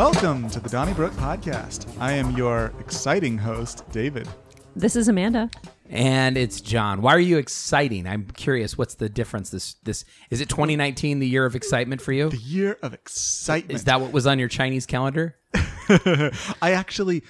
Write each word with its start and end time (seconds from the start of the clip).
Welcome 0.00 0.48
to 0.48 0.60
the 0.60 0.70
Donnybrook 0.70 1.12
Podcast. 1.12 1.86
I 2.00 2.12
am 2.12 2.34
your 2.34 2.72
exciting 2.80 3.36
host, 3.36 3.84
David. 3.92 4.26
This 4.74 4.96
is 4.96 5.08
Amanda. 5.08 5.50
And 5.90 6.38
it's 6.38 6.62
John. 6.62 7.02
Why 7.02 7.12
are 7.12 7.20
you 7.20 7.36
exciting? 7.36 8.06
I'm 8.06 8.24
curious. 8.28 8.78
What's 8.78 8.94
the 8.94 9.10
difference? 9.10 9.50
This 9.50 9.74
this 9.82 10.06
is 10.30 10.40
it 10.40 10.48
2019, 10.48 11.18
the 11.18 11.28
year 11.28 11.44
of 11.44 11.54
excitement 11.54 12.00
for 12.00 12.12
you? 12.12 12.30
The 12.30 12.38
year 12.38 12.78
of 12.82 12.94
excitement. 12.94 13.74
Is 13.74 13.84
that 13.84 14.00
what 14.00 14.10
was 14.10 14.26
on 14.26 14.38
your 14.38 14.48
Chinese 14.48 14.86
calendar? 14.86 15.36
I 15.92 16.72
actually 16.72 17.22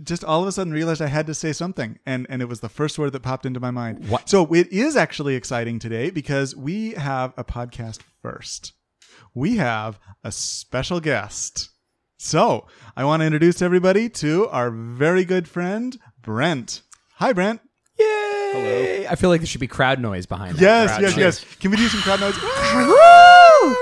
just 0.00 0.22
all 0.22 0.40
of 0.40 0.46
a 0.46 0.52
sudden 0.52 0.72
realized 0.72 1.02
I 1.02 1.08
had 1.08 1.26
to 1.26 1.34
say 1.34 1.52
something, 1.52 1.98
and, 2.06 2.28
and 2.30 2.40
it 2.40 2.44
was 2.44 2.60
the 2.60 2.68
first 2.68 2.96
word 3.00 3.12
that 3.14 3.24
popped 3.24 3.44
into 3.44 3.58
my 3.58 3.72
mind. 3.72 4.08
What? 4.08 4.28
So 4.28 4.54
it 4.54 4.72
is 4.72 4.96
actually 4.96 5.34
exciting 5.34 5.80
today 5.80 6.10
because 6.10 6.54
we 6.54 6.92
have 6.92 7.34
a 7.36 7.42
podcast 7.42 8.02
first. 8.22 8.74
We 9.34 9.56
have 9.56 9.98
a 10.22 10.30
special 10.30 11.00
guest. 11.00 11.70
So 12.22 12.66
I 12.96 13.04
want 13.04 13.20
to 13.20 13.26
introduce 13.26 13.62
everybody 13.62 14.08
to 14.10 14.48
our 14.48 14.70
very 14.70 15.24
good 15.24 15.46
friend, 15.48 15.96
Brent. 16.20 16.82
Hi, 17.14 17.32
Brent. 17.32 17.60
Yay! 17.98 18.04
Hello. 18.52 19.06
I 19.10 19.14
feel 19.14 19.30
like 19.30 19.40
there 19.40 19.46
should 19.46 19.60
be 19.60 19.68
crowd 19.68 20.00
noise 20.00 20.26
behind 20.26 20.56
that. 20.56 20.60
Yes, 20.62 20.90
Crowd 20.90 21.02
yes, 21.02 21.10
noise. 21.12 21.18
yes. 21.44 21.56
Can 21.60 21.70
we 21.70 21.76
do 21.76 21.86
some 21.88 22.00
crowd 22.00 22.20
noise? 22.20 22.34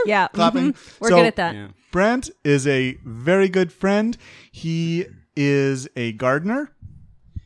Yeah, 0.07 0.29
Clapping. 0.33 0.73
mhm. 0.75 1.01
We're 1.01 1.09
So- 1.09 1.17
good 1.17 1.27
at 1.27 1.37
that. 1.37 1.55
Yeah. 1.55 1.69
Brent 1.93 2.31
is 2.45 2.67
a 2.67 2.99
very 3.05 3.49
good 3.49 3.73
friend. 3.73 4.17
He 4.53 5.07
is 5.35 5.89
a 5.97 6.13
gardener. 6.13 6.73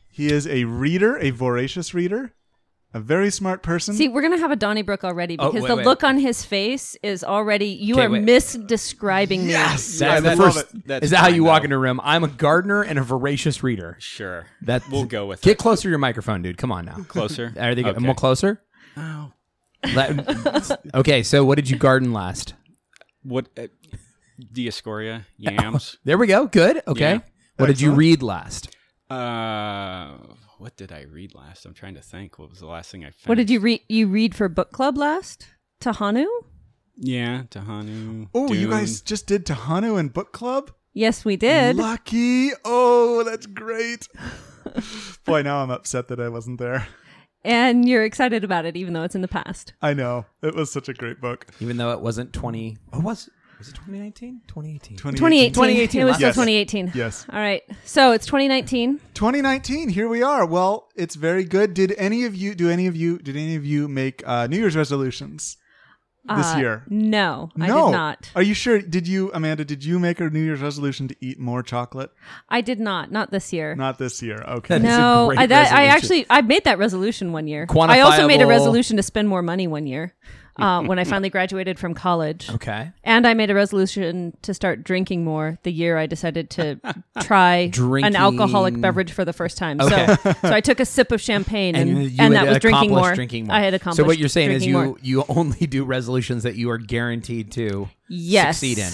He 0.09 0.27
is 0.31 0.45
a 0.45 0.65
reader, 0.65 1.17
a 1.17 1.29
voracious 1.29 1.93
reader, 1.93 2.33
a 2.93 2.99
very 2.99 3.31
smart 3.31 3.63
person. 3.63 3.93
See, 3.95 4.09
we're 4.09 4.21
gonna 4.21 4.37
have 4.39 4.51
a 4.51 4.55
Donnybrook 4.55 5.03
already 5.03 5.37
Oh, 5.39 5.47
because 5.49 5.63
wait, 5.63 5.67
the 5.69 5.75
wait. 5.77 5.85
look 5.85 6.03
on 6.03 6.17
his 6.17 6.43
face 6.43 6.95
is 7.01 7.23
already. 7.23 7.67
You 7.67 7.95
Okay, 7.95 8.05
are 8.05 8.09
wait. 8.09 8.23
misdescribing 8.23 9.43
me. 9.45 9.49
yes, 9.49 9.99
That's 9.99 10.25
I 10.25 10.29
the 10.29 10.35
first. 10.35 10.65
That's 10.85 11.05
is 11.05 11.11
that 11.11 11.17
how 11.17 11.25
fine, 11.25 11.35
you 11.35 11.43
walk 11.43 11.61
though. 11.61 11.65
into 11.65 11.75
a 11.77 11.79
room? 11.79 11.99
I'm 12.03 12.23
a 12.23 12.27
gardener 12.27 12.81
and 12.81 12.99
a 12.99 13.03
voracious 13.03 13.63
reader. 13.63 13.95
Sure. 13.99 14.45
That 14.63 14.83
We'll 14.89 15.05
go 15.05 15.25
with 15.25 15.41
Get 15.41 15.51
it. 15.51 15.57
closer 15.57 15.83
to 15.83 15.89
your 15.89 15.97
microphone, 15.99 16.41
dude. 16.41 16.57
Come 16.57 16.71
on 16.71 16.85
now. 16.85 16.97
Closer. 17.07 17.53
Are 17.59 17.73
they 17.75 17.83
Okay. 17.83 17.99
more 17.99 18.15
closer? 18.15 18.61
Oh. 18.97 19.31
Let- 19.95 20.79
okay, 20.93 21.23
so 21.23 21.43
what 21.45 21.55
did 21.55 21.69
you 21.69 21.77
garden 21.77 22.13
last? 22.13 22.53
What? 23.23 23.47
Uh, 23.57 23.67
Dioscorea, 24.53 25.25
yams. 25.37 25.97
There 26.03 26.17
we 26.17 26.27
go. 26.27 26.45
Good. 26.47 26.81
Okay. 26.87 27.13
Yeah. 27.13 27.19
What 27.57 27.67
did 27.67 27.79
you 27.79 27.91
read 27.93 28.21
last? 28.23 28.75
uh, 29.09 30.17
what 30.61 30.77
did 30.77 30.91
I 30.91 31.01
read 31.11 31.33
last? 31.33 31.65
I'm 31.65 31.73
trying 31.73 31.95
to 31.95 32.01
think. 32.01 32.37
What 32.37 32.51
was 32.51 32.59
the 32.59 32.67
last 32.67 32.91
thing 32.91 33.01
I 33.03 33.07
finished? 33.07 33.27
What 33.27 33.35
did 33.35 33.49
you 33.49 33.59
read? 33.59 33.81
You 33.89 34.07
read 34.07 34.35
for 34.35 34.47
book 34.47 34.71
club 34.71 34.95
last? 34.95 35.47
Tehanu? 35.81 36.27
Yeah, 36.97 37.43
Tehanu. 37.49 38.27
Oh, 38.35 38.53
you 38.53 38.67
Dune. 38.67 38.69
guys 38.69 39.01
just 39.01 39.25
did 39.25 39.43
Tehanu 39.47 39.99
and 39.99 40.13
book 40.13 40.31
club? 40.33 40.69
Yes, 40.93 41.25
we 41.25 41.35
did. 41.35 41.77
Lucky. 41.77 42.51
Oh, 42.63 43.23
that's 43.23 43.47
great. 43.47 44.07
Boy, 45.25 45.41
now 45.41 45.63
I'm 45.63 45.71
upset 45.71 46.09
that 46.09 46.19
I 46.19 46.29
wasn't 46.29 46.59
there. 46.59 46.87
and 47.43 47.89
you're 47.89 48.03
excited 48.05 48.43
about 48.43 48.65
it, 48.65 48.77
even 48.77 48.93
though 48.93 49.01
it's 49.03 49.15
in 49.15 49.21
the 49.21 49.27
past. 49.27 49.73
I 49.81 49.95
know. 49.95 50.25
It 50.43 50.53
was 50.53 50.71
such 50.71 50.89
a 50.89 50.93
great 50.93 51.19
book. 51.19 51.47
Even 51.59 51.77
though 51.77 51.91
it 51.91 52.01
wasn't 52.01 52.33
20. 52.33 52.77
Oh, 52.93 52.99
was 52.99 53.31
was 53.61 53.69
it 53.69 53.75
2019? 53.75 54.41
2018. 54.47 54.97
2018. 54.97 55.53
2018, 55.53 56.01
It 56.01 56.03
was 56.03 56.11
last- 56.13 56.17
still 56.17 56.31
2018. 56.45 56.91
Yes. 56.95 57.27
All 57.31 57.39
right. 57.39 57.61
So 57.85 58.11
it's 58.11 58.25
2019. 58.25 58.99
2019, 59.13 59.89
here 59.89 60.07
we 60.07 60.23
are. 60.23 60.47
Well, 60.47 60.89
it's 60.95 61.13
very 61.13 61.43
good. 61.43 61.75
Did 61.75 61.93
any 61.97 62.25
of 62.25 62.33
you 62.35 62.55
do 62.55 62.69
any 62.71 62.87
of 62.87 62.95
you 62.95 63.19
did 63.19 63.35
any 63.37 63.55
of 63.55 63.63
you 63.63 63.87
make 63.87 64.23
uh, 64.25 64.47
New 64.47 64.57
Year's 64.57 64.75
resolutions 64.75 65.57
this 66.27 66.53
Uh, 66.55 66.57
year? 66.57 66.83
No, 66.89 67.51
I 67.59 67.67
no. 67.67 67.85
did 67.85 67.91
not. 67.91 68.31
Are 68.35 68.41
you 68.41 68.55
sure? 68.55 68.81
Did 68.81 69.07
you, 69.07 69.29
Amanda, 69.31 69.63
did 69.63 69.83
you 69.85 69.99
make 69.99 70.19
a 70.19 70.27
New 70.27 70.41
Year's 70.41 70.61
resolution 70.61 71.07
to 71.09 71.15
eat 71.21 71.39
more 71.39 71.61
chocolate? 71.61 72.09
I 72.49 72.61
did 72.61 72.79
not. 72.79 73.11
Not 73.11 73.29
this 73.29 73.53
year. 73.53 73.75
Not 73.75 73.99
this 73.99 74.23
year. 74.23 74.41
Okay. 74.41 74.79
That 74.79 74.87
is 74.87 74.95
a 74.95 74.99
no, 74.99 75.27
great 75.27 75.39
I, 75.39 75.45
that, 75.45 75.71
I 75.71 75.85
actually 75.85 76.25
I 76.31 76.41
made 76.41 76.63
that 76.63 76.79
resolution 76.79 77.31
one 77.31 77.47
year. 77.47 77.67
I 77.69 77.99
also 77.99 78.27
made 78.27 78.41
a 78.41 78.47
resolution 78.47 78.97
to 78.97 79.03
spend 79.03 79.29
more 79.29 79.43
money 79.43 79.67
one 79.67 79.85
year 79.85 80.15
uh, 80.57 80.83
when 80.83 80.99
I 80.99 81.03
finally 81.03 81.29
graduated 81.29 81.79
from 81.79 81.93
college. 81.93 82.49
Okay. 82.49 82.91
And 83.03 83.25
I 83.25 83.33
made 83.33 83.49
a 83.49 83.55
resolution 83.55 84.35
to 84.41 84.53
start 84.53 84.83
drinking 84.83 85.23
more 85.23 85.57
the 85.63 85.71
year 85.71 85.97
I 85.97 86.05
decided 86.05 86.49
to 86.51 86.79
try 87.21 87.71
an 87.77 88.15
alcoholic 88.15 88.79
beverage 88.79 89.11
for 89.11 89.25
the 89.25 89.33
first 89.33 89.57
time. 89.57 89.79
Okay. 89.81 90.15
So, 90.23 90.31
so 90.41 90.53
I 90.53 90.61
took 90.61 90.79
a 90.79 90.85
sip 90.85 91.11
of 91.11 91.21
champagne 91.21 91.75
and, 91.75 91.89
you 91.89 92.15
and, 92.19 92.33
had 92.33 92.47
that 92.47 92.49
was 92.49 92.59
drinking 92.59 92.91
accomplished 92.91 93.07
more. 93.07 93.15
drinking 93.15 93.47
more. 93.47 93.55
I 93.55 93.61
had 93.61 93.73
accomplished 93.73 93.97
So 93.97 94.03
what 94.03 94.17
you're 94.17 94.29
saying 94.29 94.51
is 94.51 94.63
drinking 94.63 94.69
you 94.69 94.85
more. 94.85 94.97
you 95.01 95.25
only 95.29 95.67
do 95.67 95.83
resolutions 95.83 96.43
that 96.43 96.55
you 96.55 96.69
are 96.69 96.77
guaranteed 96.77 97.51
to 97.53 97.89
yes. 98.07 98.57
succeed 98.57 98.79
in. 98.79 98.91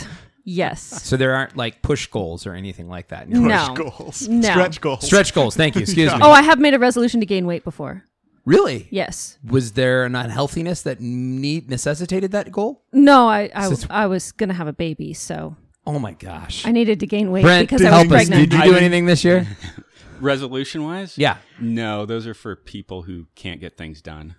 Yes. 0.50 0.82
So 0.82 1.18
there 1.18 1.36
aren't 1.36 1.58
like 1.58 1.82
push 1.82 2.08
goals 2.08 2.48
or 2.48 2.54
anything 2.54 2.88
like 2.88 3.10
that. 3.10 3.28
No. 3.28 3.74
goals. 3.76 4.30
No. 4.30 4.50
Stretch 4.50 4.80
goals. 4.80 5.06
Stretch 5.06 5.34
goals. 5.34 5.58
Thank 5.58 5.76
you. 5.76 5.82
Excuse 5.88 6.14
me. 6.14 6.20
Oh, 6.22 6.32
I 6.32 6.42
have 6.42 6.58
made 6.58 6.74
a 6.74 6.80
resolution 6.80 7.20
to 7.20 7.26
gain 7.26 7.46
weight 7.46 7.66
before. 7.66 8.06
Really? 8.48 8.88
Yes. 8.90 9.38
Was 9.44 9.74
there 9.74 10.06
an 10.06 10.16
unhealthiness 10.16 10.82
that 10.84 11.00
need 11.02 11.70
necessitated 11.70 12.32
that 12.32 12.52
goal? 12.52 12.82
No, 12.94 13.28
I 13.28 13.52
I, 13.54 13.68
Since- 13.68 13.86
I 13.90 14.08
was 14.08 14.32
gonna 14.32 14.54
have 14.56 14.68
a 14.68 14.74
baby, 14.74 15.14
so 15.14 15.56
Oh 15.86 16.00
my 16.00 16.12
gosh. 16.14 16.66
I 16.66 16.72
needed 16.72 17.00
to 17.02 17.08
gain 17.08 17.32
weight 17.32 17.44
Brent, 17.44 17.68
because 17.70 17.86
I 17.86 17.90
help 17.90 18.08
was 18.10 18.22
us. 18.24 18.28
pregnant. 18.28 18.50
Did 18.52 18.58
you 18.58 18.64
do 18.64 18.70
didn't- 18.72 18.84
anything 18.84 19.06
this 19.06 19.24
year? 19.24 19.48
Resolution 20.20 20.84
wise? 20.84 21.18
Yeah. 21.18 21.38
No, 21.60 22.06
those 22.06 22.26
are 22.28 22.34
for 22.34 22.56
people 22.56 23.04
who 23.04 23.28
can't 23.36 23.60
get 23.62 23.78
things 23.78 24.02
done. 24.02 24.36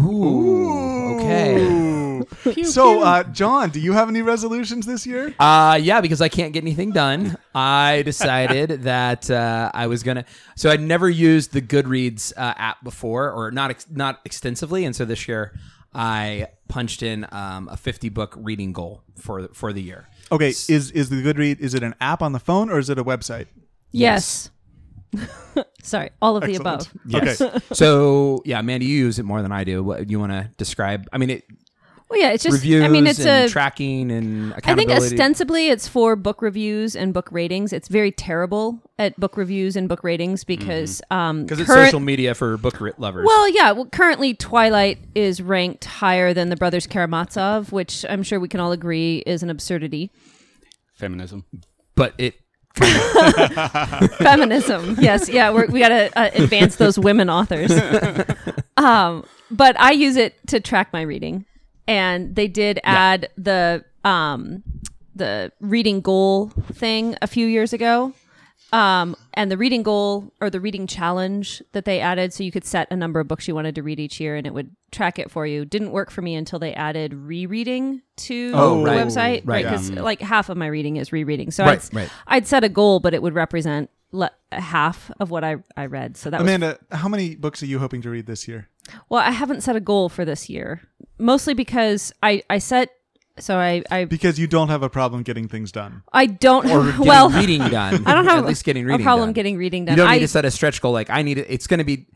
Ooh. 0.00 1.16
Okay. 1.16 1.62
Ooh. 1.62 2.64
so, 2.64 3.02
uh, 3.02 3.24
John, 3.24 3.70
do 3.70 3.80
you 3.80 3.92
have 3.92 4.08
any 4.08 4.22
resolutions 4.22 4.86
this 4.86 5.06
year? 5.06 5.34
Uh, 5.38 5.78
yeah, 5.80 6.00
because 6.00 6.20
I 6.20 6.28
can't 6.28 6.52
get 6.52 6.62
anything 6.62 6.90
done. 6.90 7.36
I 7.54 8.02
decided 8.04 8.82
that 8.84 9.30
uh, 9.30 9.70
I 9.74 9.86
was 9.86 10.02
gonna. 10.02 10.24
So 10.56 10.70
I'd 10.70 10.80
never 10.80 11.08
used 11.08 11.52
the 11.52 11.62
Goodreads 11.62 12.32
uh, 12.36 12.54
app 12.56 12.82
before, 12.84 13.30
or 13.30 13.50
not 13.50 13.70
ex- 13.70 13.86
not 13.90 14.20
extensively, 14.24 14.84
and 14.84 14.94
so 14.94 15.04
this 15.04 15.28
year 15.28 15.52
I 15.94 16.48
punched 16.68 17.02
in 17.02 17.26
um, 17.30 17.68
a 17.70 17.76
50 17.76 18.08
book 18.08 18.34
reading 18.36 18.72
goal 18.72 19.02
for 19.16 19.48
for 19.48 19.72
the 19.72 19.82
year. 19.82 20.08
Okay, 20.32 20.48
is 20.48 20.90
is 20.90 21.10
the 21.10 21.22
Goodread 21.22 21.60
is 21.60 21.74
it 21.74 21.82
an 21.82 21.94
app 22.00 22.22
on 22.22 22.32
the 22.32 22.40
phone 22.40 22.70
or 22.70 22.78
is 22.78 22.90
it 22.90 22.98
a 22.98 23.04
website? 23.04 23.46
Yes. 23.92 24.50
Sorry, 25.82 26.10
all 26.22 26.36
of 26.36 26.42
the 26.44 26.54
Excellent. 26.56 26.88
above. 27.12 27.22
Okay. 27.50 27.58
So 27.74 28.42
yeah, 28.44 28.62
Mandy, 28.62 28.86
you 28.86 28.96
use 28.98 29.18
it 29.18 29.24
more 29.24 29.42
than 29.42 29.52
I 29.52 29.64
do. 29.64 29.82
What 29.82 30.10
you 30.10 30.18
want 30.20 30.32
to 30.32 30.50
describe? 30.56 31.06
I 31.12 31.18
mean, 31.18 31.30
it 31.30 31.44
Well, 32.08 32.20
yeah, 32.20 32.30
it's 32.32 32.42
just. 32.44 32.54
reviews 32.54 32.84
I 32.84 32.88
mean, 32.88 33.06
it's 33.06 33.20
and 33.20 33.46
a. 33.46 33.48
tracking 33.48 34.10
and 34.10 34.54
I 34.64 34.74
think 34.74 34.90
ostensibly 34.90 35.68
it's 35.68 35.86
for 35.88 36.16
book 36.16 36.40
reviews 36.42 36.94
and 36.96 37.12
book 37.14 37.28
ratings. 37.32 37.72
It's 37.72 37.88
very 37.88 38.12
terrible 38.12 38.80
at 38.98 39.18
book 39.18 39.36
reviews 39.36 39.74
and 39.76 39.88
book 39.88 40.04
ratings 40.04 40.44
because 40.44 41.02
um 41.10 41.42
because 41.42 41.60
it's 41.60 41.68
current- 41.70 41.86
social 41.86 42.00
media 42.00 42.34
for 42.34 42.56
book 42.56 42.80
ri- 42.80 42.92
lovers. 42.98 43.26
Well, 43.26 43.48
yeah. 43.50 43.72
Well, 43.72 43.86
currently 43.86 44.34
Twilight 44.34 44.98
is 45.14 45.42
ranked 45.42 45.84
higher 45.84 46.32
than 46.34 46.48
the 46.48 46.56
Brothers 46.56 46.86
Karamazov, 46.86 47.72
which 47.72 48.04
I'm 48.08 48.22
sure 48.22 48.38
we 48.40 48.48
can 48.48 48.60
all 48.60 48.72
agree 48.72 49.22
is 49.26 49.42
an 49.42 49.50
absurdity. 49.50 50.10
Feminism. 50.94 51.44
but 51.96 52.14
it 52.18 52.34
Feminism, 54.18 54.96
yes, 54.98 55.28
yeah. 55.28 55.50
We're, 55.50 55.66
we 55.66 55.78
got 55.78 55.90
to 55.90 56.18
uh, 56.18 56.30
advance 56.34 56.76
those 56.76 56.98
women 56.98 57.30
authors. 57.30 57.70
um, 58.76 59.24
but 59.50 59.78
I 59.78 59.92
use 59.92 60.16
it 60.16 60.34
to 60.48 60.60
track 60.60 60.92
my 60.92 61.02
reading, 61.02 61.44
and 61.86 62.34
they 62.34 62.48
did 62.48 62.80
add 62.82 63.28
the 63.36 63.84
um 64.04 64.64
the 65.14 65.52
reading 65.60 66.00
goal 66.00 66.48
thing 66.72 67.16
a 67.22 67.28
few 67.28 67.46
years 67.46 67.72
ago. 67.72 68.12
Um, 68.74 69.14
and 69.34 69.50
the 69.50 69.56
reading 69.56 69.82
goal 69.82 70.32
or 70.40 70.50
the 70.50 70.60
reading 70.60 70.86
challenge 70.86 71.62
that 71.72 71.84
they 71.84 72.00
added, 72.00 72.32
so 72.32 72.42
you 72.42 72.50
could 72.50 72.64
set 72.64 72.88
a 72.90 72.96
number 72.96 73.20
of 73.20 73.28
books 73.28 73.46
you 73.46 73.54
wanted 73.54 73.74
to 73.76 73.82
read 73.82 74.00
each 74.00 74.18
year, 74.20 74.34
and 74.36 74.46
it 74.46 74.52
would 74.54 74.70
track 74.90 75.18
it 75.18 75.30
for 75.30 75.46
you. 75.46 75.64
Didn't 75.64 75.92
work 75.92 76.10
for 76.10 76.22
me 76.22 76.34
until 76.34 76.58
they 76.58 76.74
added 76.74 77.14
rereading 77.14 78.02
to 78.16 78.52
Oh, 78.54 78.78
the 78.78 78.84
right. 78.90 78.98
website, 79.06 79.42
Right. 79.44 79.64
right? 79.64 79.64
Because 79.64 79.90
like 79.92 80.20
half 80.20 80.48
of 80.48 80.56
my 80.56 80.66
reading 80.66 80.96
is 80.96 81.12
rereading, 81.12 81.50
so 81.50 81.64
Right, 81.64 81.88
I'd. 81.96 82.10
I'd 82.26 82.46
set 82.46 82.64
a 82.64 82.68
goal, 82.68 83.00
but 83.00 83.14
it 83.14 83.22
would 83.22 83.34
represent 83.34 83.90
le- 84.12 84.30
half 84.52 85.10
of 85.20 85.30
what 85.30 85.44
I, 85.44 85.56
I 85.76 85.86
read. 85.86 86.16
So 86.16 86.30
that 86.30 86.40
was 86.40 86.48
Amanda, 86.48 86.78
how 86.90 87.08
many 87.08 87.36
books 87.36 87.62
are 87.62 87.66
you 87.66 87.78
hoping 87.78 88.02
to 88.02 88.10
read 88.10 88.26
this 88.26 88.48
year? 88.48 88.68
well, 89.08 89.20
I 89.20 89.30
haven't 89.30 89.62
set 89.62 89.76
a 89.76 89.80
goal 89.80 90.08
for 90.08 90.24
this 90.24 90.50
year, 90.50 90.82
mostly 91.18 91.54
because 91.54 92.12
I 92.22 92.42
I 92.50 92.58
set 92.58 92.90
so 93.38 93.56
I 93.58 93.82
I 93.90 94.04
Because 94.04 94.38
you 94.38 94.46
don't 94.46 94.68
have 94.68 94.82
a 94.82 94.90
problem 94.90 95.22
getting 95.22 95.48
things 95.48 95.72
done. 95.72 96.02
I 96.12 96.26
don't 96.26 96.66
or 96.70 96.84
getting 96.90 97.06
well 97.06 97.30
reading 97.30 97.58
done. 97.70 98.06
I 98.06 98.14
don't 98.14 98.24
have 98.26 98.38
at 98.38 98.46
least 98.46 98.64
getting 98.64 98.84
reading 98.84 99.00
a 99.00 99.04
problem 99.04 99.28
done. 99.28 99.32
getting 99.34 99.56
reading 99.56 99.84
done. 99.84 99.96
You 99.96 100.02
don't 100.02 100.10
I, 100.10 100.14
need 100.14 100.20
to 100.20 100.28
set 100.28 100.44
a 100.44 100.50
stretch 100.50 100.80
goal. 100.80 100.92
Like 100.92 101.10
I 101.10 101.22
need 101.22 101.38
it. 101.38 101.46
It's 101.48 101.66
going 101.66 101.78
to 101.78 101.84
be. 101.84 102.06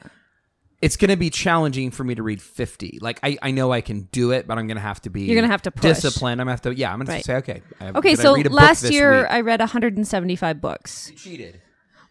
It's 0.80 0.96
going 0.96 1.08
to 1.10 1.16
be 1.16 1.28
challenging 1.28 1.90
for 1.90 2.04
me 2.04 2.14
to 2.14 2.22
read 2.22 2.40
50. 2.40 3.00
Like 3.02 3.18
I, 3.24 3.36
I 3.42 3.50
know 3.50 3.72
I 3.72 3.80
can 3.80 4.02
do 4.12 4.30
it, 4.30 4.46
but 4.46 4.58
I'm 4.58 4.68
going 4.68 4.76
to 4.76 4.80
have 4.80 5.02
to 5.02 5.10
be 5.10 5.22
You're 5.22 5.34
gonna 5.34 5.48
have 5.48 5.62
to 5.62 5.72
push. 5.72 5.82
disciplined. 5.82 6.40
I'm 6.40 6.46
going 6.46 6.56
to 6.56 6.62
have 6.68 6.72
to 6.72 6.78
yeah, 6.80 6.92
I'm 6.92 7.00
going 7.04 7.18
to 7.18 7.24
say 7.24 7.34
okay. 7.36 7.62
I- 7.80 7.98
okay, 7.98 8.14
so 8.14 8.36
read 8.36 8.46
a 8.46 8.50
last 8.50 8.82
this 8.82 8.92
year 8.92 9.22
week? 9.22 9.26
I 9.28 9.40
read 9.40 9.58
175 9.58 10.60
books. 10.60 11.10
you 11.10 11.16
cheated. 11.16 11.60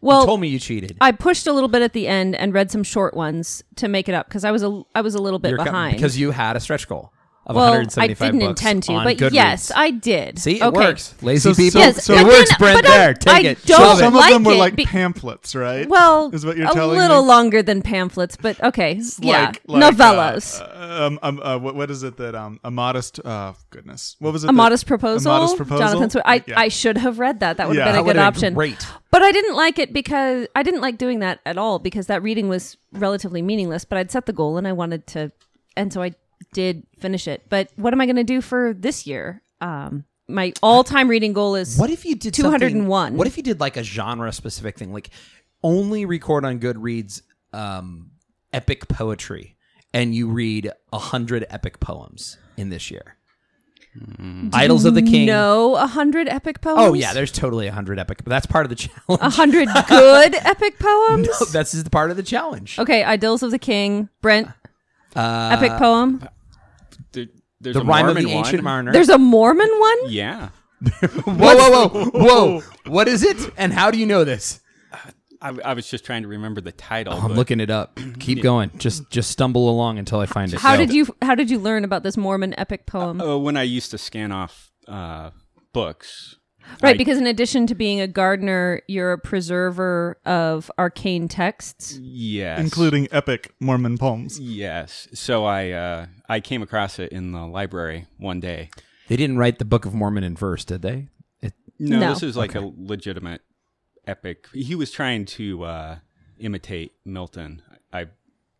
Well, 0.01 0.19
you 0.19 0.25
told 0.25 0.41
me 0.41 0.49
you 0.49 0.59
cheated. 0.59 0.97
I 0.99 1.13
pushed 1.13 1.47
a 1.47 1.53
little 1.53 1.69
bit 1.69 1.81
at 1.81 1.93
the 1.93 2.07
end 2.07 2.35
and 2.35 2.53
read 2.53 2.69
some 2.69 2.83
short 2.83 3.15
ones 3.15 3.63
to 3.77 3.87
make 3.87 4.09
it 4.09 4.13
up 4.13 4.27
because 4.27 4.43
I 4.43 4.51
was 4.51 4.63
a 4.63 4.81
I 4.93 4.99
was 4.99 5.15
a 5.15 5.19
little 5.21 5.39
bit 5.39 5.49
You're 5.49 5.57
co- 5.59 5.63
behind. 5.63 5.95
because 5.95 6.19
you 6.19 6.31
had 6.31 6.55
a 6.57 6.59
stretch 6.59 6.87
goal. 6.89 7.13
Of 7.47 7.55
well, 7.55 7.73
I 7.97 8.07
didn't 8.07 8.39
books 8.39 8.61
intend 8.61 8.83
to, 8.83 8.91
but 9.03 9.17
Goodreads. 9.17 9.31
yes, 9.31 9.71
I 9.73 9.89
did. 9.91 10.37
See, 10.37 10.57
it 10.57 10.63
okay. 10.63 10.77
works. 10.77 11.15
Lazy 11.21 11.53
So- 11.53 11.55
people. 11.55 11.81
so- 11.81 11.91
so- 11.93 12.13
it 12.13 12.17
but 12.17 12.25
works, 12.25 12.49
then- 12.49 12.57
Brent. 12.59 12.81
but 12.83 12.85
I- 12.91 12.97
there, 12.97 13.13
take 13.13 13.33
I 13.33 13.39
it. 13.51 13.65
don't 13.65 13.77
Shove 13.79 13.97
it. 13.97 13.99
Some 14.01 14.13
like 14.13 14.33
of 14.33 14.35
them 14.35 14.43
were 14.43 14.55
like 14.59 14.75
be- 14.75 14.85
pamphlets, 14.85 15.55
right? 15.55 15.87
Well, 15.87 16.29
is 16.33 16.45
what 16.45 16.57
you're 16.57 16.69
a 16.69 16.73
telling 16.73 16.97
little 16.99 17.21
me? 17.21 17.27
longer 17.29 17.63
than 17.63 17.81
pamphlets, 17.81 18.35
but 18.35 18.61
okay, 18.61 18.99
yeah, 19.19 19.45
like, 19.45 19.61
like, 19.65 19.95
novellas. 19.95 20.59
Uh, 20.61 21.05
um, 21.05 21.19
um, 21.23 21.39
uh, 21.41 21.57
what, 21.57 21.75
what 21.75 21.89
is 21.89 22.03
it 22.03 22.17
that 22.17 22.35
um, 22.35 22.59
a 22.65 22.69
modest? 22.69 23.19
Uh, 23.25 23.53
goodness, 23.69 24.17
what 24.19 24.33
was 24.33 24.43
it? 24.43 24.47
a 24.47 24.49
that- 24.49 24.53
modest 24.53 24.85
proposal. 24.85 25.31
A 25.31 25.37
modest 25.39 25.55
proposal. 25.55 25.85
Jonathan 25.87 26.09
Swift. 26.09 26.27
I, 26.27 26.43
Yeah. 26.45 26.59
I 26.59 26.67
should 26.67 26.97
have 26.97 27.17
read 27.17 27.39
that. 27.39 27.55
That 27.57 27.69
would 27.69 27.77
Yeah. 27.77 27.85
have 27.85 27.93
That 27.95 28.01
been 28.01 28.09
a 28.09 28.13
good 28.13 28.19
option. 28.19 28.53
Great. 28.55 28.85
But 29.09 29.21
I 29.23 29.31
didn't 29.31 29.55
like 29.55 29.79
it 29.79 29.93
because 29.93 30.47
I 30.53 30.63
didn't 30.63 30.81
like 30.81 30.97
doing 30.97 31.19
that 31.19 31.39
at 31.45 31.57
all 31.57 31.79
because 31.79 32.07
that 32.07 32.21
reading 32.21 32.49
was 32.49 32.75
relatively 32.91 33.41
meaningless. 33.41 33.85
But 33.85 33.97
I'd 33.99 34.11
set 34.11 34.25
the 34.25 34.33
goal 34.33 34.57
and 34.57 34.67
I 34.67 34.73
wanted 34.73 35.07
to, 35.07 35.31
and 35.77 35.93
so 35.93 36.03
I 36.03 36.13
did 36.53 36.83
finish 36.99 37.27
it. 37.27 37.43
But 37.49 37.69
what 37.75 37.93
am 37.93 38.01
I 38.01 38.05
going 38.05 38.15
to 38.17 38.23
do 38.23 38.41
for 38.41 38.73
this 38.73 39.05
year? 39.07 39.41
Um, 39.61 40.05
my 40.27 40.53
all-time 40.61 41.07
reading 41.07 41.33
goal 41.33 41.55
is 41.55 41.77
What 41.77 41.89
if 41.89 42.05
you 42.05 42.15
did 42.15 42.33
201. 42.33 43.15
What 43.15 43.27
if 43.27 43.37
you 43.37 43.43
did 43.43 43.59
like 43.59 43.77
a 43.77 43.83
genre 43.83 44.31
specific 44.31 44.77
thing, 44.77 44.91
like 44.93 45.09
only 45.63 46.05
record 46.05 46.45
on 46.45 46.59
Goodreads 46.59 47.21
um, 47.53 48.11
epic 48.53 48.87
poetry, 48.87 49.55
and 49.93 50.13
you 50.13 50.27
read 50.27 50.71
a 50.91 50.99
hundred 50.99 51.45
epic 51.49 51.79
poems 51.79 52.37
in 52.57 52.69
this 52.69 52.91
year? 52.91 53.15
Idylls 54.19 54.85
of 54.85 54.93
the 54.93 55.01
King. 55.01 55.25
no 55.25 55.75
a 55.75 55.87
hundred 55.87 56.27
epic 56.29 56.61
poems. 56.61 56.79
Oh 56.79 56.93
yeah, 56.93 57.13
there's 57.13 57.31
totally 57.31 57.65
a 57.67 57.71
hundred 57.71 57.97
epic, 57.97 58.19
but 58.23 58.29
that's 58.29 58.45
part 58.45 58.65
of 58.65 58.69
the 58.69 58.75
challenge. 59.07 59.21
a 59.21 59.29
hundred 59.29 59.67
good 59.87 60.35
epic 60.45 60.77
poems. 60.77 61.27
No, 61.27 61.45
that's 61.51 61.71
just 61.71 61.89
part 61.89 62.11
of 62.11 62.17
the 62.17 62.21
challenge. 62.23 62.77
Okay, 62.77 63.01
Idylls 63.01 63.41
of 63.41 63.49
the 63.51 63.57
King, 63.57 64.09
Brent, 64.21 64.49
Uh, 65.17 65.49
epic 65.57 65.71
poem. 65.77 66.27
There, 67.11 67.25
there's 67.59 67.75
the 67.75 67.81
a 67.81 67.85
Rime 67.85 68.07
of 68.07 68.15
Mormon 68.15 68.23
the 68.25 68.31
ancient 68.31 68.57
one. 68.57 68.63
mariner. 68.63 68.91
There's 68.93 69.09
a 69.09 69.17
Mormon 69.17 69.69
one. 69.79 69.97
Yeah, 70.09 70.49
whoa, 71.01 71.33
whoa, 71.55 71.87
whoa, 71.89 72.09
whoa! 72.13 72.61
What 72.85 73.07
is 73.07 73.23
it? 73.23 73.37
And 73.57 73.73
how 73.73 73.91
do 73.91 73.97
you 73.97 74.05
know 74.05 74.23
this? 74.23 74.59
I, 75.41 75.49
I 75.63 75.73
was 75.73 75.89
just 75.89 76.03
trying 76.03 76.23
to 76.23 76.27
remember 76.27 76.61
the 76.61 76.71
title. 76.71 77.13
I'm 77.13 77.29
but 77.29 77.31
looking 77.37 77.59
it 77.59 77.69
up. 77.69 77.99
Keep 78.19 78.41
going. 78.41 78.71
Just 78.77 79.09
just 79.11 79.29
stumble 79.31 79.69
along 79.69 79.99
until 79.99 80.19
I 80.19 80.25
find 80.25 80.53
it. 80.53 80.59
How 80.59 80.75
Go. 80.75 80.85
did 80.85 80.93
you 80.93 81.15
How 81.21 81.35
did 81.35 81.49
you 81.51 81.59
learn 81.59 81.83
about 81.83 82.03
this 82.03 82.17
Mormon 82.17 82.57
epic 82.57 82.85
poem? 82.85 83.21
Uh, 83.21 83.37
when 83.37 83.55
I 83.57 83.63
used 83.63 83.91
to 83.91 83.97
scan 83.97 84.31
off 84.31 84.71
uh, 84.87 85.31
books, 85.73 86.36
right, 86.81 86.95
I- 86.95 86.97
because 86.97 87.17
in 87.17 87.27
addition 87.27 87.67
to 87.67 87.75
being 87.75 87.99
a 88.01 88.07
gardener, 88.07 88.81
you're 88.87 89.11
a 89.13 89.17
preserver 89.19 90.17
of 90.25 90.69
arcane 90.77 91.27
texts. 91.27 91.97
yes, 92.01 92.59
including 92.59 93.07
epic 93.11 93.53
Mormon 93.59 93.97
poems. 93.97 94.39
yes. 94.39 95.07
So 95.13 95.45
I 95.45 95.71
uh, 95.71 96.05
I 96.29 96.39
came 96.39 96.61
across 96.61 96.99
it 96.99 97.11
in 97.11 97.31
the 97.31 97.45
library 97.45 98.05
one 98.17 98.39
day. 98.39 98.69
They 99.07 99.15
didn't 99.15 99.37
write 99.37 99.59
the 99.59 99.65
Book 99.65 99.85
of 99.85 99.93
Mormon 99.93 100.23
in 100.23 100.35
verse, 100.35 100.65
did 100.65 100.81
they? 100.81 101.07
It, 101.41 101.53
No, 101.79 101.99
No. 101.99 102.09
this 102.13 102.23
is 102.23 102.35
like 102.35 102.55
a 102.55 102.71
legitimate 102.77 103.41
epic. 104.05 104.47
He 104.53 104.75
was 104.75 104.91
trying 104.91 105.25
to 105.25 105.63
uh, 105.63 105.95
imitate 106.39 106.91
Milton, 107.05 107.61
I 107.93 108.07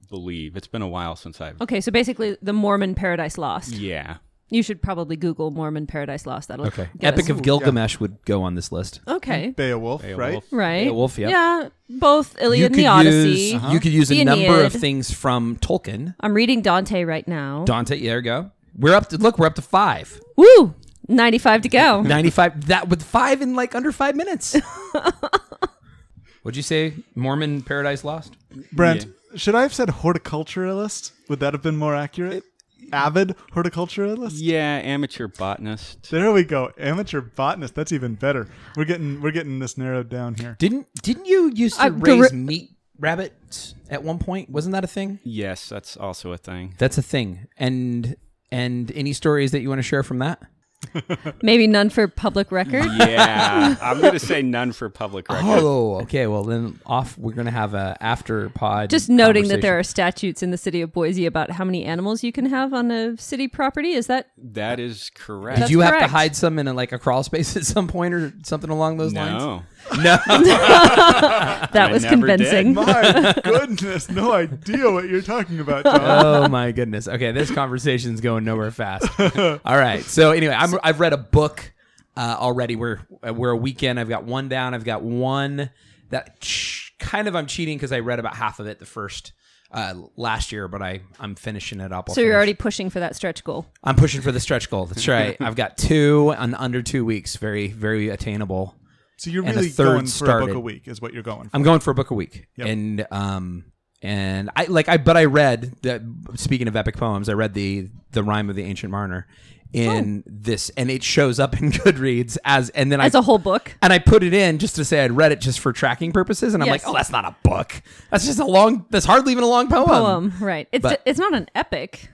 believe. 0.09 0.56
It's 0.56 0.68
been 0.68 0.81
a 0.81 0.88
while 0.88 1.18
since 1.18 1.42
I've. 1.42 1.59
Okay, 1.62 1.81
so 1.81 1.92
basically, 1.92 2.38
the 2.42 2.54
Mormon 2.54 2.95
Paradise 2.95 3.38
Lost. 3.38 3.74
Yeah. 3.74 4.18
You 4.50 4.64
should 4.64 4.82
probably 4.82 5.18
Google 5.18 5.52
Mormon 5.52 5.88
Paradise 5.88 6.26
Lost. 6.26 6.48
That'll 6.48 6.68
okay. 6.68 6.88
get 6.98 7.14
Epic 7.14 7.26
us- 7.26 7.30
of 7.32 7.42
Gilgamesh 7.42 8.00
would 8.00 8.24
go 8.26 8.44
on 8.44 8.56
this 8.56 8.72
list. 8.72 9.02
Okay, 9.08 9.48
hmm. 9.48 9.52
Beowulf, 9.52 10.02
Beowulf. 10.04 10.18
right? 10.20 10.44
right. 10.52 10.84
Beowulf, 10.86 11.18
yep. 11.18 11.32
Yeah, 11.32 11.70
both 11.90 12.40
Iliad 12.42 12.68
and 12.68 12.76
could 12.76 12.82
the 12.84 12.88
Odyssey. 12.88 13.30
Use, 13.30 13.64
You 13.70 13.80
could 13.80 13.92
use 13.92 14.08
The 14.08 14.22
a 14.22 14.26
number 14.26 14.64
of 14.64 14.72
things 14.74 15.14
from 15.14 15.58
Tolkien. 15.58 16.16
I'm 16.22 16.34
reading 16.34 16.62
Dante 16.62 17.04
right 17.04 17.28
now. 17.28 17.66
Dante, 17.66 18.00
there 18.00 18.18
you 18.18 18.22
go. 18.22 18.52
We're 18.78 18.96
up 18.96 19.10
to 19.10 19.18
look. 19.18 19.38
We're 19.38 19.48
up 19.48 19.56
to 19.56 19.62
five. 19.62 20.22
Woo! 20.36 20.76
95 21.10 21.62
to 21.62 21.70
go. 21.70 22.02
Ninety-five. 22.04 22.68
That 22.68 22.90
with 22.90 23.02
five 23.02 23.42
in 23.42 23.56
like 23.56 23.76
under 23.76 23.92
five 23.92 24.16
minutes. 24.16 24.56
What'd 26.42 26.56
you 26.56 26.64
say? 26.64 26.94
Mormon 27.16 27.62
Paradise 27.62 28.04
Lost. 28.04 28.36
Brent, 28.72 29.06
should 29.36 29.56
I 29.56 29.62
have 29.64 29.74
said 29.74 29.90
horticulturalist? 29.90 31.12
Would 31.30 31.40
that 31.40 31.54
have 31.54 31.62
been 31.62 31.78
more 31.78 31.96
accurate? 31.96 32.44
Avid 32.92 33.36
horticulturalist. 33.54 34.34
Yeah, 34.36 34.81
amateur 34.84 35.28
botanist. 35.28 36.10
There 36.10 36.31
we 36.31 36.44
go. 36.44 36.72
Amateur 36.78 37.22
botanist. 37.22 37.75
That's 37.75 37.92
even 37.92 38.16
better. 38.16 38.48
We're 38.75 38.86
getting 38.86 39.22
we're 39.22 39.31
getting 39.31 39.60
this 39.60 39.78
narrowed 39.78 40.10
down 40.10 40.36
here. 40.36 40.56
Didn't 40.60 40.88
Didn't 41.01 41.25
you 41.25 41.51
used 41.54 41.78
to 41.78 41.86
Uh, 41.88 41.89
raise 41.89 42.30
gor- 42.31 42.38
meat 42.38 42.72
rabbits 43.00 43.75
at 43.89 44.04
one 44.04 44.19
point? 44.19 44.50
Wasn't 44.50 44.74
that 44.74 44.84
a 44.84 44.88
thing? 44.88 45.19
Yes, 45.24 45.69
that's 45.69 45.98
also 45.98 46.31
a 46.31 46.38
thing. 46.38 46.75
That's 46.78 46.98
a 46.98 47.01
thing. 47.01 47.48
And 47.57 48.16
and 48.51 48.92
any 48.95 49.13
stories 49.13 49.51
that 49.51 49.62
you 49.62 49.69
want 49.69 49.80
to 49.80 49.83
share 49.83 50.04
from 50.04 50.19
that? 50.19 50.42
Maybe 51.42 51.68
none 51.68 51.90
for 51.90 52.08
public 52.08 52.52
record. 52.52 52.86
Yeah, 52.98 53.76
I'm 53.82 54.00
gonna 54.02 54.20
say 54.34 54.42
none 54.42 54.72
for 54.72 54.90
public 54.90 55.28
record. 55.30 55.46
Oh, 55.46 56.02
okay. 56.02 56.28
Well, 56.28 56.44
then 56.44 56.80
off. 56.86 57.18
We're 57.18 57.34
gonna 57.34 57.52
have 57.52 57.74
a 57.74 57.98
after 58.00 58.50
pod. 58.50 58.90
Just 58.90 59.10
noting 59.10 59.48
that 59.50 59.62
there 59.62 59.78
are 59.78 59.84
statutes 59.84 60.44
in 60.44 60.52
the 60.52 60.58
city 60.58 60.82
of 60.82 60.94
Boise 60.94 61.26
about 61.26 61.52
how 61.52 61.66
many 61.66 61.84
animals 61.84 62.24
you 62.24 62.32
can 62.32 62.46
have 62.46 62.74
on 62.74 62.92
a 62.92 63.18
city 63.18 63.48
property. 63.48 63.92
Is 63.92 64.08
that 64.08 64.28
That 64.38 64.80
is 64.80 65.12
correct. 65.14 65.58
Did 65.58 65.62
That's 65.64 65.72
you 65.72 65.80
have 65.82 66.00
to 66.00 66.08
hide 66.08 66.36
some 66.36 66.60
in 66.60 66.68
a, 66.68 66.74
like 66.74 66.92
a 66.92 67.00
crawl 67.00 67.24
space 67.24 67.56
at 67.58 67.66
some 67.66 67.88
point 67.88 68.14
or 68.14 68.34
something 68.44 68.70
along 68.70 68.98
those 68.98 69.14
lines? 69.14 69.44
no. 69.44 69.64
No. 69.95 70.18
that 70.28 71.89
was 71.92 72.04
never 72.04 72.28
did. 72.28 72.39
convincing? 72.39 72.74
My 72.74 73.34
goodness, 73.44 74.10
no 74.10 74.31
idea 74.34 74.92
what 74.92 75.07
you're 75.10 75.22
talking 75.22 75.60
about, 75.60 75.84
John. 75.86 76.01
oh 76.01 76.48
my 76.48 76.72
goodness. 76.72 77.07
Okay, 77.07 77.31
this 77.31 77.51
conversation's 77.51 78.22
going 78.22 78.44
nowhere 78.44 78.72
fast. 78.72 79.07
All 79.19 79.78
right. 79.78 80.04
So 80.04 80.31
anyway, 80.31 80.54
I'm, 80.57 80.72
I've 80.84 81.00
read 81.00 81.13
a 81.13 81.18
book 81.18 81.74
uh, 82.16 82.36
already. 82.39 82.75
We're 82.75 83.00
we're 83.24 83.51
a 83.51 83.57
weekend. 83.57 84.00
I've 84.00 84.10
got 84.10 84.24
one 84.25 84.50
down. 84.50 84.74
I've 84.74 84.86
got 84.86 85.01
one 85.04 85.69
that 86.10 86.40
ch- 86.40 86.94
kind 87.00 87.28
of 87.28 87.36
I'm 87.36 87.48
cheating 87.48 87.78
because 87.78 87.92
I 87.92 88.00
read 88.00 88.19
about 88.19 88.36
half 88.36 88.60
of 88.60 88.68
it 88.68 88.80
the 88.80 88.86
first 88.86 89.33
uh, 89.72 89.94
last 90.16 90.51
year, 90.51 90.68
but 90.68 90.81
I 90.81 91.01
I'm 91.19 91.36
finishing 91.36 91.80
it 91.81 91.92
up. 91.92 92.10
I'll 92.10 92.16
So 92.16 92.22
you're 92.22 92.30
finish. 92.30 92.36
already 92.38 92.54
pushing 92.54 92.90
for 92.90 93.00
that 93.01 93.16
stretch 93.16 93.44
goal. 93.44 93.66
I'm 93.83 93.95
pushing 93.95 94.22
for 94.22 94.31
the 94.31 94.40
stretch 94.40 94.69
goal. 94.69 94.86
That's 94.86 95.07
right. 95.07 95.36
I've 95.40 95.56
got 95.56 95.78
two 95.78 96.33
in 96.40 96.56
under 96.56 96.81
two 96.81 97.04
weeks. 97.06 97.36
Very 97.36 97.68
very 97.68 98.10
attainable. 98.10 98.74
So 99.18 99.30
you're 99.31 99.44
really 99.44 99.69
third 99.69 99.86
going 99.86 100.06
for 100.08 100.30
a 100.40 100.46
book 100.46 100.56
a 100.56 100.60
week, 100.60 100.88
is 100.88 101.02
what 101.02 101.14
you're 101.14 101.24
going 101.24 101.50
for. 101.50 101.56
I'm 101.56 101.64
going 101.64 101.80
for 101.80 101.92
a 101.92 101.96
book 101.96 102.12
a 102.12 102.14
week, 102.14 102.48
Yep. 102.58 102.68
and 102.68 103.08
um, 103.12 103.66
and 104.02 104.50
I 104.56 104.66
like 104.66 104.88
I 104.90 104.98
but 104.98 105.18
I 105.18 105.25
read 105.25 105.74
that. 105.81 106.02
Speaking 106.36 106.68
of 106.68 106.75
epic 106.75 106.98
poems, 106.98 107.28
I 107.30 107.34
read 107.34 107.54
the 107.56 107.90
the 108.12 108.24
Rime 108.24 108.50
of 108.50 108.56
the 108.56 108.64
ancient 108.64 108.92
mariner 108.92 109.28
in 109.74 110.24
this, 110.28 110.69
and 110.78 110.90
it 110.92 111.04
shows 111.04 111.40
up 111.40 111.54
in 111.62 111.71
Goodreads 111.71 112.38
as 112.45 112.69
and 112.69 112.92
then 112.92 113.02
As 113.02 113.16
I 113.16 113.19
a 113.19 113.21
whole 113.24 113.40
book. 113.40 113.76
and 113.81 113.92
I 113.92 114.00
put 114.00 114.24
it 114.24 114.33
in 114.33 114.59
just 114.59 114.76
to 114.76 114.86
say 114.86 115.04
I'd 115.04 115.12
read 115.12 115.31
it 115.31 115.42
just 115.42 115.59
for 115.59 115.74
tracking 115.74 116.12
purposes, 116.12 116.54
and 116.54 116.62
I'm 116.62 116.68
Yes. 116.68 116.83
like, 116.86 116.90
oh, 116.90 116.95
that's 116.95 117.09
not 117.09 117.26
a 117.26 117.36
book. 117.44 117.81
That's 118.12 118.26
just 118.26 118.40
a 118.40 118.45
long. 118.45 118.86
That's 118.92 119.06
hardly 119.06 119.31
even 119.31 119.44
a 119.44 119.47
long 119.47 119.68
poem. 119.68 119.88
Poem, 119.88 120.33
right. 120.40 120.68
It's 120.71 120.83
but- 120.83 121.02
it's 121.06 121.19
not 121.19 121.33
an 121.33 121.50
epic. 121.56 122.09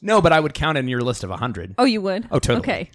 No, 0.00 0.20
but 0.20 0.32
I 0.32 0.40
would 0.40 0.52
count 0.54 0.76
it 0.78 0.80
in 0.80 0.88
your 0.88 1.00
list 1.02 1.22
of 1.22 1.30
hundred. 1.30 1.74
Oh, 1.78 1.84
you 1.84 2.00
would? 2.00 2.26
Oh, 2.30 2.38
totally. 2.38 2.58
Okay. 2.60 2.90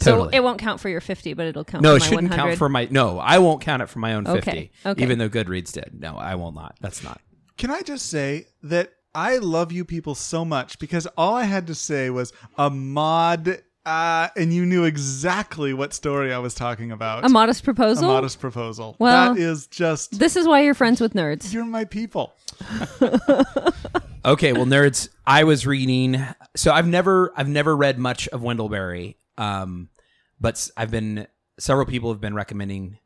Totally. 0.00 0.30
So 0.32 0.36
it 0.36 0.42
won't 0.42 0.58
count 0.58 0.80
for 0.80 0.88
your 0.88 1.00
50, 1.00 1.34
but 1.34 1.46
it'll 1.46 1.64
count 1.64 1.82
No, 1.82 1.90
for 1.92 1.96
it 1.96 2.00
my 2.00 2.06
shouldn't 2.06 2.30
100. 2.30 2.42
count 2.48 2.58
for 2.58 2.68
my. 2.68 2.88
No, 2.90 3.18
I 3.18 3.38
won't 3.38 3.60
count 3.60 3.82
it 3.82 3.88
for 3.88 3.98
my 4.00 4.14
own 4.14 4.26
Okay, 4.26 4.40
fifty. 4.40 4.72
okay. 4.86 5.02
Even 5.02 5.18
though 5.18 5.28
Goodreads 5.28 5.72
did. 5.72 5.98
No, 6.00 6.16
I 6.16 6.34
will 6.34 6.52
not. 6.52 6.76
That's 6.80 7.02
not. 7.04 7.20
Can 7.58 7.70
I 7.70 7.82
just 7.82 8.06
say 8.06 8.46
that 8.62 8.92
I 9.14 9.38
love 9.38 9.72
you 9.72 9.84
people 9.84 10.14
so 10.14 10.44
much 10.44 10.78
because 10.78 11.06
all 11.16 11.34
I 11.34 11.44
had 11.44 11.66
to 11.66 11.74
say 11.74 12.08
was 12.10 12.32
a 12.56 12.70
mod, 12.70 13.60
uh, 13.84 14.28
and 14.36 14.52
you 14.54 14.64
knew 14.64 14.84
exactly 14.84 15.74
what 15.74 15.92
story 15.92 16.32
I 16.32 16.38
was 16.38 16.54
talking 16.54 16.92
about. 16.92 17.24
A 17.24 17.28
modest 17.28 17.64
proposal. 17.64 17.90
A 17.90 17.94
proposal? 17.94 18.14
modest 18.14 18.40
proposal. 18.40 18.96
Well- 18.98 19.34
that 19.34 19.40
is 19.40 19.66
just 19.66 20.18
This 20.18 20.36
is 20.36 20.46
why 20.46 20.62
you're 20.62 20.74
friends 20.74 21.00
with 21.00 21.12
nerds. 21.14 21.52
you're 21.52 21.64
my 21.64 21.84
people. 21.84 22.32
Okay, 24.22 24.52
well, 24.52 24.66
nerds, 24.66 25.08
I 25.26 25.44
was 25.44 25.66
reading. 25.66 26.22
So 26.54 26.72
I've 26.72 26.86
never, 26.86 27.32
I've 27.38 27.48
never 27.48 27.74
read 27.74 27.98
much 27.98 28.28
of 28.28 28.42
Wendell 28.42 28.68
um, 29.40 29.88
but 30.38 30.70
I've 30.76 30.90
been 30.90 31.26
several 31.58 31.86
people 31.86 32.12
have 32.12 32.20
been 32.20 32.34
recommending 32.34 32.98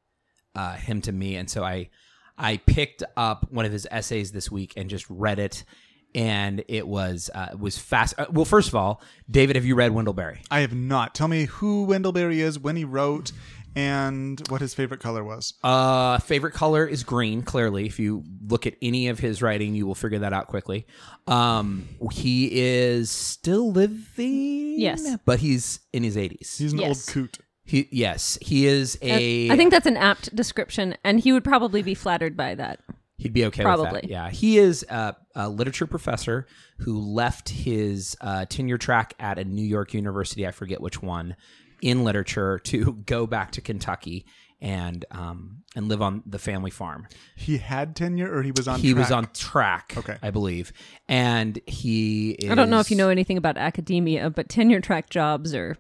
uh, 0.55 0.75
him 0.75 1.01
to 1.03 1.13
me, 1.13 1.37
and 1.37 1.49
so 1.49 1.65
I, 1.65 1.91
I 2.37 2.59
picked 2.59 3.05
up 3.17 3.47
one 3.51 3.65
of 3.65 3.73
his 3.73 3.87
essays 3.91 4.33
this 4.33 4.51
week 4.51 4.75
and 4.77 4.91
just 4.91 5.07
read 5.09 5.39
it, 5.39 5.65
and 6.13 6.65
it 6.67 6.87
was 6.87 7.31
uh, 7.35 7.57
was 7.59 7.79
fast. 7.79 8.15
Uh, 8.19 8.27
well, 8.31 8.45
first 8.45 8.69
of 8.69 8.75
all, 8.75 9.01
David, 9.31 9.55
have 9.57 9.65
you 9.65 9.77
read 9.77 9.93
Wendell 9.93 10.13
Berry? 10.13 10.43
I 10.51 10.61
have 10.61 10.75
not. 10.75 11.15
Tell 11.15 11.29
me 11.29 11.45
who 11.45 11.85
Wendell 11.85 12.13
Berry 12.13 12.41
is, 12.41 12.59
when 12.59 12.75
he 12.75 12.85
wrote, 12.85 13.31
and 13.77 14.41
what 14.49 14.61
his 14.61 14.75
favorite 14.75 15.01
color 15.01 15.25
was. 15.25 15.55
Uh, 15.63 16.19
favorite 16.19 16.53
color 16.55 16.87
is 16.87 17.03
green. 17.03 17.43
Clearly, 17.43 17.87
if 17.87 17.99
you 17.99 18.25
look 18.47 18.67
at 18.67 18.75
any 18.83 19.09
of 19.09 19.19
his 19.19 19.43
writing, 19.43 19.75
you 19.75 19.87
will 19.87 19.95
figure 19.95 20.21
that 20.21 20.33
out 20.33 20.47
quickly. 20.49 20.87
Um, 21.27 21.89
he 22.13 22.49
is 22.53 23.11
still 23.11 23.73
living. 23.73 24.79
Yes. 24.81 25.17
but 25.25 25.39
he's 25.41 25.81
in 25.93 26.03
his 26.03 26.17
eighties. 26.17 26.57
He's 26.59 26.73
an 26.73 26.79
Yes. 26.81 27.09
old 27.09 27.15
coot. 27.15 27.39
He 27.67 27.89
yes, 27.91 28.37
he 28.43 28.67
is 28.67 28.99
a. 29.01 29.51
I 29.51 29.57
think 29.57 29.71
that's 29.71 29.87
an 29.87 29.97
apt 29.97 30.35
description, 30.37 30.97
and 31.03 31.19
he 31.19 31.33
would 31.33 31.45
probably 31.45 31.83
be 31.83 31.95
flattered 31.95 32.37
by 32.37 32.55
that. 32.57 32.81
He'd 33.17 33.33
be 33.33 33.45
okay 33.47 33.63
with 33.63 33.67
Probably. 33.67 34.01
that. 34.03 34.11
Yeah, 34.11 34.29
he 34.29 34.59
is 34.59 34.85
a, 34.91 35.17
a 35.37 35.49
literature 35.49 35.87
professor 35.87 36.47
who 36.79 36.99
left 36.99 37.49
his 37.49 38.17
uh, 38.21 38.45
tenure 38.47 38.77
track 38.77 39.15
at 39.21 39.39
a 39.39 39.45
New 39.45 39.63
York 39.65 39.95
university. 39.95 40.47
I 40.47 40.51
forget 40.51 40.81
which 40.81 41.01
one 41.01 41.37
in 41.83 42.05
literature 42.05 42.59
to 42.61 42.93
go 43.07 43.27
back 43.27 43.53
to 43.53 43.61
Kentucky 43.61 44.27
and 44.61 45.05
um, 45.11 45.63
and 45.77 45.89
live 45.89 46.01
on 46.01 46.23
the 46.25 46.39
family 46.39 46.71
farm. 46.71 47.07
He 47.37 47.59
had 47.59 47.95
tenure, 47.97 48.33
or 48.35 48.43
he 48.43 48.53
was 48.53 48.67
on. 48.69 48.81
he 48.81 48.95
was 48.95 49.09
track? 49.09 49.17
on 49.19 49.29
track, 49.35 49.95
Okay. 49.97 50.17
I 50.23 50.31
believe, 50.31 50.73
and 51.09 51.59
he. 51.67 52.31
Is, 52.33 52.51
I 52.51 52.55
don't 52.55 52.71
know 52.71 52.81
if 52.81 52.91
you 52.91 52.97
know 52.97 53.09
anything 53.11 53.37
about 53.37 53.57
academia, 53.59 54.31
but 54.31 54.49
tenure 54.49 54.81
track 54.81 55.11
jobs 55.11 55.55
are 55.55 55.77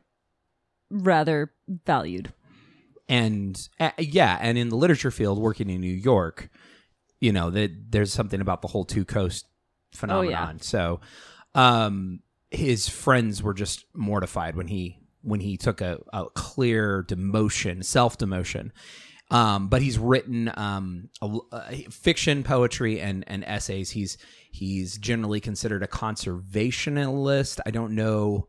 rather 0.90 1.52
valued. 1.86 2.32
and 3.08 3.68
uh, 3.80 3.90
yeah, 3.98 4.38
and 4.40 4.58
in 4.58 4.68
the 4.68 4.76
literature 4.76 5.10
field, 5.10 5.38
working 5.38 5.70
in 5.70 5.80
New 5.80 5.86
York, 5.92 6.50
you 7.20 7.32
know 7.32 7.50
that 7.50 7.90
there's 7.90 8.12
something 8.12 8.40
about 8.40 8.60
the 8.60 8.68
whole 8.68 8.84
two 8.84 9.04
coast 9.04 9.46
phenomenon. 9.92 10.60
So, 10.60 11.00
um, 11.54 12.20
his 12.50 12.88
friends 12.88 13.42
were 13.42 13.54
just 13.54 13.84
mortified 13.94 14.56
when 14.56 14.68
he 14.68 14.98
when 15.24 15.40
he 15.40 15.56
took 15.56 15.80
a, 15.80 15.98
a 16.12 16.26
clear 16.34 17.02
demotion, 17.08 17.84
self 17.84 18.18
demotion. 18.18 18.70
Um, 19.30 19.68
but 19.68 19.80
he's 19.82 19.98
written 19.98 20.52
um, 20.54 21.08
a, 21.22 21.38
a 21.52 21.76
fiction, 21.90 22.42
poetry, 22.44 23.00
and 23.00 23.24
and 23.26 23.42
essays. 23.44 23.90
He's 23.90 24.18
he's 24.50 24.98
generally 24.98 25.40
considered 25.40 25.82
a 25.82 25.88
conservationalist. 25.88 27.60
I 27.66 27.70
don't 27.70 27.94
know. 27.94 28.48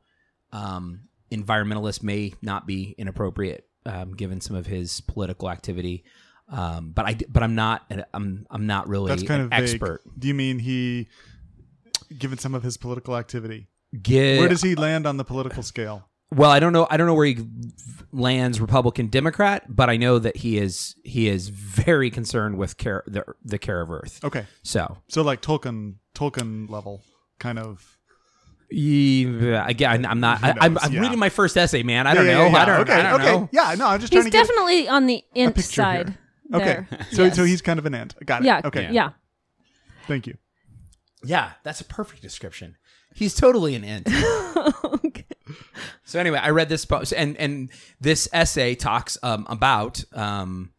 Um, 0.51 1.07
environmentalist 1.31 2.03
may 2.03 2.33
not 2.41 2.67
be 2.67 2.93
inappropriate 2.97 3.65
um, 3.85 4.13
given 4.15 4.41
some 4.41 4.55
of 4.55 4.65
his 4.65 5.01
political 5.01 5.49
activity. 5.49 6.03
Um, 6.49 6.91
but 6.91 7.05
I 7.05 7.17
but 7.29 7.41
I'm 7.41 7.55
not 7.55 7.91
I'm 8.13 8.45
I'm 8.51 8.67
not 8.67 8.87
really 8.87 9.09
That's 9.09 9.23
kind 9.23 9.41
an 9.41 9.45
of 9.45 9.51
vague. 9.51 9.61
expert. 9.61 10.01
Do 10.17 10.27
you 10.27 10.33
mean 10.35 10.59
he, 10.59 11.07
given 12.15 12.37
some 12.37 12.53
of 12.53 12.61
his 12.61 12.77
political 12.77 13.17
activity, 13.17 13.67
where 14.05 14.47
does 14.47 14.61
he 14.61 14.75
land 14.75 15.07
on 15.07 15.17
the 15.17 15.23
political 15.23 15.63
scale? 15.63 16.07
Well, 16.33 16.49
I 16.51 16.59
don't 16.59 16.73
know. 16.73 16.87
I 16.89 16.97
don't 16.97 17.07
know 17.07 17.13
where 17.13 17.25
he 17.27 17.37
lands, 18.11 18.59
Republican, 18.59 19.07
Democrat, 19.07 19.63
but 19.69 19.89
I 19.89 19.97
know 19.97 20.19
that 20.19 20.37
he 20.37 20.57
is 20.57 20.95
he 21.03 21.27
is 21.27 21.49
very 21.49 22.09
concerned 22.09 22.57
with 22.57 22.77
care 22.77 23.03
the 23.07 23.23
the 23.43 23.57
care 23.59 23.81
of 23.81 23.91
Earth. 23.91 24.23
Okay, 24.23 24.45
So 24.63 24.97
so 25.07 25.21
like 25.21 25.41
Tolkien, 25.41 25.95
Tolkien 26.15 26.69
level 26.69 27.03
kind 27.39 27.59
of. 27.59 27.97
yeah, 28.71 29.65
again, 29.67 30.05
I'm 30.05 30.19
not. 30.19 30.39
Who 30.39 30.47
I, 30.47 30.53
I'm, 30.61 30.73
knows? 30.73 30.83
I'm 30.83 30.93
Yeah. 30.93 31.01
reading 31.01 31.19
my 31.19 31.29
first 31.29 31.55
essay, 31.57 31.83
man. 31.83 32.07
I 32.07 32.13
don't 32.15 32.25
yeah, 32.25 32.33
know. 32.33 32.47
yeah, 32.47 32.57
I 32.57 32.65
don't. 32.65 32.79
Okay, 32.81 32.93
I 32.93 33.03
don't 33.03 33.21
okay. 33.21 33.31
know. 33.31 33.49
Yeah, 33.51 33.75
no, 33.77 33.87
I'm 33.87 33.99
just 33.99 34.11
He's 34.11 34.21
trying 34.21 34.31
to 34.31 34.31
get 34.31 34.39
He's 34.39 34.47
definitely 34.47 34.87
on 34.87 35.05
the 35.05 35.23
a 35.35 35.39
Ent 35.39 35.59
side. 35.59 36.09
here. 36.09 36.17
Okay, 36.53 36.85
there. 36.89 37.07
so 37.11 37.23
Yes. 37.25 37.35
so 37.35 37.43
he's 37.43 37.61
kind 37.61 37.79
of 37.79 37.85
an 37.85 37.93
ant. 37.93 38.15
Got 38.25 38.41
it. 38.41 38.45
yeah 38.45 38.61
Okay. 38.65 38.89
yeah. 38.91 39.11
Thank 40.07 40.25
you. 40.27 40.37
Yeah, 41.23 41.51
that's 41.63 41.81
a 41.81 41.85
perfect 41.85 42.21
description. 42.21 42.77
He's 43.13 43.33
totally 43.35 43.75
an 43.75 43.83
Ent. 43.83 44.07
So 46.05 46.19
anyway, 46.19 46.39
I 46.41 46.51
read 46.51 46.69
this 46.69 46.85
post, 46.85 47.13
and 47.13 47.35
and 47.37 47.69
this 47.99 48.29
essay 48.31 48.75
talks 48.75 49.17
um, 49.23 49.45
about 49.49 50.03
um, 50.13 50.71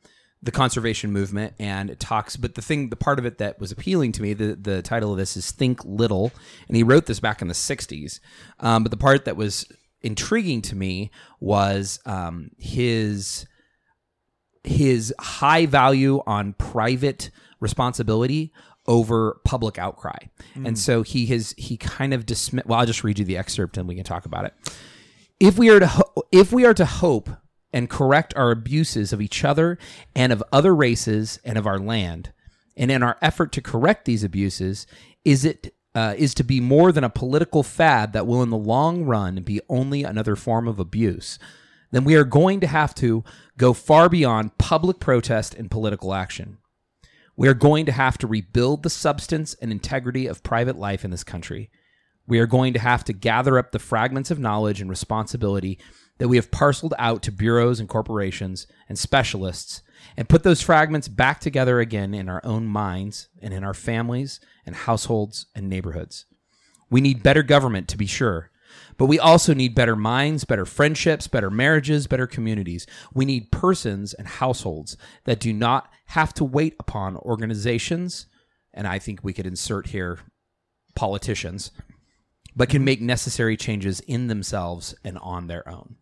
the 0.43 0.53
conservation 0.53 1.13
movement, 1.13 1.55
and 1.59 1.91
it 1.91 1.99
talks. 1.99 2.37
But 2.37 2.55
the 2.55 2.63
thing, 2.63 2.91
the 2.91 2.97
part 2.97 3.19
of 3.19 3.27
it 3.27 3.39
that 3.39 3.59
was 3.61 3.73
appealing 3.73 4.13
to 4.13 4.23
me, 4.23 4.33
the 4.35 4.55
the 4.55 4.83
title 4.83 5.11
of 5.11 5.19
this 5.19 5.37
is 5.37 5.51
"Think 5.51 5.85
Little," 5.85 6.31
and 6.69 6.77
he 6.77 6.83
wrote 6.83 7.07
this 7.07 7.21
back 7.21 7.43
in 7.43 7.49
the 7.49 7.55
'60s. 7.55 8.21
Um, 8.61 8.85
but 8.85 8.91
the 8.91 8.97
part 8.97 9.25
that 9.25 9.37
was 9.37 9.67
intriguing 10.01 10.63
to 10.63 10.77
me 10.77 11.11
was 11.41 11.99
um, 12.07 12.51
his 12.57 13.47
his 14.63 15.13
high 15.19 15.67
value 15.67 16.23
on 16.27 16.53
private 16.55 17.31
responsibility 17.61 18.53
over 18.89 19.41
public 19.45 19.79
outcry. 19.79 20.19
And 20.55 20.79
so 20.79 21.03
he 21.03 21.27
has 21.27 21.55
he 21.57 21.77
kind 21.77 22.13
of 22.15 22.27
dismissed 22.27 22.67
well 22.67 22.81
I'll 22.81 22.87
just 22.87 23.05
read 23.05 23.19
you 23.19 23.25
the 23.25 23.37
excerpt 23.37 23.77
and 23.77 23.89
we 23.89 23.95
can 23.95 24.05
talk 24.05 24.27
about 24.27 24.45
it. 24.45 24.55
If 25.39 25.59
we 25.59 25.69
are 25.71 25.81
to 25.81 25.87
ho- 25.87 26.13
if 26.33 26.53
we 26.53 26.65
are 26.65 26.75
to 26.75 26.87
hope 26.87 27.31
and 27.73 27.91
correct 27.91 28.33
our 28.37 28.51
abuses 28.51 29.13
of 29.13 29.21
each 29.21 29.45
other 29.45 29.79
and 30.15 30.33
of 30.33 30.43
other 30.53 30.75
races 30.75 31.39
and 31.45 31.59
of 31.59 31.67
our 31.67 31.79
land, 31.79 32.33
and 32.77 32.91
in 32.91 33.03
our 33.03 33.17
effort 33.21 33.53
to 33.53 33.61
correct 33.61 34.05
these 34.05 34.25
abuses, 34.25 34.87
is 35.25 35.45
it 35.45 35.75
uh, 35.95 36.15
is 36.19 36.35
to 36.35 36.45
be 36.45 36.61
more 36.61 36.93
than 36.93 37.05
a 37.05 37.11
political 37.11 37.63
fad 37.63 38.13
that 38.13 38.27
will, 38.27 38.43
in 38.43 38.51
the 38.51 38.57
long 38.57 39.05
run, 39.05 39.37
be 39.37 39.63
only 39.69 40.05
another 40.05 40.37
form 40.37 40.69
of 40.69 40.79
abuse, 40.79 41.39
then 41.91 42.05
we 42.05 42.15
are 42.15 42.25
going 42.25 42.61
to 42.61 42.67
have 42.67 42.95
to 42.95 43.25
go 43.57 43.73
far 43.73 44.11
beyond 44.11 44.59
public 44.59 45.01
protest 45.01 45.55
and 45.55 45.71
political 45.71 46.13
action. 46.13 46.59
We 47.37 47.49
are 47.49 47.55
going 47.55 47.85
to 47.87 47.93
have 47.93 48.17
to 48.19 48.27
rebuild 48.27 48.83
the 48.83 48.91
substance 48.91 49.55
and 49.61 49.71
integrity 49.71 50.27
of 50.27 50.43
private 50.43 50.77
life 50.77 51.05
in 51.05 51.11
this 51.11 51.25
country. 51.25 51.71
We 52.27 52.39
are 52.39 52.47
going 52.47 52.73
to 52.73 52.81
have 52.81 53.05
to 53.05 53.13
gather 53.13 53.59
up 53.59 53.73
the 53.73 53.79
fragments 53.79 54.31
of 54.31 54.39
knowledge 54.39 54.81
and 54.81 54.89
responsibility 54.89 55.79
that 56.19 56.29
we 56.29 56.37
have 56.37 56.51
parceled 56.51 56.95
out 56.99 57.23
to 57.23 57.33
bureaus 57.33 57.79
and 57.79 57.89
corporations 57.89 58.67
and 58.89 58.99
specialists 58.99 59.83
and 60.17 60.29
put 60.29 60.43
those 60.43 60.63
fragments 60.63 61.09
back 61.09 61.41
together 61.41 61.79
again 61.79 62.15
in 62.15 62.29
our 62.29 62.41
own 62.43 62.67
minds 62.67 63.29
and 63.43 63.53
in 63.53 63.63
our 63.63 63.75
families 63.75 64.41
and 64.65 64.75
households 64.75 65.47
and 65.55 65.69
neighborhoods. 65.69 66.25
We 66.91 67.01
need 67.01 67.23
better 67.23 67.43
government, 67.43 67.89
to 67.89 67.99
be 67.99 68.07
sure, 68.07 68.51
but 68.97 69.07
we 69.07 69.19
also 69.19 69.55
need 69.55 69.75
better 69.75 69.97
minds, 69.97 70.45
better 70.45 70.65
friendships, 70.65 71.29
better 71.29 71.51
marriages, 71.51 72.07
better 72.07 72.27
communities. 72.27 72.87
We 73.15 73.25
need 73.25 73.53
persons 73.53 74.15
and 74.15 74.27
households 74.27 74.97
that 75.25 75.41
do 75.41 75.53
not 75.53 75.91
have 76.07 76.33
to 76.35 76.45
wait 76.45 76.77
upon 76.79 77.17
organizations, 77.17 78.27
and 78.73 78.87
I 78.87 78.99
think 78.99 79.21
we 79.23 79.33
could 79.33 79.47
insert 79.47 79.89
here 79.89 80.21
politicians, 80.95 81.71
but 82.55 82.69
can 82.69 82.85
make 82.85 83.01
necessary 83.01 83.57
changes 83.57 84.01
in 84.01 84.29
themselves 84.29 84.95
and 85.05 85.19
on 85.19 85.47
their 85.47 85.69
own. 85.69 85.97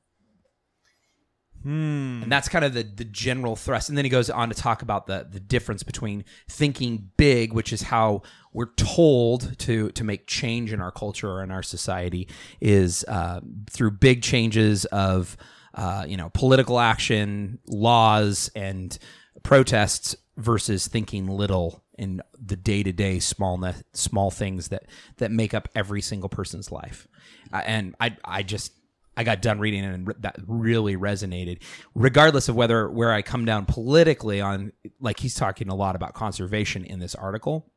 And 2.22 2.30
that's 2.30 2.48
kind 2.48 2.64
of 2.64 2.74
the, 2.74 2.82
the 2.82 3.04
general 3.04 3.56
thrust. 3.56 3.88
And 3.88 3.96
then 3.96 4.04
he 4.04 4.08
goes 4.10 4.28
on 4.28 4.48
to 4.50 4.54
talk 4.54 4.82
about 4.82 5.06
the, 5.06 5.26
the 5.30 5.40
difference 5.40 5.82
between 5.82 6.24
thinking 6.48 7.10
big, 7.16 7.52
which 7.52 7.72
is 7.72 7.82
how 7.82 8.22
we're 8.52 8.72
told 8.74 9.58
to, 9.60 9.90
to 9.92 10.04
make 10.04 10.26
change 10.26 10.72
in 10.72 10.80
our 10.80 10.92
culture 10.92 11.30
or 11.30 11.42
in 11.42 11.50
our 11.50 11.62
society, 11.62 12.28
is 12.60 13.04
uh, 13.08 13.40
through 13.70 13.92
big 13.92 14.22
changes 14.22 14.84
of 14.86 15.36
uh, 15.74 16.04
you 16.06 16.16
know 16.16 16.30
political 16.30 16.78
action, 16.78 17.58
laws, 17.66 18.50
and 18.54 18.98
protests 19.42 20.14
versus 20.36 20.86
thinking 20.86 21.26
little 21.26 21.82
in 21.98 22.20
the 22.40 22.56
day 22.56 22.82
to 22.82 22.92
day 22.92 23.18
small 23.18 23.60
small 23.92 24.30
things 24.30 24.68
that 24.68 24.84
that 25.16 25.30
make 25.30 25.54
up 25.54 25.68
every 25.74 26.00
single 26.00 26.28
person's 26.28 26.70
life. 26.70 27.08
Uh, 27.52 27.62
and 27.64 27.94
I 28.00 28.16
I 28.24 28.42
just 28.42 28.72
I 29.16 29.24
got 29.24 29.42
done 29.42 29.58
reading 29.58 29.84
it 29.84 29.94
and 29.94 30.14
that 30.20 30.36
really 30.46 30.96
resonated. 30.96 31.62
Regardless 31.94 32.48
of 32.48 32.56
whether 32.56 32.90
where 32.90 33.12
I 33.12 33.22
come 33.22 33.44
down 33.44 33.66
politically 33.66 34.40
on, 34.40 34.72
like 35.00 35.20
he's 35.20 35.34
talking 35.34 35.68
a 35.68 35.74
lot 35.74 35.96
about 35.96 36.14
conservation 36.14 36.84
in 36.84 36.98
this 36.98 37.14
article, 37.14 37.70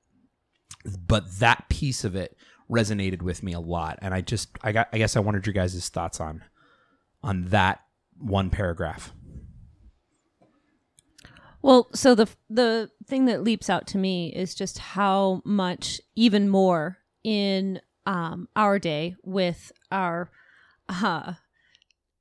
but 1.08 1.40
that 1.40 1.70
piece 1.70 2.04
of 2.04 2.16
it 2.16 2.36
resonated 2.70 3.22
with 3.22 3.44
me 3.44 3.54
a 3.54 3.60
lot. 3.60 4.00
And 4.02 4.14
I 4.14 4.22
just 4.22 4.50
I 4.64 4.72
got 4.72 4.90
I 4.92 4.98
guess 4.98 5.16
I 5.16 5.20
wanted 5.20 5.46
your 5.46 5.54
guys' 5.54 5.90
thoughts 5.90 6.20
on 6.20 6.44
on 7.24 7.46
that 7.46 7.82
one 8.18 8.50
paragraph. 8.50 9.14
Well, 11.62 11.90
so 11.94 12.16
the 12.16 12.28
the 12.50 12.90
thing 13.06 13.26
that 13.26 13.44
leaps 13.44 13.70
out 13.70 13.88
to 13.88 13.98
me 13.98 14.34
is 14.34 14.56
just 14.56 14.78
how 14.80 15.42
much 15.44 16.00
even 16.16 16.50
more 16.50 16.98
in 17.24 17.82
um, 18.06 18.48
our 18.56 18.80
day 18.80 19.16
with 19.24 19.72
our 19.92 20.32
uh, 20.90 21.34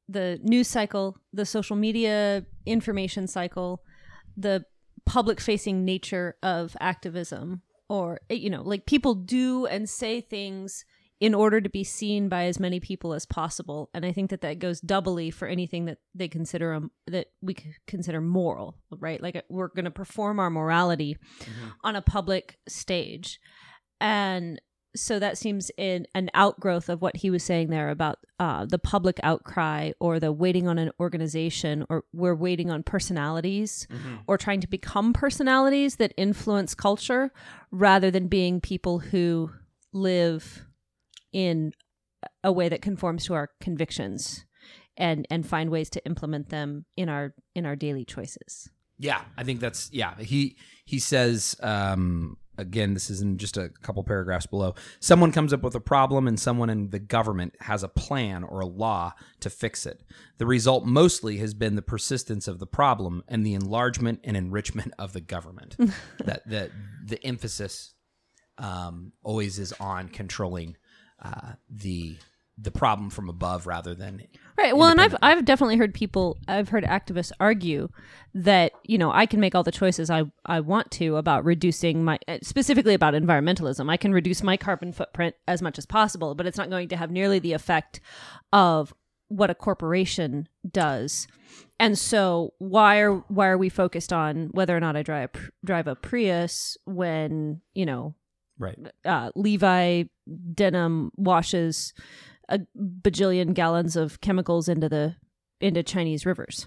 the 0.08 0.38
news 0.42 0.68
cycle, 0.68 1.18
the 1.32 1.46
social 1.46 1.76
media 1.76 2.44
information 2.64 3.26
cycle, 3.26 3.82
the 4.37 4.64
public 5.04 5.40
facing 5.40 5.85
nature 5.85 6.37
of 6.42 6.76
activism, 6.80 7.62
or 7.88 8.20
you 8.30 8.50
know, 8.50 8.62
like 8.62 8.87
people 8.87 9.14
do 9.14 9.66
and 9.66 9.88
say 9.88 10.20
things 10.20 10.85
in 11.18 11.35
order 11.35 11.61
to 11.62 11.70
be 11.70 11.82
seen 11.82 12.28
by 12.28 12.44
as 12.44 12.61
many 12.61 12.78
people 12.78 13.14
as 13.14 13.25
possible 13.25 13.88
and 13.94 14.04
i 14.04 14.12
think 14.12 14.28
that 14.28 14.42
that 14.42 14.58
goes 14.58 14.82
doubly 14.82 15.30
for 15.30 15.49
anything 15.49 15.87
that 15.87 15.96
they 16.14 16.28
consider 16.28 16.75
um, 16.75 16.90
that 17.06 17.28
we 17.40 17.56
consider 17.87 18.20
moral 18.20 18.76
right? 19.00 19.23
Like 19.23 19.44
we're 19.49 19.68
going 19.68 19.85
to 19.85 19.90
perform 19.90 20.38
our 20.38 20.50
morality 20.50 21.16
on 21.82 21.96
a 21.96 22.02
public 22.02 22.58
stage. 22.68 23.40
And 24.00 24.61
so 24.96 25.18
that 25.18 25.38
seems 25.38 25.70
in 25.76 26.06
an 26.14 26.30
outgrowth 26.34 26.88
of 26.88 27.00
what 27.00 27.16
he 27.16 27.30
was 27.30 27.42
saying 27.42 27.68
there 27.68 27.90
about 27.90 28.18
uh, 28.38 28.64
the 28.64 28.78
public 28.78 29.20
outcry 29.22 29.92
or 30.00 30.18
the 30.18 30.32
waiting 30.32 30.66
on 30.66 30.78
an 30.78 30.90
organization 30.98 31.86
or 31.88 32.04
we're 32.12 32.34
waiting 32.34 32.70
on 32.70 32.82
personalities 32.82 33.86
or 34.26 34.36
trying 34.36 34.60
to 34.60 34.66
become 34.66 35.12
personalities 35.12 35.96
that 35.96 36.12
influence 36.16 36.74
culture 36.74 37.32
rather 37.70 38.10
than 38.10 38.26
being 38.26 38.60
people 38.60 38.98
who 38.98 39.50
live 39.92 40.66
in 41.32 41.72
a 42.42 42.50
way 42.50 42.68
that 42.68 42.82
conforms 42.82 43.24
to 43.24 43.34
our 43.34 43.50
convictions 43.60 44.44
and 44.96 45.26
and 45.30 45.46
find 45.46 45.70
ways 45.70 45.90
to 45.90 46.04
implement 46.06 46.48
them 46.48 46.84
in 46.96 47.08
our 47.08 47.34
in 47.54 47.66
our 47.66 47.76
daily 47.76 48.04
choices 48.04 48.70
Yeah, 48.98 49.20
I 49.36 49.44
think 49.44 49.60
that's 49.60 49.90
yeah. 49.92 50.14
He 50.18 50.56
he 50.84 50.98
says 50.98 51.56
um, 51.62 52.38
again. 52.58 52.94
This 52.94 53.10
is 53.10 53.20
in 53.20 53.38
just 53.38 53.56
a 53.56 53.70
couple 53.82 54.02
paragraphs 54.04 54.46
below. 54.46 54.75
Someone 55.00 55.32
comes 55.32 55.52
up 55.52 55.62
with 55.62 55.75
a 55.75 55.80
problem, 55.80 56.26
and 56.28 56.38
someone 56.38 56.70
in 56.70 56.90
the 56.90 56.98
government 56.98 57.54
has 57.60 57.82
a 57.82 57.88
plan 57.88 58.44
or 58.44 58.60
a 58.60 58.66
law 58.66 59.12
to 59.40 59.50
fix 59.50 59.86
it. 59.86 60.02
The 60.38 60.46
result 60.46 60.84
mostly 60.84 61.38
has 61.38 61.54
been 61.54 61.76
the 61.76 61.82
persistence 61.82 62.48
of 62.48 62.58
the 62.58 62.66
problem 62.66 63.22
and 63.28 63.44
the 63.44 63.54
enlargement 63.54 64.20
and 64.25 64.36
enrichment 64.36 64.92
of 64.98 65.12
the 65.12 65.20
government. 65.20 65.76
that 66.25 66.48
the 66.48 66.70
the 67.04 67.25
emphasis 67.25 67.94
um, 68.58 69.12
always 69.22 69.58
is 69.58 69.72
on 69.75 70.08
controlling 70.08 70.76
uh, 71.22 71.52
the 71.68 72.16
the 72.58 72.70
problem 72.70 73.10
from 73.10 73.28
above 73.28 73.66
rather 73.66 73.94
than 73.94 74.22
Right. 74.58 74.75
Well, 74.75 74.88
and 74.88 75.00
I've 75.00 75.14
I've 75.20 75.44
definitely 75.44 75.76
heard 75.76 75.92
people 75.92 76.38
I've 76.48 76.70
heard 76.70 76.84
activists 76.84 77.30
argue 77.38 77.88
that 78.34 78.72
you 78.84 78.96
know 78.96 79.12
I 79.12 79.26
can 79.26 79.38
make 79.38 79.54
all 79.54 79.62
the 79.62 79.72
choices 79.72 80.08
I 80.08 80.25
I 80.46 80.60
want 80.60 80.90
to 80.92 81.16
about 81.16 81.44
reducing 81.44 82.04
my 82.04 82.18
uh, 82.26 82.38
specifically 82.42 82.94
about 82.94 83.12
environmentalism. 83.12 83.90
I 83.90 83.98
can 83.98 84.12
reduce 84.12 84.42
my 84.42 84.56
carbon 84.56 84.92
footprint 84.92 85.34
as 85.46 85.60
much 85.60 85.76
as 85.76 85.84
possible, 85.84 86.34
but 86.34 86.46
it's 86.46 86.56
not 86.56 86.70
going 86.70 86.88
to 86.88 86.96
have 86.96 87.10
nearly 87.10 87.38
the 87.38 87.52
effect 87.52 88.00
of 88.52 88.94
what 89.28 89.50
a 89.50 89.54
corporation 89.54 90.48
does. 90.70 91.26
And 91.78 91.98
so 91.98 92.54
why 92.58 93.00
are 93.00 93.16
why 93.28 93.48
are 93.48 93.58
we 93.58 93.68
focused 93.68 94.12
on 94.12 94.48
whether 94.52 94.75
or 94.75 94.80
not 94.80 94.96
I 94.96 95.02
drive 95.02 95.30
drive 95.66 95.86
a 95.86 95.94
Prius 95.94 96.78
when 96.86 97.60
you 97.75 97.84
know 97.84 98.14
right. 98.58 98.78
uh, 99.04 99.30
Levi 99.34 100.04
denim 100.54 101.10
washes 101.16 101.92
a 102.48 102.60
bajillion 102.78 103.54
gallons 103.54 103.96
of 103.96 104.20
chemicals 104.20 104.68
into 104.68 104.88
the 104.88 105.16
into 105.60 105.82
Chinese 105.82 106.24
rivers. 106.26 106.66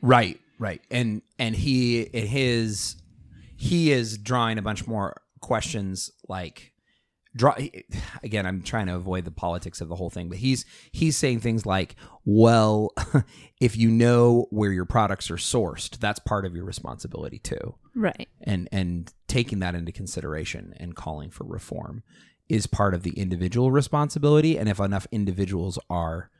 Right, 0.00 0.40
right. 0.58 0.80
And 0.90 1.22
and 1.38 1.54
he 1.54 2.02
in 2.02 2.26
his 2.26 2.96
he 3.56 3.92
is 3.92 4.18
drawing 4.18 4.58
a 4.58 4.62
bunch 4.62 4.86
more 4.86 5.20
questions 5.40 6.10
like 6.28 6.72
draw 7.34 7.56
again 8.22 8.44
i'm 8.46 8.60
trying 8.62 8.86
to 8.86 8.94
avoid 8.94 9.24
the 9.24 9.30
politics 9.30 9.80
of 9.80 9.88
the 9.88 9.96
whole 9.96 10.10
thing 10.10 10.28
but 10.28 10.36
he's 10.38 10.66
he's 10.92 11.16
saying 11.16 11.40
things 11.40 11.64
like 11.64 11.96
well 12.26 12.90
if 13.60 13.74
you 13.74 13.90
know 13.90 14.46
where 14.50 14.70
your 14.70 14.84
products 14.84 15.30
are 15.30 15.36
sourced 15.36 15.98
that's 15.98 16.18
part 16.20 16.44
of 16.44 16.54
your 16.54 16.64
responsibility 16.64 17.38
too 17.38 17.74
Right. 17.94 18.28
and 18.42 18.68
and 18.70 19.12
taking 19.28 19.60
that 19.60 19.74
into 19.74 19.92
consideration 19.92 20.74
and 20.76 20.94
calling 20.94 21.30
for 21.30 21.44
reform 21.44 22.02
is 22.48 22.66
part 22.66 22.94
of 22.94 23.02
the 23.02 23.12
individual 23.12 23.70
responsibility 23.70 24.58
and 24.58 24.68
if 24.68 24.78
enough 24.80 25.06
individuals 25.12 25.78
are 25.88 26.30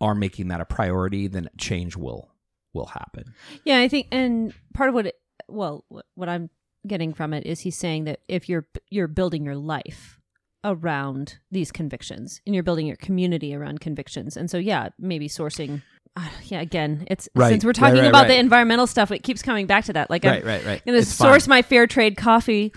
are 0.00 0.14
making 0.14 0.48
that 0.48 0.60
a 0.60 0.64
priority 0.64 1.26
then 1.28 1.48
change 1.58 1.96
will 1.96 2.30
will 2.74 2.86
happen 2.86 3.34
Yeah, 3.64 3.78
I 3.80 3.88
think, 3.88 4.06
and 4.10 4.52
part 4.74 4.88
of 4.88 4.94
what, 4.94 5.06
it, 5.06 5.14
well, 5.48 5.84
what- 6.14 6.28
I'm 6.28 6.50
getting 6.86 7.12
from 7.14 7.32
it 7.34 7.46
is 7.46 7.60
he's 7.60 7.76
saying 7.76 8.04
that 8.04 8.20
if 8.28 8.48
you're 8.48 8.66
you're 8.90 9.06
building 9.08 9.44
your 9.44 9.54
life 9.56 10.18
around 10.64 11.38
these 11.50 11.70
convictions 11.72 12.40
and 12.46 12.54
you're 12.54 12.64
building 12.64 12.86
your 12.86 12.96
community 12.96 13.54
around 13.54 13.80
convictions, 13.80 14.36
and 14.36 14.50
so 14.50 14.58
yeah, 14.58 14.88
maybe 14.98 15.28
sourcing. 15.28 15.82
Uh, 16.16 16.28
yeah, 16.44 16.60
again, 16.60 17.04
it's 17.10 17.28
Right, 17.34 17.48
since 17.50 17.64
we're 17.64 17.72
talking 17.72 18.00
right, 18.00 18.08
about 18.08 18.26
the 18.26 18.36
environmental 18.38 18.86
stuff, 18.86 19.10
it 19.10 19.22
keeps 19.22 19.42
coming 19.42 19.66
back 19.66 19.84
to 19.86 19.92
that. 19.94 20.10
Like, 20.10 20.24
I'm, 20.24 20.30
right 20.32 20.44
right 20.44 20.64
right 20.66 20.84
going 20.84 20.94
to 20.94 21.02
It's 21.02 21.14
fine. 21.14 21.28
source 21.28 21.48
my 21.48 21.62
fair 21.62 21.86
trade 21.86 22.16
coffee 22.16 22.72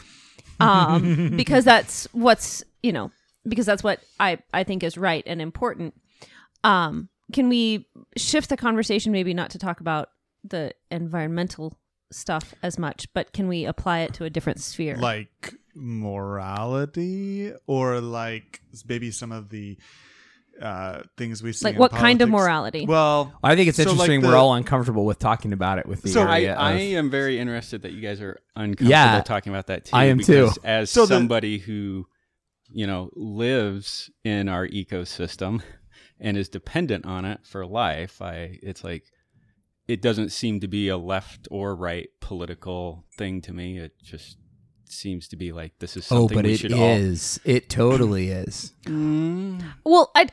um, 0.59 1.33
because 1.37 1.65
that's 1.65 2.07
what's 2.11 2.63
you 2.81 2.93
know 2.93 3.11
because 3.47 3.65
that's 3.65 3.83
what 3.83 3.99
I 4.19 4.39
I 4.53 4.63
think 4.63 4.83
is 4.83 4.97
right 4.97 5.23
and 5.25 5.41
important. 5.41 5.93
Um, 6.63 7.09
can 7.33 7.49
we 7.49 7.87
shift 8.17 8.49
the 8.49 8.57
conversation 8.57 9.11
maybe 9.11 9.33
not 9.33 9.51
to 9.51 9.59
talk 9.59 9.79
about 9.79 10.09
the 10.43 10.73
environmental 10.91 11.77
stuff 12.11 12.53
as 12.61 12.77
much, 12.77 13.07
but 13.13 13.33
can 13.33 13.47
we 13.47 13.65
apply 13.65 13.99
it 13.99 14.13
to 14.15 14.25
a 14.25 14.29
different 14.29 14.59
sphere? 14.61 14.95
like 14.97 15.53
morality 15.75 17.51
or 17.67 17.99
like 17.99 18.61
maybe 18.87 19.11
some 19.11 19.31
of 19.31 19.49
the 19.49 19.77
uh 20.61 21.01
things 21.17 21.43
we 21.43 21.51
see 21.51 21.65
Like 21.65 21.75
in 21.75 21.79
what 21.79 21.91
kind 21.91 22.21
of 22.21 22.29
morality? 22.29 22.85
well 22.85 23.33
I 23.43 23.55
think 23.55 23.67
it's 23.69 23.77
so, 23.77 23.83
like, 23.83 23.91
interesting. 23.91 24.21
the- 24.21 24.27
we're 24.29 24.35
all 24.37 24.53
uncomfortable 24.53 25.05
with 25.05 25.19
talking 25.19 25.51
about 25.53 25.79
it 25.79 25.85
with 25.85 26.01
the 26.01 26.09
So 26.09 26.21
I, 26.21 26.39
area 26.41 26.55
I 26.55 26.71
of- 26.73 26.79
am 26.97 27.09
very 27.09 27.39
interested 27.39 27.81
that 27.81 27.91
you 27.91 28.01
guys 28.01 28.21
are 28.21 28.39
uncomfortable 28.55 28.89
Yeah, 28.89 29.21
talking 29.21 29.51
about 29.53 29.67
that 29.67 29.85
too. 29.85 29.91
I 29.95 30.05
am 30.05 30.19
too. 30.19 30.43
because 30.43 30.57
As 30.63 30.89
So 30.89 31.01
the- 31.05 31.15
somebody 31.15 31.57
who, 31.57 32.05
you 32.71 32.87
know, 32.87 33.09
lives 33.15 34.09
in 34.23 34.47
our 34.47 34.67
ecosystem 34.67 35.61
and 36.19 36.37
is 36.37 36.47
dependent 36.47 37.05
on 37.05 37.25
it 37.25 37.41
for 37.45 37.65
life, 37.65 38.21
I 38.21 38.57
it's 38.63 38.83
like 38.83 39.03
it 39.87 40.01
doesn't 40.01 40.29
seem 40.31 40.59
to 40.61 40.67
be 40.67 40.87
a 40.87 40.97
left 40.97 41.47
or 41.51 41.75
right 41.75 42.07
political 42.21 43.05
thing 43.17 43.41
to 43.41 43.53
me. 43.53 43.77
It 43.77 43.91
just 44.01 44.37
seems 44.91 45.27
to 45.29 45.35
be 45.35 45.51
like 45.51 45.77
this 45.79 45.97
is 45.97 46.11
oh, 46.11 46.27
but 46.27 46.45
we 46.45 46.53
it 46.53 46.57
should 46.59 46.73
all. 46.73 46.97
It 47.45 47.69
totally 47.69 48.29
is. 48.29 48.73
Mm, 48.85 49.63
well, 49.83 50.11
I 50.13 50.27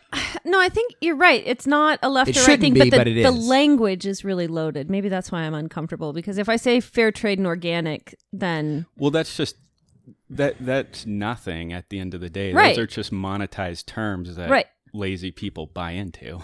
no, 0.44 0.60
I 0.60 0.68
think 0.68 0.92
you're 1.00 1.16
right. 1.16 1.42
It's 1.46 1.66
not 1.66 1.98
a 2.02 2.10
left 2.10 2.28
It 2.30 2.36
or 2.36 2.44
right 2.46 2.60
thing, 2.60 2.74
be, 2.74 2.80
but 2.80 2.90
the, 2.90 2.96
but 2.98 3.08
it 3.08 3.22
the 3.22 3.32
is. 3.32 3.48
language 3.48 4.04
is 4.06 4.24
really 4.24 4.46
loaded. 4.46 4.90
Maybe 4.90 5.08
that's 5.08 5.32
why 5.32 5.40
I'm 5.40 5.54
uncomfortable 5.54 6.12
because 6.12 6.36
if 6.36 6.50
I 6.50 6.56
say 6.56 6.80
fair 6.80 7.10
trade 7.10 7.38
and 7.38 7.46
organic, 7.46 8.14
then 8.30 8.84
well, 8.98 9.10
that's 9.10 9.34
just 9.36 9.56
that 10.28 10.56
that's 10.60 11.06
nothing 11.06 11.72
at 11.72 11.88
the 11.88 11.98
end 11.98 12.12
of 12.12 12.20
the 12.20 12.28
day. 12.30 12.52
Right. 12.52 12.76
Those 12.76 12.84
are 12.84 12.86
just 12.86 13.10
monetized 13.12 13.86
terms 13.86 14.36
that 14.36 14.50
Right. 14.50 14.66
lazy 14.92 15.30
people 15.30 15.66
buy 15.66 15.92
into. 15.92 16.40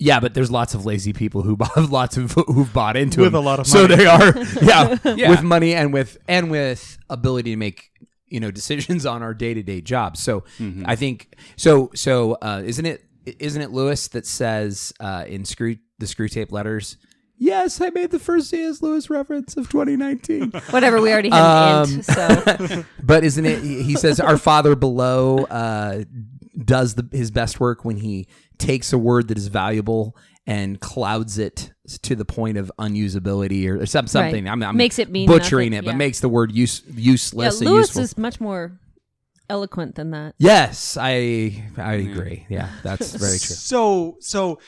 Yeah, 0.00 0.20
but 0.20 0.32
there's 0.34 0.50
lots 0.50 0.74
of 0.74 0.84
lazy 0.86 1.12
people 1.12 1.42
who 1.42 1.56
bought 1.56 1.76
lots 1.90 2.16
of 2.16 2.32
who've 2.32 2.72
bought 2.72 2.96
into 2.96 3.20
it. 3.20 3.24
With 3.24 3.32
them. 3.32 3.42
a 3.42 3.44
lot 3.46 3.58
of 3.58 3.72
money. 3.72 3.88
So 3.88 3.96
they 3.96 4.06
are, 4.06 4.32
yeah, 4.62 4.96
Yeah. 5.16 5.30
with 5.30 5.42
money 5.42 5.74
and 5.74 5.92
with 5.92 6.18
and 6.28 6.50
with 6.50 6.98
ability 7.10 7.50
to 7.50 7.56
make 7.56 7.90
you 8.28 8.38
know 8.40 8.50
decisions 8.50 9.06
on 9.06 9.22
our 9.22 9.34
day 9.34 9.54
to 9.54 9.62
day 9.62 9.80
jobs. 9.80 10.22
So 10.22 10.40
Mm-hmm. 10.60 10.84
I 10.86 10.94
think 10.96 11.36
so. 11.56 11.90
So 11.94 12.34
uh, 12.42 12.62
isn't 12.64 12.86
it 12.86 13.02
isn't 13.40 13.60
it 13.60 13.70
Lewis 13.72 14.08
that 14.08 14.24
says 14.26 14.92
uh, 15.00 15.24
in 15.26 15.44
screw 15.44 15.76
the 15.98 16.06
Screwtape 16.06 16.52
Letters? 16.52 16.96
Yes, 17.40 17.80
I 17.80 17.90
made 17.90 18.10
the 18.10 18.18
first 18.18 18.50
C.S. 18.50 18.82
Lewis 18.82 19.08
reference 19.10 19.56
of 19.56 19.68
2019. 19.70 20.50
whatever 20.70 21.00
we 21.00 21.12
already 21.12 21.28
had 21.30 21.40
an 21.40 21.82
Um, 21.82 21.94
Ent. 21.94 22.04
So 22.04 22.84
but 23.02 23.22
isn't 23.24 23.46
it? 23.46 23.62
He 23.62 23.82
he 23.82 23.94
says 23.96 24.18
our 24.20 24.36
Father 24.38 24.74
below 24.74 25.44
uh, 25.44 26.02
does 26.64 26.94
the, 26.94 27.08
his 27.12 27.30
best 27.30 27.60
work 27.60 27.84
when 27.84 27.98
he 27.98 28.26
takes 28.58 28.92
a 28.92 28.98
word 28.98 29.28
that 29.28 29.38
is 29.38 29.48
valuable 29.48 30.16
and 30.46 30.80
clouds 30.80 31.38
it 31.38 31.72
to 32.02 32.16
the 32.16 32.24
point 32.24 32.56
of 32.56 32.72
unusability 32.78 33.68
or, 33.68 33.84
some 33.84 34.06
something. 34.06 34.44
Right. 34.44 34.50
I'm, 34.50 34.62
I'm 34.62 34.76
Makes 34.76 34.98
it 34.98 35.10
mean 35.10 35.28
butchering 35.28 35.70
nothing, 35.70 35.78
it, 35.78 35.84
but 35.84 35.90
yeah. 35.92 35.98
makes 35.98 36.20
the 36.20 36.28
word 36.28 36.52
use 36.52 36.82
useless. 36.94 37.60
and 37.60 37.70
Lewis 37.70 37.88
useful. 37.88 38.02
is 38.02 38.18
much 38.18 38.40
more 38.40 38.80
eloquent 39.50 39.94
than 39.94 40.10
that. 40.12 40.34
Yes, 40.38 40.96
I 40.98 41.64
I 41.76 41.94
agree. 41.94 42.46
Yeah, 42.48 42.70
that's 42.82 43.12
very 43.12 43.38
true. 43.38 43.56
So 43.56 44.16
so 44.20 44.58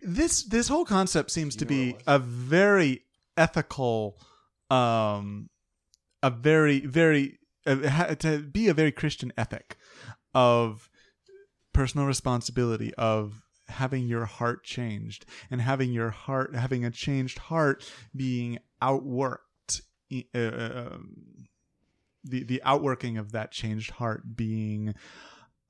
this 0.00 0.44
this 0.44 0.68
whole 0.68 0.84
concept 0.84 1.30
seems 1.30 1.56
to 1.56 1.64
be 1.64 1.96
a 2.06 2.18
very 2.18 3.04
ethical 3.36 4.18
um 4.68 5.48
a 6.22 6.30
very 6.30 6.80
very 6.80 7.38
uh, 7.66 8.14
to 8.16 8.40
be 8.40 8.68
a 8.68 8.74
very 8.74 8.92
Christian 8.92 9.32
ethic 9.38 9.76
of 10.34 10.89
personal 11.72 12.06
responsibility 12.06 12.94
of 12.94 13.42
having 13.68 14.06
your 14.06 14.24
heart 14.24 14.64
changed 14.64 15.24
and 15.50 15.60
having 15.60 15.92
your 15.92 16.10
heart 16.10 16.54
having 16.56 16.84
a 16.84 16.90
changed 16.90 17.38
heart 17.38 17.88
being 18.14 18.58
outworked 18.82 19.38
uh, 20.34 20.38
um, 20.38 21.48
the 22.24 22.42
the 22.44 22.62
outworking 22.64 23.16
of 23.16 23.32
that 23.32 23.52
changed 23.52 23.92
heart 23.92 24.36
being 24.36 24.94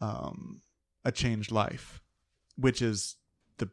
um, 0.01 0.63
a 1.05 1.13
changed 1.13 1.51
life, 1.51 2.01
which 2.57 2.83
is 2.83 3.17
the 3.59 3.71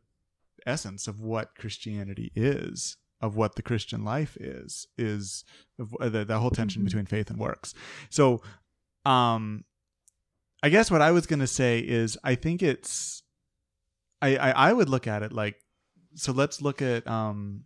essence 0.65 1.07
of 1.07 1.21
what 1.21 1.55
Christianity 1.55 2.31
is, 2.35 2.97
of 3.21 3.35
what 3.35 3.55
the 3.55 3.61
Christian 3.61 4.03
life 4.03 4.37
is, 4.37 4.87
is 4.97 5.43
uh, 5.79 6.09
the, 6.09 6.25
the 6.25 6.39
whole 6.39 6.51
tension 6.51 6.83
between 6.83 7.05
faith 7.05 7.29
and 7.29 7.39
works. 7.39 7.73
So, 8.09 8.41
um, 9.05 9.63
I 10.63 10.69
guess 10.69 10.89
what 10.89 11.01
I 11.01 11.11
was 11.11 11.27
going 11.27 11.39
to 11.39 11.47
say 11.47 11.79
is 11.79 12.17
I 12.23 12.35
think 12.35 12.63
it's, 12.63 13.23
I, 14.21 14.35
I, 14.37 14.49
I 14.51 14.73
would 14.73 14.89
look 14.89 15.07
at 15.07 15.23
it 15.23 15.31
like, 15.31 15.61
so 16.15 16.31
let's 16.31 16.61
look 16.61 16.81
at, 16.81 17.07
um, 17.07 17.65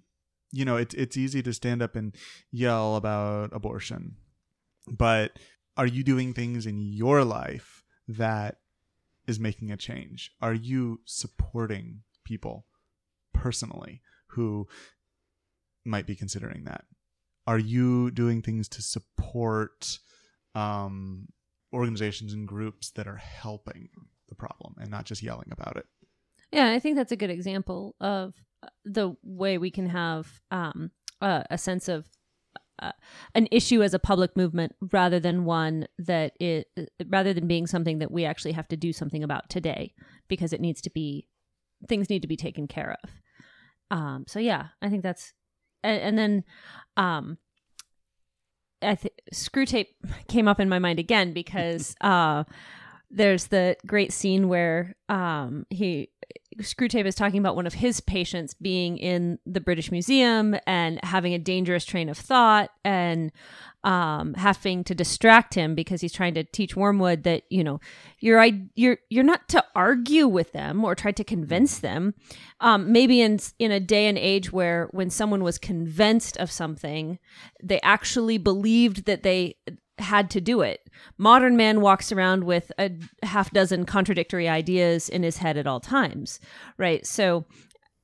you 0.51 0.65
know, 0.65 0.75
it's 0.75 0.93
it's 0.93 1.15
easy 1.15 1.41
to 1.43 1.53
stand 1.53 1.81
up 1.81 1.95
and 1.95 2.13
yell 2.51 2.97
about 2.97 3.53
abortion, 3.53 4.17
but 4.87 5.39
are 5.77 5.85
you 5.87 6.03
doing 6.03 6.33
things 6.33 6.65
in 6.65 6.77
your 6.77 7.23
life 7.23 7.83
that 8.07 8.57
is 9.27 9.39
making 9.39 9.71
a 9.71 9.77
change? 9.77 10.31
Are 10.41 10.53
you 10.53 10.99
supporting 11.05 12.01
people 12.25 12.65
personally 13.33 14.01
who 14.27 14.67
might 15.85 16.05
be 16.05 16.15
considering 16.15 16.65
that? 16.65 16.83
Are 17.47 17.59
you 17.59 18.11
doing 18.11 18.41
things 18.41 18.67
to 18.69 18.81
support 18.81 19.99
um, 20.53 21.29
organizations 21.73 22.33
and 22.33 22.47
groups 22.47 22.91
that 22.91 23.07
are 23.07 23.17
helping 23.17 23.89
the 24.29 24.35
problem 24.35 24.75
and 24.79 24.89
not 24.89 25.05
just 25.05 25.23
yelling 25.23 25.49
about 25.51 25.77
it? 25.77 25.85
Yeah, 26.51 26.71
I 26.71 26.79
think 26.79 26.97
that's 26.97 27.11
a 27.11 27.17
good 27.17 27.29
example 27.29 27.95
of 28.01 28.33
uh, 28.63 28.67
the 28.83 29.15
way 29.23 29.57
we 29.57 29.71
can 29.71 29.87
have 29.87 30.27
um, 30.51 30.91
uh, 31.21 31.43
a 31.49 31.57
sense 31.57 31.87
of 31.87 32.05
uh, 32.81 32.91
an 33.35 33.47
issue 33.51 33.83
as 33.83 33.93
a 33.93 33.99
public 33.99 34.35
movement 34.35 34.73
rather 34.91 35.19
than 35.19 35.45
one 35.45 35.87
that 35.99 36.33
it 36.39 36.67
rather 37.07 37.33
than 37.33 37.47
being 37.47 37.67
something 37.67 37.99
that 37.99 38.11
we 38.11 38.25
actually 38.25 38.53
have 38.53 38.67
to 38.67 38.75
do 38.75 38.91
something 38.91 39.23
about 39.23 39.49
today 39.49 39.93
because 40.27 40.51
it 40.51 40.59
needs 40.59 40.81
to 40.81 40.89
be 40.89 41.27
things 41.87 42.09
need 42.09 42.23
to 42.23 42.27
be 42.27 42.37
taken 42.37 42.67
care 42.67 42.97
of. 43.03 43.09
Um, 43.91 44.25
so 44.27 44.39
yeah, 44.39 44.67
I 44.81 44.89
think 44.89 45.03
that's 45.03 45.33
and, 45.83 46.01
and 46.01 46.17
then 46.17 46.43
um, 46.97 47.37
I 48.81 48.95
th- 48.95 49.13
Screwtape 49.33 49.87
came 50.27 50.47
up 50.47 50.59
in 50.59 50.69
my 50.69 50.79
mind 50.79 50.99
again 50.99 51.33
because 51.33 51.95
uh, 52.01 52.43
there's 53.09 53.47
the 53.47 53.75
great 53.85 54.13
scene 54.13 54.47
where 54.47 54.95
um, 55.09 55.65
he 55.69 56.09
Screwtape 56.59 57.05
is 57.05 57.15
talking 57.15 57.39
about 57.39 57.55
one 57.55 57.65
of 57.65 57.75
his 57.75 58.01
patients 58.01 58.53
being 58.53 58.97
in 58.97 59.39
the 59.45 59.61
British 59.61 59.91
Museum 59.91 60.55
and 60.67 60.99
having 61.03 61.33
a 61.33 61.39
dangerous 61.39 61.85
train 61.85 62.09
of 62.09 62.17
thought 62.17 62.69
and 62.83 63.31
um, 63.83 64.35
having 64.35 64.83
to 64.83 64.93
distract 64.93 65.55
him 65.55 65.73
because 65.73 66.01
he's 66.01 66.13
trying 66.13 66.35
to 66.35 66.43
teach 66.43 66.75
Wormwood 66.75 67.23
that 67.23 67.43
you 67.49 67.63
know 67.63 67.79
you're 68.19 68.45
you're 68.75 68.97
you're 69.09 69.23
not 69.23 69.47
to 69.49 69.63
argue 69.75 70.27
with 70.27 70.51
them 70.51 70.83
or 70.85 70.93
try 70.93 71.11
to 71.11 71.23
convince 71.23 71.79
them. 71.79 72.13
Um, 72.59 72.91
maybe 72.91 73.21
in 73.21 73.39
in 73.57 73.71
a 73.71 73.79
day 73.79 74.07
and 74.07 74.17
age 74.17 74.51
where 74.51 74.87
when 74.91 75.09
someone 75.09 75.43
was 75.43 75.57
convinced 75.57 76.37
of 76.37 76.51
something, 76.51 77.17
they 77.63 77.81
actually 77.81 78.37
believed 78.37 79.05
that 79.05 79.23
they 79.23 79.55
had 80.01 80.29
to 80.31 80.41
do 80.41 80.61
it. 80.61 80.81
Modern 81.17 81.55
man 81.55 81.81
walks 81.81 82.11
around 82.11 82.43
with 82.43 82.71
a 82.77 82.91
half 83.23 83.51
dozen 83.51 83.85
contradictory 83.85 84.49
ideas 84.49 85.09
in 85.09 85.23
his 85.23 85.37
head 85.37 85.57
at 85.57 85.67
all 85.67 85.79
times, 85.79 86.39
right? 86.77 87.05
So 87.05 87.45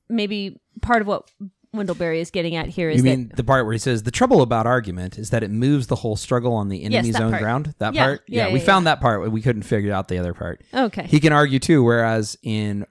maybe 0.08 0.60
part 0.80 1.02
of 1.02 1.06
what 1.08 1.30
Wendell 1.74 1.94
Berry 1.94 2.20
is 2.20 2.30
getting 2.30 2.56
at 2.56 2.66
here 2.68 2.88
is 2.88 2.98
you 2.98 3.02
mean 3.02 3.28
that, 3.28 3.36
the 3.36 3.44
part 3.44 3.66
where 3.66 3.74
he 3.74 3.78
says 3.78 4.02
the 4.02 4.10
trouble 4.10 4.40
about 4.40 4.66
argument 4.66 5.18
is 5.18 5.30
that 5.30 5.42
it 5.42 5.50
moves 5.50 5.86
the 5.88 5.96
whole 5.96 6.16
struggle 6.16 6.54
on 6.54 6.68
the 6.68 6.82
enemy's 6.82 7.12
that 7.12 7.22
own 7.22 7.30
part. 7.32 7.42
ground. 7.42 7.74
That 7.78 7.94
Yeah, 7.94 8.04
part, 8.04 8.22
yeah, 8.26 8.50
we 8.52 8.58
yeah, 8.58 8.64
found 8.64 8.86
that 8.86 9.00
part. 9.00 9.30
We 9.30 9.42
couldn't 9.42 9.62
figure 9.62 9.92
out 9.92 10.08
the 10.08 10.18
other 10.18 10.32
part. 10.32 10.62
okay. 10.72 11.06
He 11.06 11.20
can 11.20 11.32
argue 11.32 11.58
too. 11.58 11.82
Whereas 11.84 12.38
in 12.42 12.86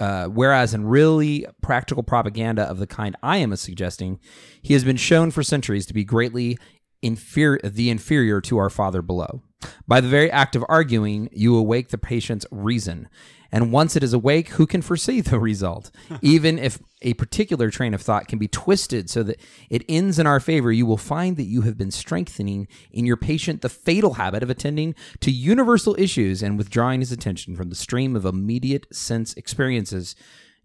uh, 0.00 0.26
whereas 0.26 0.74
in 0.74 0.84
really 0.84 1.46
practical 1.60 2.02
propaganda 2.02 2.62
of 2.62 2.78
the 2.78 2.86
kind 2.86 3.16
I 3.22 3.36
am 3.38 3.54
suggesting, 3.56 4.18
he 4.62 4.74
has 4.74 4.84
been 4.84 4.96
shown 4.96 5.30
for 5.30 5.42
centuries 5.42 5.86
to 5.86 5.94
be 5.94 6.02
greatly 6.04 6.58
inferior, 7.02 7.60
the 7.62 7.90
inferior 7.90 8.40
to 8.42 8.58
our 8.58 8.70
Father 8.70 9.02
below. 9.02 9.42
By 9.86 10.00
the 10.00 10.08
very 10.08 10.30
act 10.30 10.56
of 10.56 10.64
arguing, 10.68 11.28
you 11.32 11.56
awake 11.56 11.88
the 11.88 11.98
patient's 11.98 12.46
reason. 12.50 13.08
And 13.52 13.72
once 13.72 13.96
it 13.96 14.02
is 14.02 14.12
awake, 14.12 14.50
who 14.50 14.66
can 14.66 14.80
foresee 14.80 15.20
the 15.20 15.40
result? 15.40 15.90
Even 16.22 16.58
if 16.58 16.78
a 17.02 17.14
particular 17.14 17.70
train 17.70 17.94
of 17.94 18.02
thought 18.02 18.28
can 18.28 18.38
be 18.38 18.48
twisted 18.48 19.10
so 19.10 19.22
that 19.24 19.40
it 19.68 19.84
ends 19.88 20.18
in 20.18 20.26
our 20.26 20.40
favor, 20.40 20.70
you 20.70 20.86
will 20.86 20.96
find 20.96 21.36
that 21.36 21.44
you 21.44 21.62
have 21.62 21.76
been 21.76 21.90
strengthening 21.90 22.68
in 22.92 23.06
your 23.06 23.16
patient 23.16 23.62
the 23.62 23.68
fatal 23.68 24.14
habit 24.14 24.42
of 24.42 24.50
attending 24.50 24.94
to 25.20 25.30
universal 25.30 25.96
issues 25.98 26.42
and 26.42 26.58
withdrawing 26.58 27.00
his 27.00 27.12
attention 27.12 27.56
from 27.56 27.70
the 27.70 27.74
stream 27.74 28.14
of 28.14 28.24
immediate 28.24 28.86
sense 28.94 29.34
experiences. 29.34 30.14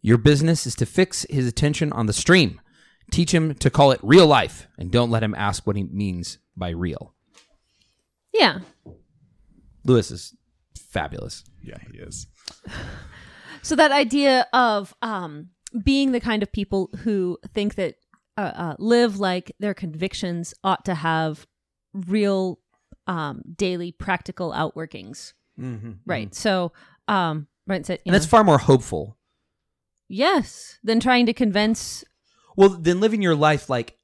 Your 0.02 0.18
business 0.18 0.68
is 0.68 0.76
to 0.76 0.86
fix 0.86 1.26
his 1.30 1.48
attention 1.48 1.92
on 1.92 2.06
the 2.06 2.14
stream. 2.14 2.62
Teach 3.12 3.34
him 3.34 3.54
to 3.56 3.70
call 3.70 3.92
it 3.92 4.00
real 4.04 4.28
life 4.28 4.68
and 4.78 4.92
don't 4.92 5.10
let 5.12 5.24
him 5.24 5.36
ask 5.36 5.66
what 5.66 5.76
he 5.76 5.84
means 5.84 6.38
by 6.58 6.70
real. 6.70 7.14
yeah. 8.34 8.60
Lewis 9.84 10.10
is 10.10 10.36
fabulous. 10.76 11.44
Yeah, 11.64 11.78
he 11.92 12.00
is. 12.00 12.26
So 13.62 13.76
that 13.76 13.92
idea 13.92 14.48
of 14.52 14.96
um, 15.04 15.50
being 15.84 16.12
the 16.12 16.20
kind 16.20 16.42
of 16.42 16.52
people 16.52 16.90
who 17.04 17.38
think 17.54 17.76
that 17.76 17.96
uh, 18.38 18.52
uh, 18.56 18.76
live 18.80 19.20
like 19.20 19.52
their 19.60 19.74
convictions 19.76 20.54
ought 20.64 20.86
to 20.86 20.96
have 20.96 21.46
real 21.94 22.60
um, 23.08 23.44
daily 23.56 23.92
practical 23.92 24.52
outworkings, 24.54 25.34
right? 26.06 26.34
So, 26.34 26.72
um, 27.08 27.48
right, 27.68 27.86
said, 27.86 28.00
you 28.00 28.10
And 28.10 28.16
that's 28.16 28.26
far 28.26 28.44
more 28.44 28.58
hopeful. 28.58 29.18
yes, 30.08 30.80
than 30.84 31.00
trying 31.00 31.26
to 31.28 31.34
convince. 31.34 32.04
Well, 32.56 32.70
then 32.70 33.00
living 33.00 33.22
your 33.22 33.36
life 33.36 33.70
like, 33.70 33.98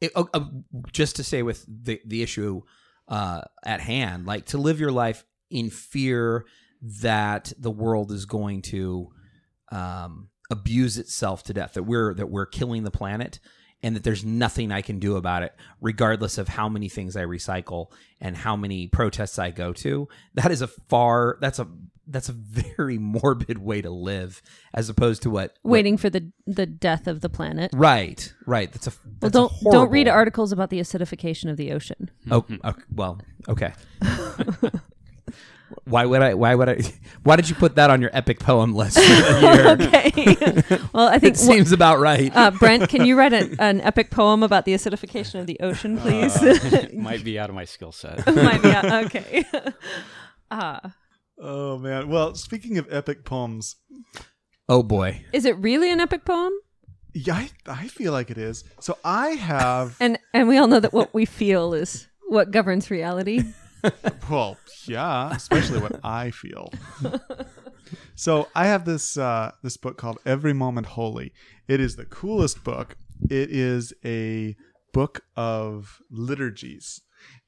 it, 0.00 0.12
uh, 0.14 0.24
uh, 0.34 0.44
just 0.92 1.16
to 1.16 1.24
say 1.24 1.42
with 1.42 1.64
the 1.66 2.00
the 2.04 2.22
issue 2.22 2.62
uh, 3.08 3.42
at 3.64 3.80
hand, 3.80 4.26
like 4.26 4.46
to 4.46 4.58
live 4.58 4.80
your 4.80 4.92
life 4.92 5.24
in 5.50 5.70
fear 5.70 6.44
that 7.00 7.52
the 7.58 7.70
world 7.70 8.10
is 8.10 8.26
going 8.26 8.62
to 8.62 9.12
um, 9.70 10.28
abuse 10.50 10.98
itself 10.98 11.44
to 11.44 11.52
death, 11.52 11.74
that 11.74 11.84
we're 11.84 12.14
that 12.14 12.30
we're 12.30 12.46
killing 12.46 12.82
the 12.82 12.90
planet, 12.90 13.38
and 13.82 13.96
that 13.96 14.04
there's 14.04 14.24
nothing 14.24 14.70
I 14.70 14.80
can 14.80 14.98
do 14.98 15.16
about 15.16 15.42
it, 15.42 15.54
regardless 15.80 16.38
of 16.38 16.48
how 16.48 16.68
many 16.68 16.88
things 16.88 17.16
I 17.16 17.24
recycle 17.24 17.90
and 18.20 18.36
how 18.36 18.56
many 18.56 18.86
protests 18.86 19.38
I 19.38 19.50
go 19.50 19.72
to. 19.74 20.08
That 20.34 20.50
is 20.50 20.62
a 20.62 20.68
far 20.68 21.38
that's 21.40 21.58
a 21.58 21.68
that's 22.06 22.28
a 22.28 22.32
very 22.76 22.98
morbid 22.98 23.58
way 23.58 23.82
to 23.82 23.90
live, 23.90 24.42
as 24.74 24.88
opposed 24.88 25.22
to 25.22 25.30
what, 25.30 25.56
what 25.62 25.72
Waiting 25.72 25.96
for 25.96 26.10
the 26.10 26.30
the 26.46 26.66
death 26.66 27.06
of 27.06 27.20
the 27.20 27.28
planet. 27.28 27.70
Right, 27.74 28.32
right. 28.46 28.70
That's 28.72 28.86
a 28.86 28.92
Well, 29.20 29.30
don't 29.30 29.52
a 29.52 29.70
don't 29.70 29.90
read 29.90 30.08
articles 30.08 30.52
about 30.52 30.70
the 30.70 30.80
acidification 30.80 31.50
of 31.50 31.56
the 31.56 31.72
ocean. 31.72 32.10
Oh, 32.30 32.44
okay, 32.64 32.82
well, 32.94 33.20
okay. 33.48 33.72
why 35.92 36.06
would 36.06 36.22
I? 36.22 36.34
Why 36.34 36.54
would 36.54 36.68
I? 36.68 36.78
Why 37.22 37.36
did 37.36 37.48
you 37.48 37.54
put 37.54 37.76
that 37.76 37.88
on 37.90 38.00
your 38.00 38.10
epic 38.12 38.40
poem 38.40 38.74
list? 38.74 38.96
for 38.96 39.02
the 39.02 39.40
year? 39.54 39.88
okay. 39.88 40.78
well, 40.92 41.06
I 41.08 41.18
think 41.18 41.34
it 41.34 41.38
seems 41.38 41.70
about 41.70 42.00
right. 42.00 42.34
uh, 42.34 42.50
Brent, 42.50 42.88
can 42.88 43.04
you 43.06 43.16
write 43.16 43.32
an, 43.32 43.54
an 43.60 43.80
epic 43.82 44.10
poem 44.10 44.42
about 44.42 44.64
the 44.64 44.74
acidification 44.74 45.38
of 45.38 45.46
the 45.46 45.60
ocean, 45.60 45.98
please? 45.98 46.34
Uh, 46.42 46.88
might 46.94 47.22
be 47.22 47.38
out 47.38 47.48
of 47.48 47.54
my 47.54 47.64
skill 47.64 47.92
set. 47.92 48.26
Might 48.26 48.62
be, 48.62 48.70
uh, 48.70 49.04
okay. 49.04 49.44
Uh, 50.50 50.80
Oh 51.38 51.78
man. 51.78 52.08
Well, 52.08 52.34
speaking 52.34 52.78
of 52.78 52.86
epic 52.92 53.24
poems, 53.24 53.76
oh 54.68 54.82
boy. 54.82 55.24
is 55.32 55.44
it 55.44 55.56
really 55.58 55.90
an 55.90 56.00
epic 56.00 56.24
poem? 56.24 56.52
yeah, 57.14 57.34
I, 57.34 57.50
I 57.66 57.88
feel 57.88 58.12
like 58.12 58.30
it 58.30 58.38
is. 58.38 58.64
So 58.80 58.96
I 59.04 59.30
have 59.30 59.96
And 60.00 60.18
and 60.32 60.48
we 60.48 60.56
all 60.58 60.66
know 60.68 60.80
that 60.80 60.92
what 60.92 61.12
we 61.12 61.24
feel 61.24 61.74
is 61.74 62.06
what 62.28 62.50
governs 62.50 62.90
reality. 62.90 63.42
well, 64.30 64.56
yeah, 64.86 65.34
especially 65.34 65.80
what 65.80 66.00
I 66.04 66.30
feel. 66.30 66.72
so 68.14 68.48
I 68.54 68.66
have 68.66 68.84
this 68.84 69.16
uh, 69.16 69.52
this 69.62 69.76
book 69.76 69.96
called 69.98 70.18
Every 70.24 70.52
Moment 70.52 70.88
Holy. 70.88 71.32
It 71.68 71.80
is 71.80 71.96
the 71.96 72.04
coolest 72.04 72.64
book. 72.64 72.96
It 73.30 73.50
is 73.50 73.92
a 74.04 74.56
book 74.92 75.24
of 75.36 76.00
liturgies, 76.10 77.00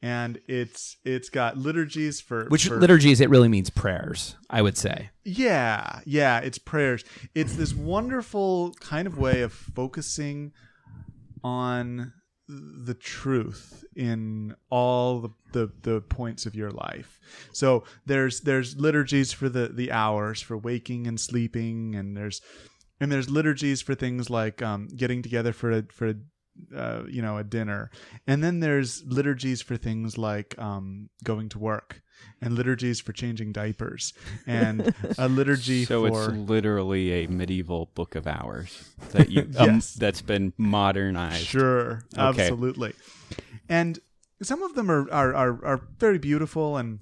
and 0.02 0.38
it's 0.48 0.96
it's 1.04 1.28
got 1.28 1.56
liturgies 1.56 2.20
for 2.20 2.46
Which 2.46 2.66
for, 2.68 2.76
liturgies? 2.80 3.20
It 3.20 3.30
really 3.30 3.48
means 3.48 3.70
prayers. 3.70 4.36
I 4.50 4.62
would 4.62 4.76
say. 4.76 5.10
Yeah, 5.24 6.00
yeah, 6.04 6.38
it's 6.40 6.58
prayers. 6.58 7.04
It's 7.34 7.56
this 7.56 7.74
wonderful 7.74 8.74
kind 8.80 9.06
of 9.06 9.18
way 9.18 9.42
of 9.42 9.52
focusing 9.52 10.52
on 11.42 12.12
the 12.48 12.94
truth 12.94 13.84
in 13.96 14.54
all 14.70 15.20
the, 15.20 15.30
the, 15.52 15.72
the 15.82 16.00
points 16.02 16.46
of 16.46 16.54
your 16.54 16.70
life. 16.70 17.18
So 17.52 17.84
there's 18.04 18.40
there's 18.40 18.76
liturgies 18.76 19.32
for 19.32 19.48
the 19.48 19.68
the 19.68 19.90
hours 19.92 20.42
for 20.42 20.56
waking 20.56 21.06
and 21.06 21.18
sleeping, 21.18 21.94
and 21.94 22.16
there's 22.16 22.42
and 23.00 23.10
there's 23.10 23.30
liturgies 23.30 23.82
for 23.82 23.94
things 23.94 24.28
like 24.30 24.62
um, 24.62 24.88
getting 24.94 25.22
together 25.22 25.52
for 25.52 25.70
a 25.70 25.84
for 25.90 26.08
a, 26.08 26.14
uh, 26.76 27.04
you 27.08 27.22
know 27.22 27.38
a 27.38 27.44
dinner, 27.44 27.90
and 28.26 28.44
then 28.44 28.60
there's 28.60 29.02
liturgies 29.06 29.62
for 29.62 29.76
things 29.76 30.18
like 30.18 30.58
um, 30.58 31.08
going 31.22 31.48
to 31.50 31.58
work, 31.58 32.02
and 32.40 32.54
liturgies 32.54 33.00
for 33.00 33.12
changing 33.12 33.52
diapers, 33.52 34.12
and 34.46 34.92
a 35.18 35.28
liturgy 35.28 35.84
so 35.84 36.06
for 36.08 36.28
it's 36.30 36.38
literally 36.38 37.24
a 37.24 37.26
medieval 37.28 37.90
book 37.94 38.14
of 38.14 38.26
hours 38.26 38.92
that 39.12 39.30
you 39.30 39.42
um, 39.56 39.66
Yes. 39.76 39.94
that's 39.94 40.22
been 40.22 40.52
modernized. 40.58 41.46
Sure, 41.46 42.02
Okay. 42.16 42.42
absolutely. 42.42 42.92
And 43.68 43.98
some 44.42 44.62
of 44.62 44.74
them 44.74 44.90
are, 44.90 45.10
are 45.10 45.34
are 45.34 45.64
are 45.64 45.80
very 45.98 46.18
beautiful, 46.18 46.76
and 46.76 46.98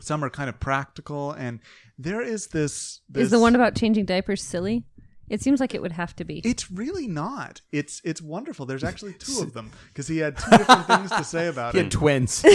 some 0.00 0.22
are 0.24 0.30
kind 0.30 0.48
of 0.48 0.60
practical. 0.60 1.32
And 1.32 1.60
there 1.98 2.20
is 2.20 2.48
this. 2.48 3.00
this 3.08 3.24
Is 3.24 3.30
the 3.30 3.40
one 3.40 3.54
about 3.54 3.74
changing 3.74 4.04
diapers 4.04 4.42
silly? 4.42 4.84
It 5.28 5.42
seems 5.42 5.58
like 5.60 5.74
it 5.74 5.82
would 5.82 5.92
have 5.92 6.14
to 6.16 6.24
be. 6.24 6.38
It's 6.44 6.70
really 6.70 7.06
not. 7.08 7.60
It's 7.72 8.00
it's 8.04 8.22
wonderful. 8.22 8.64
There's 8.66 8.84
actually 8.84 9.14
two 9.14 9.40
of 9.40 9.52
them 9.54 9.70
because 9.88 10.06
he 10.08 10.18
had 10.18 10.36
two 10.38 10.50
different 10.56 10.86
things 10.86 11.10
to 11.10 11.24
say 11.24 11.48
about 11.48 11.74
He 11.74 11.80
it. 11.80 11.84
had 11.84 11.92
twins. 11.92 12.44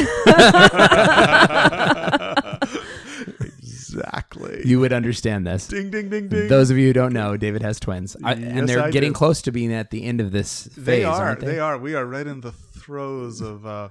exactly. 3.59 4.61
you 4.65 4.79
would 4.79 4.93
understand 4.93 5.45
this. 5.45 5.67
ding 5.67 5.89
ding 5.89 6.09
ding 6.09 6.27
ding. 6.27 6.47
Those 6.47 6.69
of 6.71 6.77
you 6.77 6.87
who 6.87 6.93
don't 6.93 7.13
know, 7.13 7.37
David 7.37 7.61
has 7.61 7.79
twins, 7.79 8.15
I, 8.23 8.33
Yes, 8.33 8.51
and 8.53 8.69
they're 8.69 8.83
I 8.83 8.91
getting 8.91 9.11
do. 9.11 9.15
close 9.17 9.41
to 9.43 9.51
being 9.51 9.73
at 9.73 9.91
the 9.91 10.03
end 10.03 10.21
of 10.21 10.31
this 10.31 10.67
phase. 10.67 10.85
they 10.85 11.03
are. 11.03 11.27
aren't 11.27 11.41
They? 11.41 11.59
are. 11.59 11.77
We 11.77 11.95
are 11.95 12.05
right 12.05 12.27
in 12.27 12.41
the 12.41 12.51
throes 12.51 13.41
of 13.41 13.65
uh, 13.65 13.89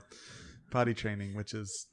potty 0.70 0.94
training, 0.94 1.34
which 1.34 1.54
is 1.54 1.86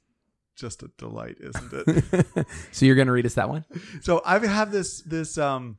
just 0.56 0.82
a 0.82 0.90
delight, 0.98 1.36
isn't 1.40 1.72
it? 1.72 2.46
so 2.72 2.84
you're 2.86 2.96
going 2.96 3.06
to 3.06 3.12
read 3.12 3.26
us 3.26 3.34
that 3.34 3.48
one? 3.48 3.64
so 4.00 4.20
I 4.24 4.38
have 4.44 4.72
this 4.72 5.02
this 5.02 5.38
um 5.38 5.76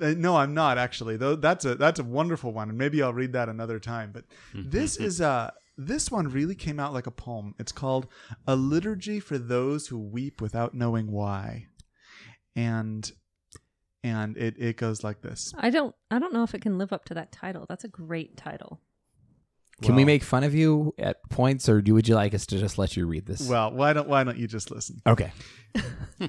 Uh, 0.00 0.14
no, 0.16 0.36
I'm 0.36 0.54
not 0.54 0.78
actually. 0.78 1.16
Though 1.16 1.36
that's 1.36 1.64
a 1.64 1.74
that's 1.74 2.00
a 2.00 2.04
wonderful 2.04 2.52
one, 2.52 2.68
and 2.68 2.78
maybe 2.78 3.02
I'll 3.02 3.12
read 3.12 3.32
that 3.34 3.48
another 3.48 3.78
time. 3.78 4.10
But 4.12 4.24
this 4.54 4.96
is 4.96 5.20
a 5.20 5.52
this 5.76 6.10
one 6.10 6.28
really 6.28 6.54
came 6.54 6.78
out 6.80 6.92
like 6.92 7.06
a 7.06 7.10
poem. 7.10 7.54
It's 7.58 7.72
called 7.72 8.06
"A 8.46 8.56
Liturgy 8.56 9.20
for 9.20 9.38
Those 9.38 9.88
Who 9.88 9.98
Weep 9.98 10.40
Without 10.40 10.74
Knowing 10.74 11.10
Why," 11.10 11.66
and 12.56 13.10
and 14.02 14.36
it 14.36 14.56
it 14.58 14.76
goes 14.76 15.04
like 15.04 15.22
this. 15.22 15.52
I 15.58 15.70
don't 15.70 15.94
I 16.10 16.18
don't 16.18 16.32
know 16.32 16.42
if 16.42 16.54
it 16.54 16.62
can 16.62 16.78
live 16.78 16.92
up 16.92 17.04
to 17.06 17.14
that 17.14 17.32
title. 17.32 17.66
That's 17.68 17.84
a 17.84 17.88
great 17.88 18.36
title. 18.36 18.80
Can 19.82 19.94
we 19.94 20.04
make 20.04 20.22
fun 20.22 20.44
of 20.44 20.54
you 20.54 20.94
at 20.98 21.26
points, 21.30 21.66
or 21.66 21.80
do 21.80 21.94
would 21.94 22.06
you 22.06 22.14
like 22.14 22.34
us 22.34 22.44
to 22.46 22.58
just 22.58 22.76
let 22.76 22.96
you 22.98 23.06
read 23.06 23.24
this? 23.24 23.48
Well, 23.48 23.72
why 23.72 23.94
don't 23.94 24.08
why 24.08 24.24
don't 24.24 24.36
you 24.36 24.46
just 24.46 24.70
listen? 24.70 25.00
okay. 25.06 25.32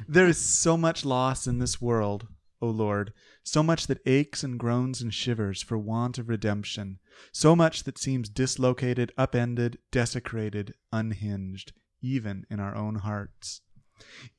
There 0.08 0.26
is 0.28 0.38
so 0.38 0.78
much 0.78 1.04
loss 1.04 1.48
in 1.48 1.60
this 1.60 1.82
world, 1.82 2.26
O 2.62 2.68
Lord, 2.68 3.12
so 3.44 3.64
much 3.64 3.88
that 3.88 4.02
aches 4.06 4.44
and 4.44 4.60
groans 4.60 5.02
and 5.02 5.14
shivers 5.14 5.62
for 5.62 5.78
want 5.78 6.18
of 6.18 6.30
redemption, 6.30 7.00
so 7.32 7.56
much 7.56 7.84
that 7.84 7.98
seems 7.98 8.30
dislocated, 8.30 9.12
upended, 9.18 9.78
desecrated, 9.92 10.74
unhinged, 10.92 11.74
even 12.02 12.46
in 12.50 12.60
our 12.60 12.76
own 12.76 12.96
hearts. 12.96 13.62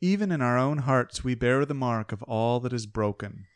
Even 0.01 0.33
in 0.33 0.41
our 0.41 0.59
own 0.59 0.79
hearts, 0.79 1.23
we 1.23 1.35
bear 1.35 1.65
the 1.65 1.75
mark 1.75 2.13
of 2.13 2.23
all 2.25 2.61
that 2.61 2.73
is 2.73 2.87
broken. 2.87 3.47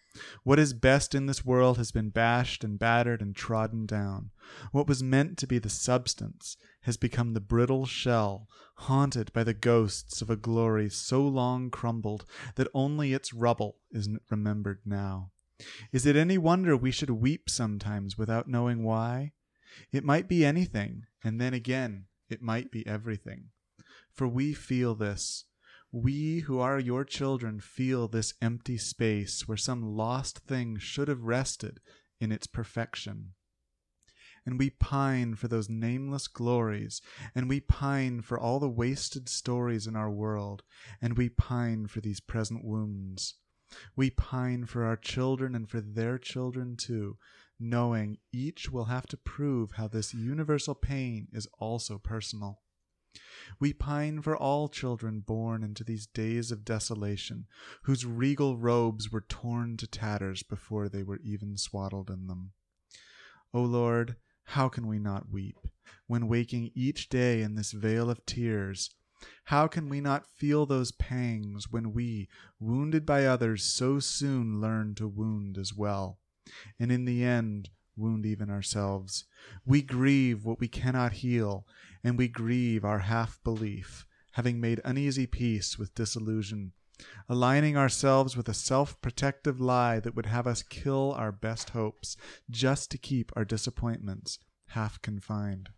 What 0.45 0.59
is 0.59 0.73
best 0.73 1.15
in 1.15 1.27
this 1.27 1.45
world 1.45 1.77
has 1.77 1.91
been 1.91 2.11
bashed 2.11 2.65
and 2.65 2.79
battered 2.79 3.21
and 3.21 3.37
trodden 3.37 3.87
down. 3.87 4.31
What 4.73 4.89
was 4.89 5.03
meant 5.03 5.37
to 5.39 5.47
be 5.47 5.59
the 5.59 5.69
substance 5.69 6.57
has 6.83 6.97
become 6.97 7.35
the 7.35 7.41
brittle 7.41 7.85
shell, 7.85 8.49
haunted 8.77 9.33
by 9.33 9.45
the 9.45 9.53
ghosts 9.53 10.23
of 10.23 10.31
a 10.31 10.37
glory 10.37 10.89
so 10.89 11.27
long 11.27 11.71
crumbled 11.71 12.25
that 12.55 12.69
only 12.73 13.13
its 13.13 13.35
rubble 13.35 13.77
is 13.91 14.09
remembered 14.31 14.81
now. 14.87 15.33
Is 15.93 16.05
it 16.05 16.17
any 16.17 16.37
wonder 16.37 16.77
we 16.77 16.91
should 16.91 17.11
weep 17.11 17.49
sometimes 17.49 18.19
without 18.19 18.49
knowing 18.49 18.85
why? 18.85 19.33
It 19.93 20.05
might 20.05 20.29
be 20.29 20.45
anything, 20.45 21.07
and 21.25 21.41
then 21.41 21.55
again, 21.55 22.07
it 22.29 22.43
might 22.43 22.71
be 22.71 22.87
everything. 22.87 23.51
For 24.13 24.29
we 24.29 24.53
feel 24.53 24.95
this. 24.95 25.45
We 25.93 26.41
who 26.41 26.59
are 26.59 26.79
your 26.79 27.05
children 27.05 27.61
feel 27.61 28.09
this 28.09 28.35
empty 28.43 28.77
space 28.77 29.49
where 29.49 29.57
some 29.57 29.97
lost 29.97 30.41
thing 30.41 30.79
should 30.79 31.09
have 31.09 31.23
rested 31.23 31.81
in 32.21 32.33
its 32.33 32.47
perfection. 32.47 33.33
And 34.45 34.59
we 34.59 34.71
pine 34.71 35.35
for 35.35 35.49
those 35.49 35.69
nameless 35.69 36.29
glories, 36.29 37.01
and 37.35 37.49
we 37.49 37.61
pine 37.61 38.21
for 38.21 38.39
all 38.39 38.61
the 38.61 38.69
wasted 38.69 39.29
stories 39.29 39.87
in 39.87 39.97
our 39.97 40.11
world, 40.11 40.63
and 41.01 41.17
we 41.17 41.29
pine 41.29 41.87
for 41.87 42.01
these 42.01 42.21
present 42.21 42.65
wounds. 42.65 43.35
We 43.97 44.11
pine 44.11 44.67
for 44.67 44.85
our 44.85 44.97
children 44.97 45.55
and 45.55 45.69
for 45.69 45.81
their 45.81 46.19
children 46.19 46.77
too, 46.77 47.19
knowing 47.59 48.19
each 48.33 48.71
will 48.71 48.87
have 48.87 49.07
to 49.07 49.17
prove 49.17 49.73
how 49.73 49.89
this 49.89 50.15
universal 50.15 50.75
pain 50.75 51.29
is 51.33 51.49
also 51.59 51.99
personal. 51.99 52.61
We 53.59 53.73
pine 53.73 54.21
for 54.21 54.37
all 54.37 54.69
children 54.69 55.21
born 55.21 55.63
into 55.63 55.83
these 55.85 56.07
days 56.07 56.51
of 56.51 56.65
desolation, 56.65 57.47
whose 57.85 58.05
regal 58.05 58.59
robes 58.59 59.11
were 59.11 59.23
torn 59.23 59.77
to 59.79 59.87
tatters 59.87 60.43
before 60.43 60.89
they 60.89 61.03
were 61.03 61.21
even 61.25 61.57
swaddled 61.57 62.11
in 62.11 62.27
them. 62.27 62.53
O 63.55 63.63
Lord, 63.63 64.17
how 64.45 64.69
can 64.69 64.87
we 64.87 64.99
not 64.99 65.31
weep 65.31 65.57
when 66.07 66.29
waking 66.29 66.71
each 66.75 67.09
day 67.09 67.41
in 67.43 67.55
this 67.55 67.73
vale 67.73 68.11
of 68.11 68.25
tears? 68.27 68.91
How 69.51 69.69
can 69.69 69.89
we 69.89 70.01
not 70.01 70.27
feel 70.27 70.67
those 70.67 70.91
pangs 70.91 71.71
when 71.71 71.93
we, 71.93 72.29
wounded 72.59 73.07
by 73.07 73.27
others, 73.27 73.63
so 73.63 74.01
soon 74.01 74.61
learn 74.61 74.97
to 74.97 75.07
wound 75.07 75.57
as 75.57 75.73
well, 75.73 76.19
and 76.81 76.91
in 76.91 77.05
the 77.05 77.23
end 77.23 77.71
wound 77.97 78.27
even 78.27 78.51
ourselves? 78.51 79.25
We 79.65 79.83
grieve 79.83 80.45
what 80.45 80.59
we 80.59 80.67
cannot 80.67 81.13
heal, 81.13 81.65
and 82.03 82.19
we 82.19 82.27
grieve 82.27 82.85
our 82.85 82.99
half 82.99 83.41
belief, 83.45 84.05
having 84.33 84.61
made 84.61 84.81
uneasy 84.85 85.29
peace 85.29 85.79
with 85.79 85.95
disillusion, 85.95 86.73
aligning 87.29 87.77
ourselves 87.77 88.37
with 88.37 88.49
a 88.49 88.55
self 88.55 89.01
protective 89.01 89.61
lie 89.61 90.01
that 90.01 90.17
would 90.17 90.27
have 90.27 90.49
us 90.49 90.65
kill 90.65 91.13
our 91.13 91.31
best 91.31 91.71
hopes 91.71 92.17
just 92.51 92.91
to 92.91 92.99
keep 92.99 93.31
our 93.37 93.45
disappointments 93.45 94.41
half 94.71 95.01
confined. 95.03 95.69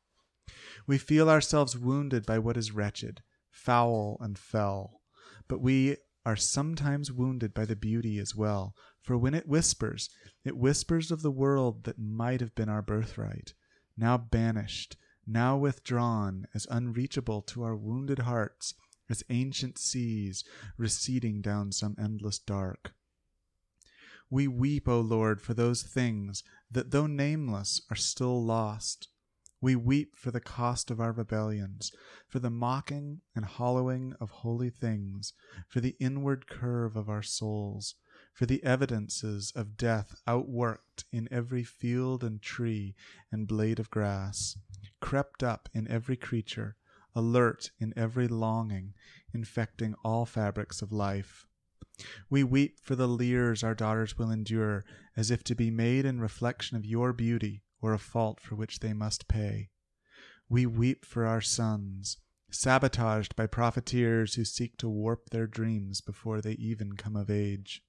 We 0.86 0.96
feel 0.96 1.28
ourselves 1.28 1.76
wounded 1.76 2.24
by 2.24 2.38
what 2.38 2.56
is 2.56 2.72
wretched, 2.72 3.22
foul, 3.58 4.16
and 4.20 4.38
fell, 4.38 5.00
but 5.48 5.60
we 5.60 5.96
are 6.24 6.36
sometimes 6.36 7.10
wounded 7.10 7.52
by 7.52 7.64
the 7.64 7.76
beauty 7.76 8.18
as 8.18 8.34
well, 8.34 8.74
for 9.02 9.18
when 9.18 9.34
it 9.34 9.48
whispers, 9.48 10.10
it 10.44 10.56
whispers 10.56 11.10
of 11.10 11.22
the 11.22 11.30
world 11.30 11.84
that 11.84 11.98
might 11.98 12.40
have 12.40 12.54
been 12.54 12.68
our 12.68 12.82
birthright, 12.82 13.54
now 13.96 14.16
banished, 14.16 14.96
now 15.26 15.56
withdrawn, 15.56 16.46
as 16.54 16.66
unreachable 16.70 17.42
to 17.42 17.62
our 17.62 17.76
wounded 17.76 18.20
hearts 18.20 18.74
as 19.10 19.24
ancient 19.30 19.78
seas 19.78 20.44
receding 20.76 21.40
down 21.40 21.72
some 21.72 21.96
endless 21.98 22.38
dark. 22.38 22.92
We 24.30 24.46
weep, 24.46 24.86
O 24.86 25.00
Lord, 25.00 25.40
for 25.40 25.54
those 25.54 25.82
things 25.82 26.44
that, 26.70 26.90
though 26.90 27.06
nameless, 27.06 27.80
are 27.90 27.96
still 27.96 28.44
lost. 28.44 29.08
We 29.60 29.74
weep 29.74 30.14
for 30.14 30.30
the 30.30 30.40
cost 30.40 30.88
of 30.88 31.00
our 31.00 31.10
rebellions, 31.10 31.90
for 32.28 32.38
the 32.38 32.50
mocking 32.50 33.22
and 33.34 33.44
hollowing 33.44 34.14
of 34.20 34.30
holy 34.30 34.70
things, 34.70 35.32
for 35.66 35.80
the 35.80 35.96
inward 35.98 36.46
curve 36.46 36.94
of 36.94 37.08
our 37.08 37.22
souls, 37.22 37.96
for 38.32 38.46
the 38.46 38.62
evidences 38.62 39.52
of 39.56 39.76
death 39.76 40.14
outworked 40.28 41.04
in 41.10 41.26
every 41.32 41.64
field 41.64 42.22
and 42.22 42.40
tree 42.40 42.94
and 43.32 43.48
blade 43.48 43.80
of 43.80 43.90
grass, 43.90 44.56
crept 45.00 45.42
up 45.42 45.68
in 45.74 45.88
every 45.88 46.16
creature, 46.16 46.76
alert 47.16 47.72
in 47.80 47.92
every 47.96 48.28
longing, 48.28 48.94
infecting 49.34 49.96
all 50.04 50.24
fabrics 50.24 50.82
of 50.82 50.92
life. 50.92 51.48
We 52.30 52.44
weep 52.44 52.78
for 52.80 52.94
the 52.94 53.08
leers 53.08 53.64
our 53.64 53.74
daughters 53.74 54.16
will 54.16 54.30
endure, 54.30 54.84
as 55.16 55.32
if 55.32 55.42
to 55.44 55.56
be 55.56 55.72
made 55.72 56.04
in 56.04 56.20
reflection 56.20 56.76
of 56.76 56.86
your 56.86 57.12
beauty 57.12 57.62
or 57.80 57.92
a 57.92 57.98
fault 57.98 58.40
for 58.40 58.54
which 58.54 58.80
they 58.80 58.92
must 58.92 59.28
pay. 59.28 59.70
We 60.48 60.66
weep 60.66 61.04
for 61.04 61.26
our 61.26 61.40
sons, 61.40 62.18
sabotaged 62.50 63.36
by 63.36 63.46
profiteers 63.46 64.34
who 64.34 64.44
seek 64.44 64.76
to 64.78 64.88
warp 64.88 65.30
their 65.30 65.46
dreams 65.46 66.00
before 66.00 66.40
they 66.40 66.52
even 66.52 66.94
come 66.94 67.16
of 67.16 67.30
age. 67.30 67.82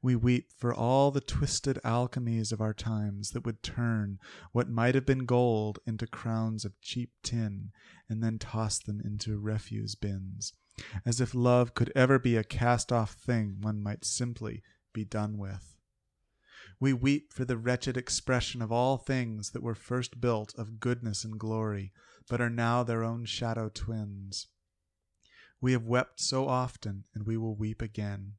We 0.00 0.16
weep 0.16 0.50
for 0.56 0.72
all 0.72 1.10
the 1.10 1.20
twisted 1.20 1.78
alchemies 1.84 2.52
of 2.52 2.60
our 2.60 2.72
times 2.72 3.32
that 3.32 3.44
would 3.44 3.62
turn 3.62 4.18
what 4.52 4.70
might 4.70 4.94
have 4.94 5.04
been 5.04 5.26
gold 5.26 5.78
into 5.86 6.06
crowns 6.06 6.64
of 6.64 6.80
cheap 6.80 7.10
tin 7.22 7.70
and 8.08 8.22
then 8.22 8.38
toss 8.38 8.78
them 8.78 9.00
into 9.04 9.38
refuse 9.38 9.94
bins, 9.94 10.54
as 11.04 11.20
if 11.20 11.34
love 11.34 11.74
could 11.74 11.92
ever 11.94 12.18
be 12.18 12.36
a 12.36 12.44
cast 12.44 12.90
off 12.90 13.12
thing 13.12 13.58
one 13.60 13.82
might 13.82 14.04
simply 14.04 14.62
be 14.94 15.04
done 15.04 15.36
with. 15.36 15.76
We 16.82 16.92
weep 16.92 17.32
for 17.32 17.44
the 17.44 17.56
wretched 17.56 17.96
expression 17.96 18.60
of 18.60 18.72
all 18.72 18.96
things 18.96 19.50
that 19.50 19.62
were 19.62 19.76
first 19.76 20.20
built 20.20 20.52
of 20.58 20.80
goodness 20.80 21.22
and 21.22 21.38
glory, 21.38 21.92
but 22.28 22.40
are 22.40 22.50
now 22.50 22.82
their 22.82 23.04
own 23.04 23.24
shadow 23.24 23.70
twins. 23.72 24.48
We 25.60 25.70
have 25.74 25.86
wept 25.86 26.18
so 26.18 26.48
often, 26.48 27.04
and 27.14 27.24
we 27.24 27.36
will 27.36 27.54
weep 27.54 27.82
again. 27.82 28.32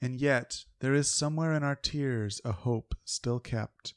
And 0.00 0.20
yet 0.20 0.64
there 0.78 0.94
is 0.94 1.12
somewhere 1.12 1.52
in 1.52 1.64
our 1.64 1.74
tears 1.74 2.40
a 2.44 2.52
hope 2.52 2.94
still 3.04 3.40
kept. 3.40 3.94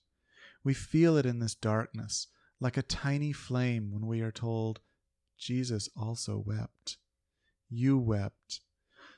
We 0.63 0.73
feel 0.73 1.15
it 1.15 1.27
in 1.27 1.37
this 1.37 1.53
darkness, 1.53 2.25
like 2.59 2.75
a 2.75 2.81
tiny 2.81 3.33
flame 3.33 3.91
when 3.91 4.07
we 4.07 4.21
are 4.21 4.31
told, 4.31 4.79
Jesus 5.37 5.89
also 5.95 6.43
wept. 6.43 6.97
You 7.69 7.99
wept. 7.99 8.61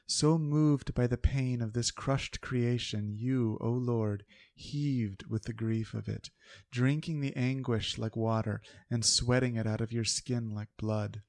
So 0.08 0.38
moved 0.38 0.94
by 0.94 1.08
the 1.08 1.18
pain 1.18 1.64
of 1.64 1.74
this 1.74 1.90
crushed 1.90 2.40
creation, 2.40 3.16
you, 3.16 3.58
O 3.60 3.72
Lord, 3.72 4.24
heaved 4.54 5.26
with 5.28 5.44
the 5.44 5.54
grief 5.54 5.96
of 5.96 6.08
it, 6.08 6.30
drinking 6.72 7.22
the 7.22 7.36
anguish 7.36 7.98
like 7.98 8.16
water 8.16 8.62
and 8.90 9.04
sweating 9.04 9.56
it 9.56 9.66
out 9.66 9.82
of 9.82 9.92
your 9.92 10.04
skin 10.04 10.52
like 10.52 10.70
blood. 10.78 11.24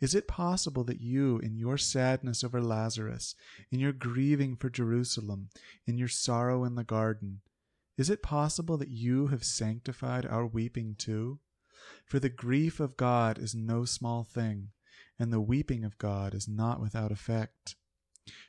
Is 0.00 0.14
it 0.14 0.28
possible 0.28 0.84
that 0.84 1.00
you, 1.00 1.38
in 1.38 1.56
your 1.56 1.78
sadness 1.78 2.44
over 2.44 2.60
Lazarus, 2.60 3.34
in 3.70 3.80
your 3.80 3.92
grieving 3.92 4.54
for 4.56 4.68
Jerusalem, 4.68 5.48
in 5.86 5.96
your 5.96 6.08
sorrow 6.08 6.62
in 6.64 6.74
the 6.74 6.84
garden, 6.84 7.40
is 7.96 8.10
it 8.10 8.22
possible 8.22 8.76
that 8.76 8.90
you 8.90 9.28
have 9.28 9.44
sanctified 9.44 10.26
our 10.26 10.46
weeping 10.46 10.94
too? 10.98 11.38
For 12.04 12.18
the 12.18 12.28
grief 12.28 12.80
of 12.80 12.98
God 12.98 13.38
is 13.38 13.54
no 13.54 13.84
small 13.84 14.24
thing, 14.24 14.72
and 15.18 15.32
the 15.32 15.40
weeping 15.40 15.84
of 15.84 15.96
God 15.96 16.34
is 16.34 16.46
not 16.46 16.80
without 16.80 17.10
effect. 17.10 17.76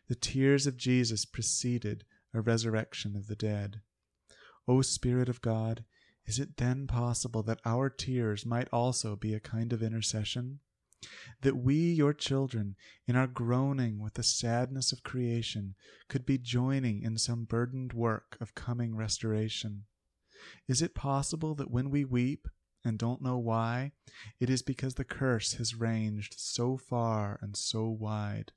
The 0.07 0.15
tears 0.15 0.67
of 0.67 0.77
Jesus 0.77 1.25
preceded 1.25 2.05
a 2.33 2.41
resurrection 2.41 3.15
of 3.15 3.27
the 3.27 3.35
dead. 3.35 3.81
O 4.67 4.81
Spirit 4.81 5.29
of 5.29 5.41
God, 5.41 5.83
is 6.25 6.39
it 6.39 6.57
then 6.57 6.87
possible 6.87 7.43
that 7.43 7.61
our 7.65 7.89
tears 7.89 8.45
might 8.45 8.69
also 8.71 9.15
be 9.15 9.33
a 9.33 9.39
kind 9.39 9.73
of 9.73 9.83
intercession? 9.83 10.59
that 11.41 11.57
we, 11.57 11.75
your 11.75 12.13
children, 12.13 12.75
in 13.07 13.15
our 13.15 13.27
groaning 13.27 13.99
with 13.99 14.15
the 14.15 14.23
sadness 14.23 14.91
of 14.91 15.03
creation, 15.03 15.75
could 16.07 16.25
be 16.25 16.37
joining 16.37 17.01
in 17.01 17.17
some 17.17 17.43
burdened 17.43 17.93
work 17.93 18.37
of 18.39 18.55
coming 18.55 18.95
restoration? 18.95 19.85
Is 20.67 20.81
it 20.81 20.95
possible 20.95 21.55
that 21.55 21.71
when 21.71 21.89
we 21.89 22.05
weep, 22.05 22.47
and 22.83 22.99
don't 22.99 23.21
know 23.21 23.37
why, 23.37 23.91
it 24.39 24.49
is 24.49 24.61
because 24.61 24.95
the 24.95 25.03
curse 25.03 25.53
has 25.53 25.75
ranged 25.75 26.35
so 26.37 26.77
far 26.77 27.39
and 27.41 27.57
so 27.57 27.87
wide? 27.87 28.51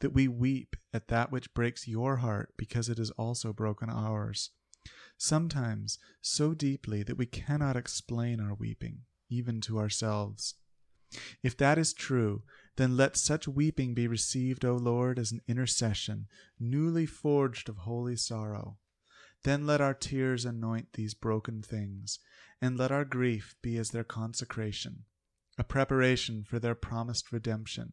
That 0.00 0.14
we 0.14 0.28
weep 0.28 0.76
at 0.92 1.08
that 1.08 1.30
which 1.30 1.54
breaks 1.54 1.88
your 1.88 2.16
heart 2.16 2.54
because 2.56 2.88
it 2.88 2.98
has 2.98 3.10
also 3.12 3.52
broken 3.52 3.90
ours? 3.90 4.50
Sometimes 5.16 5.98
so 6.20 6.54
deeply 6.54 7.02
that 7.02 7.16
we 7.16 7.26
cannot 7.26 7.76
explain 7.76 8.40
our 8.40 8.54
weeping, 8.54 9.02
even 9.28 9.60
to 9.62 9.78
ourselves. 9.78 10.54
If 11.42 11.56
that 11.58 11.78
is 11.78 11.92
true, 11.92 12.42
then 12.76 12.96
let 12.96 13.16
such 13.16 13.46
weeping 13.46 13.94
be 13.94 14.08
received, 14.08 14.64
O 14.64 14.74
Lord, 14.74 15.18
as 15.18 15.30
an 15.30 15.42
intercession, 15.46 16.26
newly 16.58 17.06
forged 17.06 17.68
of 17.68 17.78
holy 17.78 18.16
sorrow. 18.16 18.78
Then 19.44 19.66
let 19.66 19.80
our 19.80 19.94
tears 19.94 20.44
anoint 20.44 20.94
these 20.94 21.14
broken 21.14 21.62
things, 21.62 22.18
and 22.60 22.76
let 22.76 22.90
our 22.90 23.04
grief 23.04 23.54
be 23.62 23.76
as 23.76 23.90
their 23.90 24.04
consecration, 24.04 25.04
a 25.58 25.64
preparation 25.64 26.42
for 26.42 26.58
their 26.58 26.74
promised 26.74 27.30
redemption, 27.30 27.92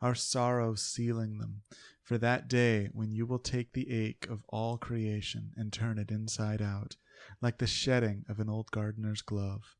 our 0.00 0.14
sorrow 0.14 0.74
sealing 0.74 1.38
them 1.38 1.62
for 2.02 2.18
that 2.18 2.48
day 2.48 2.88
when 2.92 3.10
you 3.10 3.26
will 3.26 3.38
take 3.38 3.72
the 3.72 3.90
ache 3.90 4.26
of 4.30 4.44
all 4.48 4.78
creation 4.78 5.52
and 5.56 5.72
turn 5.72 5.98
it 5.98 6.10
inside 6.10 6.62
out, 6.62 6.96
like 7.42 7.58
the 7.58 7.66
shedding 7.66 8.24
of 8.28 8.38
an 8.38 8.48
old 8.48 8.70
gardener's 8.70 9.22
glove. 9.22 9.76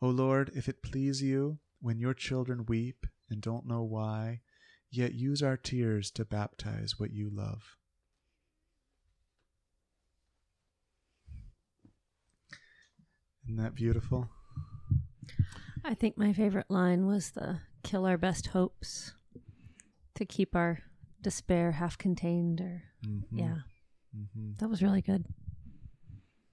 O 0.00 0.08
Lord, 0.08 0.50
if 0.54 0.68
it 0.68 0.82
please 0.82 1.22
you, 1.22 1.58
when 1.80 1.98
your 1.98 2.14
children 2.14 2.66
weep 2.66 3.06
and 3.30 3.40
don't 3.40 3.66
know 3.66 3.82
why, 3.82 4.40
yet 4.90 5.14
use 5.14 5.42
our 5.42 5.56
tears 5.56 6.10
to 6.10 6.24
baptize 6.24 6.98
what 6.98 7.12
you 7.12 7.30
love. 7.32 7.76
Isn't 13.44 13.56
that 13.56 13.74
beautiful? 13.74 14.28
I 15.84 15.94
think 15.94 16.16
my 16.16 16.32
favorite 16.32 16.70
line 16.70 17.06
was 17.06 17.30
the 17.30 17.60
kill 17.82 18.06
our 18.06 18.18
best 18.18 18.48
hopes 18.48 19.14
to 20.14 20.24
keep 20.24 20.54
our 20.54 20.80
despair 21.20 21.72
half 21.72 21.96
contained 21.98 22.60
or 22.60 22.82
Mm-hmm. 23.06 23.36
yeah. 23.38 23.54
Mm-hmm. 24.16 24.52
That 24.60 24.68
was 24.70 24.80
really 24.80 25.02
good. 25.02 25.24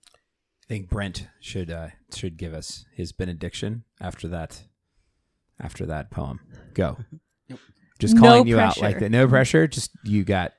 I 0.07 0.65
think 0.67 0.89
Brent 0.89 1.27
should 1.39 1.69
uh, 1.69 1.89
should 2.15 2.37
give 2.37 2.53
us 2.55 2.85
his 2.95 3.11
benediction 3.11 3.83
after 4.01 4.27
that 4.29 4.63
after 5.59 5.85
that 5.85 6.09
poem. 6.09 6.39
Go. 6.73 6.97
Just 7.99 8.15
No 8.15 8.21
calling 8.21 8.47
you 8.47 8.59
out 8.59 8.77
like 8.77 8.93
pressure. 8.93 8.99
that. 9.01 9.09
No 9.11 9.27
pressure. 9.27 9.67
Just 9.67 9.91
you 10.05 10.23
got 10.23 10.53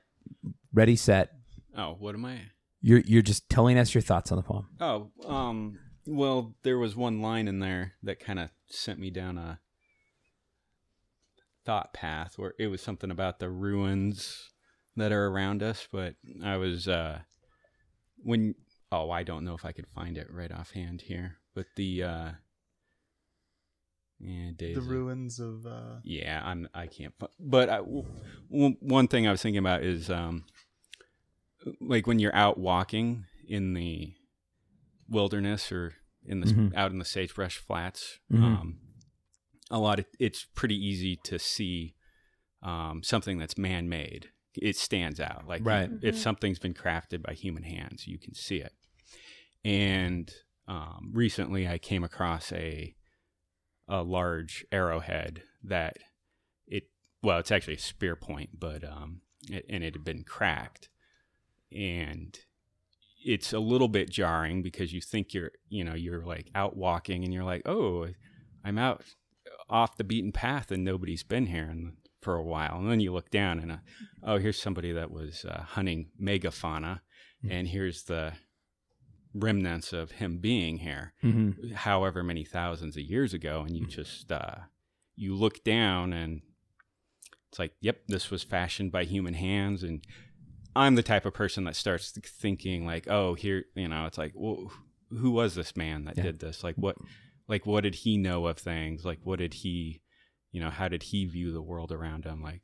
ready, 0.73 0.95
set. 0.95 1.31
Oh, 1.75 1.95
what 1.99 2.13
am 2.15 2.23
I? 2.23 2.37
You're 2.81 2.99
you're 2.99 3.21
just 3.23 3.49
telling 3.49 3.77
us 3.79 3.93
your 3.95 4.01
thoughts 4.01 4.31
on 4.31 4.37
the 4.37 4.43
poem. 4.43 4.67
Oh, 4.79 5.09
um, 5.25 5.79
well, 6.05 6.55
there 6.63 6.77
was 6.77 6.95
one 6.95 7.21
line 7.21 7.47
in 7.47 7.59
there 7.59 7.93
that 8.03 8.19
kind 8.19 8.37
of 8.39 8.49
sent 8.69 8.99
me 8.99 9.09
down 9.09 9.37
a 9.39 9.59
thought 11.65 11.93
path 11.93 12.37
where 12.37 12.53
it 12.59 12.67
was 12.67 12.81
something 12.81 13.11
about 13.11 13.39
the 13.39 13.49
ruins 13.49 14.49
that 14.95 15.11
are 15.11 15.27
around 15.27 15.61
us, 15.63 15.87
but 15.91 16.15
I 16.43 16.57
was 16.57 16.87
uh 16.87 17.19
when 18.17 18.55
oh, 18.91 19.09
I 19.11 19.23
don't 19.23 19.45
know 19.45 19.53
if 19.55 19.65
I 19.65 19.71
could 19.71 19.87
find 19.95 20.17
it 20.17 20.27
right 20.31 20.51
offhand 20.51 21.01
here, 21.01 21.37
but 21.55 21.65
the 21.75 22.03
uh 22.03 22.31
yeah, 24.19 24.51
Daisy. 24.55 24.75
The 24.75 24.81
ruins 24.81 25.39
of 25.39 25.65
uh, 25.65 25.95
Yeah, 26.03 26.43
I'm. 26.45 26.69
I 26.75 26.85
can't. 26.85 27.11
But 27.39 27.69
I, 27.69 27.77
w- 27.77 28.05
w- 28.51 28.75
one 28.79 29.07
thing 29.07 29.27
I 29.27 29.31
was 29.31 29.41
thinking 29.41 29.57
about 29.57 29.81
is, 29.81 30.11
um, 30.11 30.43
like 31.79 32.05
when 32.05 32.19
you're 32.19 32.35
out 32.35 32.59
walking 32.59 33.25
in 33.47 33.73
the 33.73 34.13
wilderness 35.09 35.71
or 35.71 35.93
in 36.23 36.41
the 36.41 36.47
Mhm. 36.53 36.75
out 36.75 36.91
in 36.91 36.99
the 36.99 37.05
sagebrush 37.05 37.57
flats, 37.57 38.19
Mhm. 38.31 38.43
um, 38.43 38.79
a 39.71 39.79
lot 39.79 39.97
of 39.99 40.05
it's 40.19 40.45
pretty 40.53 40.75
easy 40.75 41.15
to 41.23 41.39
see 41.39 41.95
um, 42.61 43.01
something 43.03 43.39
that's 43.39 43.57
man-made. 43.57 44.29
It 44.55 44.75
stands 44.75 45.19
out. 45.19 45.47
Like 45.47 45.61
Right. 45.65 45.89
if 46.03 46.17
something's 46.17 46.59
been 46.59 46.73
crafted 46.73 47.23
by 47.23 47.33
human 47.33 47.63
hands, 47.63 48.05
you 48.05 48.19
can 48.19 48.35
see 48.35 48.57
it. 48.57 48.73
And 49.63 50.31
um, 50.67 51.09
recently, 51.13 51.67
I 51.67 51.77
came 51.77 52.03
across 52.03 52.51
a 52.51 52.93
a 53.87 54.03
large 54.03 54.65
arrowhead 54.71 55.43
that 55.63 55.97
it 56.67 56.83
well, 57.23 57.39
it's 57.39 57.51
actually 57.51 57.75
a 57.75 57.79
spear 57.79 58.15
point, 58.15 58.59
but 58.59 58.83
um, 58.83 59.21
it, 59.49 59.65
and 59.69 59.83
it 59.83 59.93
had 59.95 60.03
been 60.03 60.23
cracked, 60.23 60.89
and 61.71 62.37
it's 63.23 63.53
a 63.53 63.59
little 63.59 63.87
bit 63.87 64.09
jarring 64.09 64.61
because 64.61 64.93
you 64.93 65.01
think 65.01 65.33
you're 65.33 65.51
you 65.69 65.83
know 65.83 65.93
you're 65.93 66.25
like 66.25 66.49
out 66.55 66.75
walking 66.75 67.23
and 67.23 67.33
you're 67.33 67.43
like 67.43 67.61
oh 67.67 68.07
I'm 68.65 68.77
out 68.77 69.03
off 69.71 69.97
the 69.97 70.03
beaten 70.03 70.31
path 70.31 70.69
and 70.71 70.83
nobody's 70.83 71.23
been 71.23 71.47
here 71.47 71.63
and 71.69 71.93
for 72.21 72.35
a 72.35 72.43
while. 72.43 72.77
And 72.77 72.91
then 72.91 72.99
you 72.99 73.11
look 73.13 73.31
down 73.31 73.57
and 73.59 73.71
uh, 73.71 73.77
oh 74.23 74.37
here's 74.37 74.61
somebody 74.61 74.91
that 74.91 75.09
was 75.09 75.45
uh, 75.45 75.61
hunting 75.63 76.09
megafauna. 76.21 76.99
And 77.49 77.67
here's 77.69 78.03
the 78.03 78.33
remnants 79.33 79.93
of 79.93 80.11
him 80.11 80.37
being 80.39 80.77
here 80.79 81.13
Mm-hmm. 81.23 81.71
however 81.73 82.21
many 82.23 82.43
thousands 82.43 82.97
of 82.97 83.03
years 83.03 83.33
ago. 83.33 83.61
And 83.65 83.75
you 83.75 83.87
just 83.87 84.31
uh 84.31 84.55
you 85.15 85.35
look 85.35 85.63
down 85.63 86.13
and 86.13 86.41
it's 87.49 87.59
like 87.59 87.73
yep 87.81 88.01
this 88.07 88.29
was 88.29 88.43
fashioned 88.43 88.91
by 88.91 89.03
human 89.05 89.33
hands. 89.33 89.83
And 89.83 90.03
i'm 90.75 90.95
the 90.95 91.03
type 91.03 91.25
of 91.25 91.33
person 91.33 91.63
that 91.65 91.75
starts 91.75 92.11
thinking 92.11 92.85
like 92.85 93.05
oh 93.09 93.33
here 93.33 93.65
you 93.75 93.87
know 93.89 94.05
it's 94.05 94.17
like 94.17 94.31
well 94.35 94.71
who 95.09 95.31
was 95.31 95.55
this 95.55 95.75
man 95.75 96.05
that 96.05 96.15
Yeah. 96.17 96.23
did 96.23 96.39
this? 96.39 96.63
Like 96.63 96.75
what 96.75 96.95
like 97.51 97.65
what 97.65 97.81
did 97.83 97.95
he 97.95 98.17
know 98.17 98.47
of 98.47 98.57
things 98.57 99.03
like 99.03 99.19
what 99.23 99.39
did 99.39 99.53
he 99.53 100.01
you 100.51 100.59
know 100.61 100.69
how 100.69 100.87
did 100.87 101.03
he 101.03 101.25
view 101.25 101.51
the 101.51 101.61
world 101.61 101.91
around 101.91 102.23
him 102.25 102.41
like 102.41 102.63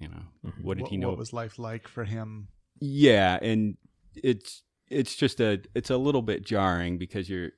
you 0.00 0.08
know 0.08 0.24
Mhm. 0.44 0.64
what 0.64 0.76
did 0.76 0.82
what, 0.82 0.90
he 0.90 0.96
know 0.98 1.08
what 1.10 1.18
was 1.18 1.32
life 1.32 1.58
like 1.58 1.86
for 1.88 2.04
him? 2.04 2.48
yeah, 2.80 3.38
and 3.40 3.76
it's 4.14 4.62
it's 4.88 5.14
just 5.16 5.40
a 5.40 5.62
it's 5.74 5.90
a 5.90 5.96
little 5.96 6.22
bit 6.22 6.44
jarring 6.44 6.98
because 6.98 7.30
you're 7.30 7.50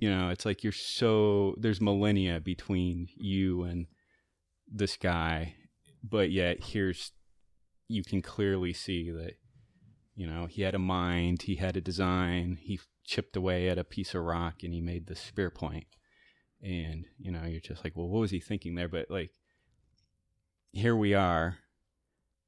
you 0.00 0.10
know, 0.10 0.30
it's 0.30 0.44
like 0.44 0.64
you're 0.64 0.72
so 0.72 1.54
there's 1.58 1.80
millennia 1.80 2.40
between 2.40 3.06
you 3.16 3.62
and 3.62 3.86
this 4.66 4.96
guy, 4.96 5.54
but 6.02 6.32
yet 6.32 6.56
here's 6.60 7.12
you 7.86 8.02
can 8.02 8.20
clearly 8.20 8.72
see 8.72 9.10
that 9.12 9.34
you 10.14 10.26
know, 10.26 10.46
he 10.46 10.62
had 10.62 10.74
a 10.74 10.78
mind, 10.78 11.42
he 11.42 11.54
had 11.54 11.76
a 11.76 11.80
design, 11.80 12.58
he 12.60 12.78
chipped 13.04 13.36
away 13.36 13.68
at 13.68 13.78
a 13.78 13.84
piece 13.84 14.14
of 14.14 14.22
rock 14.22 14.62
and 14.62 14.72
he 14.72 14.80
made 14.80 15.06
the 15.06 15.16
spear 15.16 15.50
point. 15.50 15.86
And, 16.62 17.06
you 17.18 17.32
know, 17.32 17.44
you're 17.44 17.60
just 17.60 17.84
like, 17.84 17.96
well, 17.96 18.08
what 18.08 18.20
was 18.20 18.30
he 18.30 18.40
thinking 18.40 18.74
there? 18.74 18.88
But 18.88 19.10
like 19.10 19.30
here 20.72 20.96
we 20.96 21.14
are 21.14 21.58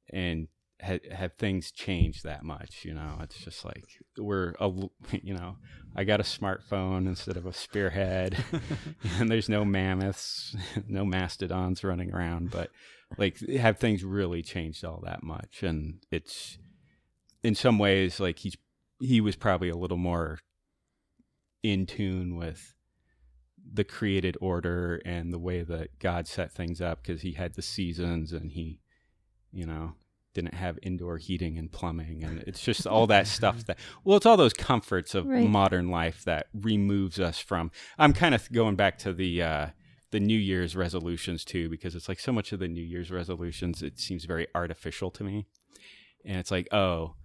and 0.09 0.47
ha- 0.81 0.99
have 1.11 1.33
things 1.33 1.71
changed 1.71 2.23
that 2.23 2.43
much 2.43 2.83
you 2.83 2.93
know 2.93 3.17
it's 3.21 3.37
just 3.37 3.63
like 3.63 3.85
we're 4.17 4.53
a 4.59 4.69
you 5.23 5.33
know 5.33 5.57
i 5.95 6.03
got 6.03 6.19
a 6.19 6.23
smartphone 6.23 7.07
instead 7.07 7.37
of 7.37 7.45
a 7.45 7.53
spearhead 7.53 8.43
and 9.19 9.29
there's 9.29 9.49
no 9.49 9.63
mammoths 9.63 10.55
no 10.87 11.05
mastodons 11.05 11.83
running 11.83 12.13
around 12.13 12.49
but 12.51 12.69
like 13.17 13.39
have 13.49 13.77
things 13.77 14.03
really 14.03 14.41
changed 14.41 14.83
all 14.83 15.01
that 15.05 15.23
much 15.23 15.61
and 15.61 16.03
it's 16.11 16.57
in 17.43 17.53
some 17.53 17.77
ways 17.77 18.19
like 18.19 18.39
he's 18.39 18.57
he 18.99 19.19
was 19.21 19.35
probably 19.35 19.69
a 19.69 19.75
little 19.77 19.97
more 19.97 20.39
in 21.63 21.85
tune 21.85 22.35
with 22.35 22.73
the 23.73 23.83
created 23.83 24.37
order 24.39 25.01
and 25.05 25.33
the 25.33 25.39
way 25.39 25.63
that 25.63 25.97
God 25.99 26.27
set 26.27 26.51
things 26.51 26.79
up 26.81 27.01
because 27.01 27.21
he 27.23 27.31
had 27.33 27.55
the 27.55 27.61
seasons 27.61 28.31
and 28.31 28.51
he, 28.51 28.79
you 29.51 29.65
know, 29.65 29.93
didn't 30.35 30.53
have 30.53 30.77
indoor 30.83 31.17
heating 31.17 31.57
and 31.57 31.71
plumbing 31.71 32.21
and 32.23 32.43
it's 32.45 32.61
just 32.61 32.85
all 32.85 33.07
that 33.07 33.25
stuff 33.25 33.65
that 33.67 33.79
well 34.03 34.17
it's 34.17 34.25
all 34.25 34.35
those 34.35 34.51
comforts 34.53 35.15
of 35.15 35.25
Right. 35.25 35.47
modern 35.47 35.89
life 35.89 36.25
that 36.25 36.47
removes 36.53 37.21
us 37.21 37.39
from 37.39 37.71
I'm 37.97 38.11
kind 38.11 38.35
of 38.35 38.51
going 38.51 38.75
back 38.75 38.97
to 38.99 39.13
the 39.13 39.41
uh 39.41 39.67
the 40.11 40.19
New 40.19 40.37
Year's 40.37 40.75
resolutions 40.75 41.45
too 41.45 41.69
because 41.69 41.95
it's 41.95 42.09
like 42.09 42.19
so 42.19 42.33
much 42.33 42.51
of 42.51 42.59
the 42.59 42.67
New 42.67 42.83
Year's 42.83 43.11
resolutions 43.11 43.81
it 43.81 43.97
seems 43.97 44.25
very 44.25 44.45
artificial 44.53 45.09
to 45.11 45.23
me 45.23 45.45
and 46.25 46.37
it's 46.37 46.51
like 46.51 46.67
oh 46.73 47.15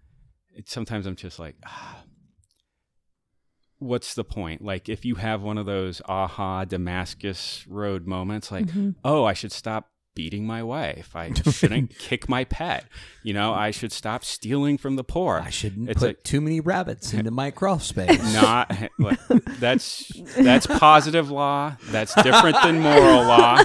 sometimes 0.67 1.07
I'm 1.07 1.17
just 1.17 1.39
like 1.39 1.57
ah, 1.67 2.05
what's 3.79 4.15
the 4.15 4.25
point 4.25 4.63
like 4.63 4.89
if 4.91 5.05
you 5.07 5.15
have 5.15 5.43
one 5.43 5.57
of 5.57 5.65
those 5.67 6.03
aha 6.07 6.65
Damascus 6.67 7.65
road 7.67 8.07
moments 8.07 8.53
like 8.53 8.67
Mhm. 8.67 8.95
oh, 9.05 9.25
I 9.25 9.33
should 9.33 9.53
stop 9.53 9.91
beating 10.21 10.47
my 10.47 10.63
wife. 10.63 11.17
I 11.17 11.33
shouldn't 11.51 11.99
kick 11.99 12.29
my 12.29 12.45
pet. 12.45 12.85
You 13.23 13.33
know, 13.33 13.55
I 13.55 13.71
should 13.71 13.91
stop 13.91 14.23
stealing 14.23 14.77
from 14.77 14.97
the 14.97 15.05
poor. 15.05 15.41
I 15.43 15.49
shouldn't 15.49 15.89
It's 15.89 16.01
put 16.01 16.07
like- 16.09 16.23
too 16.25 16.43
many 16.43 16.61
rabbits 16.61 17.15
into 17.19 17.31
my 17.31 17.51
crawl 17.51 17.79
space. 17.79 18.23
not 18.35 18.71
like, 18.99 19.19
that's 19.59 20.13
that's 20.37 20.67
positive 20.67 21.31
law. 21.31 21.77
That's 21.91 22.15
different 22.23 22.57
than 22.63 22.81
moral 22.81 23.23
law. 23.25 23.63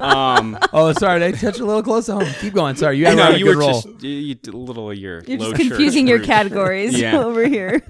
Um, 0.00 0.58
oh, 0.72 0.92
sorry, 0.94 1.20
did 1.20 1.34
I 1.34 1.38
touch 1.38 1.60
a 1.60 1.64
little 1.64 1.82
close 1.82 2.06
to 2.06 2.14
home. 2.14 2.32
Keep 2.40 2.54
going. 2.54 2.74
Sorry, 2.76 2.98
you 2.98 3.06
had 3.06 3.16
know 3.16 3.28
a 3.30 3.36
you 3.36 3.44
good 3.44 3.56
were 3.56 3.60
roll. 3.60 3.80
just 3.82 4.02
you, 4.02 4.10
you 4.10 4.34
did 4.34 4.54
a 4.54 4.56
little 4.56 4.90
of 4.90 4.98
your 4.98 5.22
You're 5.24 5.38
low 5.38 5.52
just 5.52 5.68
confusing 5.68 6.08
your 6.08 6.18
categories 6.20 6.98
Yeah. 6.98 7.18
over 7.22 7.46
here. 7.46 7.82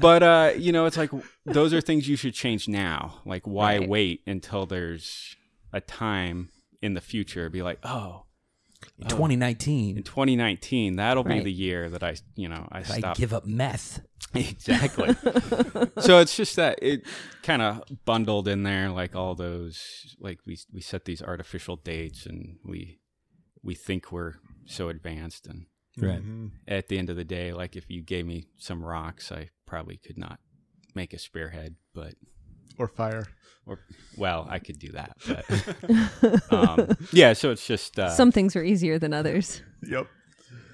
but 0.00 0.22
uh, 0.22 0.52
you 0.56 0.70
know, 0.72 0.86
it's 0.86 0.96
like 0.96 1.10
those 1.44 1.74
are 1.74 1.80
things 1.80 2.08
you 2.08 2.16
should 2.16 2.34
change 2.34 2.68
now. 2.68 3.20
Like, 3.24 3.46
why 3.46 3.78
Right. 3.78 3.88
wait 3.88 4.22
until 4.26 4.66
there's 4.66 5.34
a 5.72 5.80
time 5.80 6.50
in 6.86 6.94
the 6.94 7.00
future? 7.02 7.50
Be 7.50 7.62
like, 7.62 7.78
oh, 7.84 8.24
In 8.98 9.08
2019, 9.08 9.96
in 9.98 10.02
2019, 10.02 10.96
that'll 10.96 11.24
be 11.24 11.40
the 11.40 11.52
year 11.52 11.90
that 11.90 12.02
I, 12.02 12.16
you 12.36 12.48
know, 12.48 12.66
I 12.72 12.78
I 12.78 12.82
stop. 12.82 13.16
give 13.16 13.32
up 13.34 13.44
meth. 13.46 14.00
exactly. 14.34 15.14
so 16.00 16.18
it's 16.20 16.36
just 16.36 16.56
that 16.56 16.78
it 16.82 17.02
kind 17.42 17.62
of 17.62 17.82
bundled 18.04 18.48
in 18.48 18.62
there, 18.62 18.90
like 18.90 19.14
all 19.16 19.34
those, 19.34 20.16
like 20.20 20.38
we 20.46 20.58
we 20.72 20.80
set 20.80 21.04
these 21.04 21.22
artificial 21.22 21.76
dates, 21.76 22.26
and 22.26 22.56
we 22.64 22.98
we 23.62 23.74
think 23.74 24.10
we're 24.12 24.34
so 24.66 24.88
advanced, 24.88 25.46
and 25.46 25.66
Right. 25.98 26.22
Mhm. 26.22 26.50
at 26.68 26.88
the 26.88 26.98
end 26.98 27.08
of 27.08 27.16
the 27.16 27.24
day, 27.24 27.52
like 27.54 27.74
if 27.76 27.88
you 27.88 28.02
gave 28.02 28.26
me 28.26 28.44
some 28.58 28.84
rocks, 28.84 29.32
I 29.32 29.48
probably 29.66 29.96
could 29.96 30.18
not 30.18 30.40
make 30.94 31.14
a 31.14 31.18
spearhead, 31.18 31.76
but 31.94 32.14
Or 32.78 32.88
fire. 32.88 33.26
or 33.66 33.78
well, 34.16 34.46
I 34.48 34.58
could 34.58 34.78
do 34.78 34.92
that, 34.92 35.16
but 35.26 36.50
um, 36.52 36.96
yeah. 37.12 37.32
So 37.32 37.50
it's 37.50 37.66
just 37.66 37.98
uh, 37.98 38.10
Some 38.10 38.30
things 38.32 38.54
are 38.56 38.62
easier 38.62 38.98
than 38.98 39.12
others. 39.12 39.62
Yep. 39.82 40.06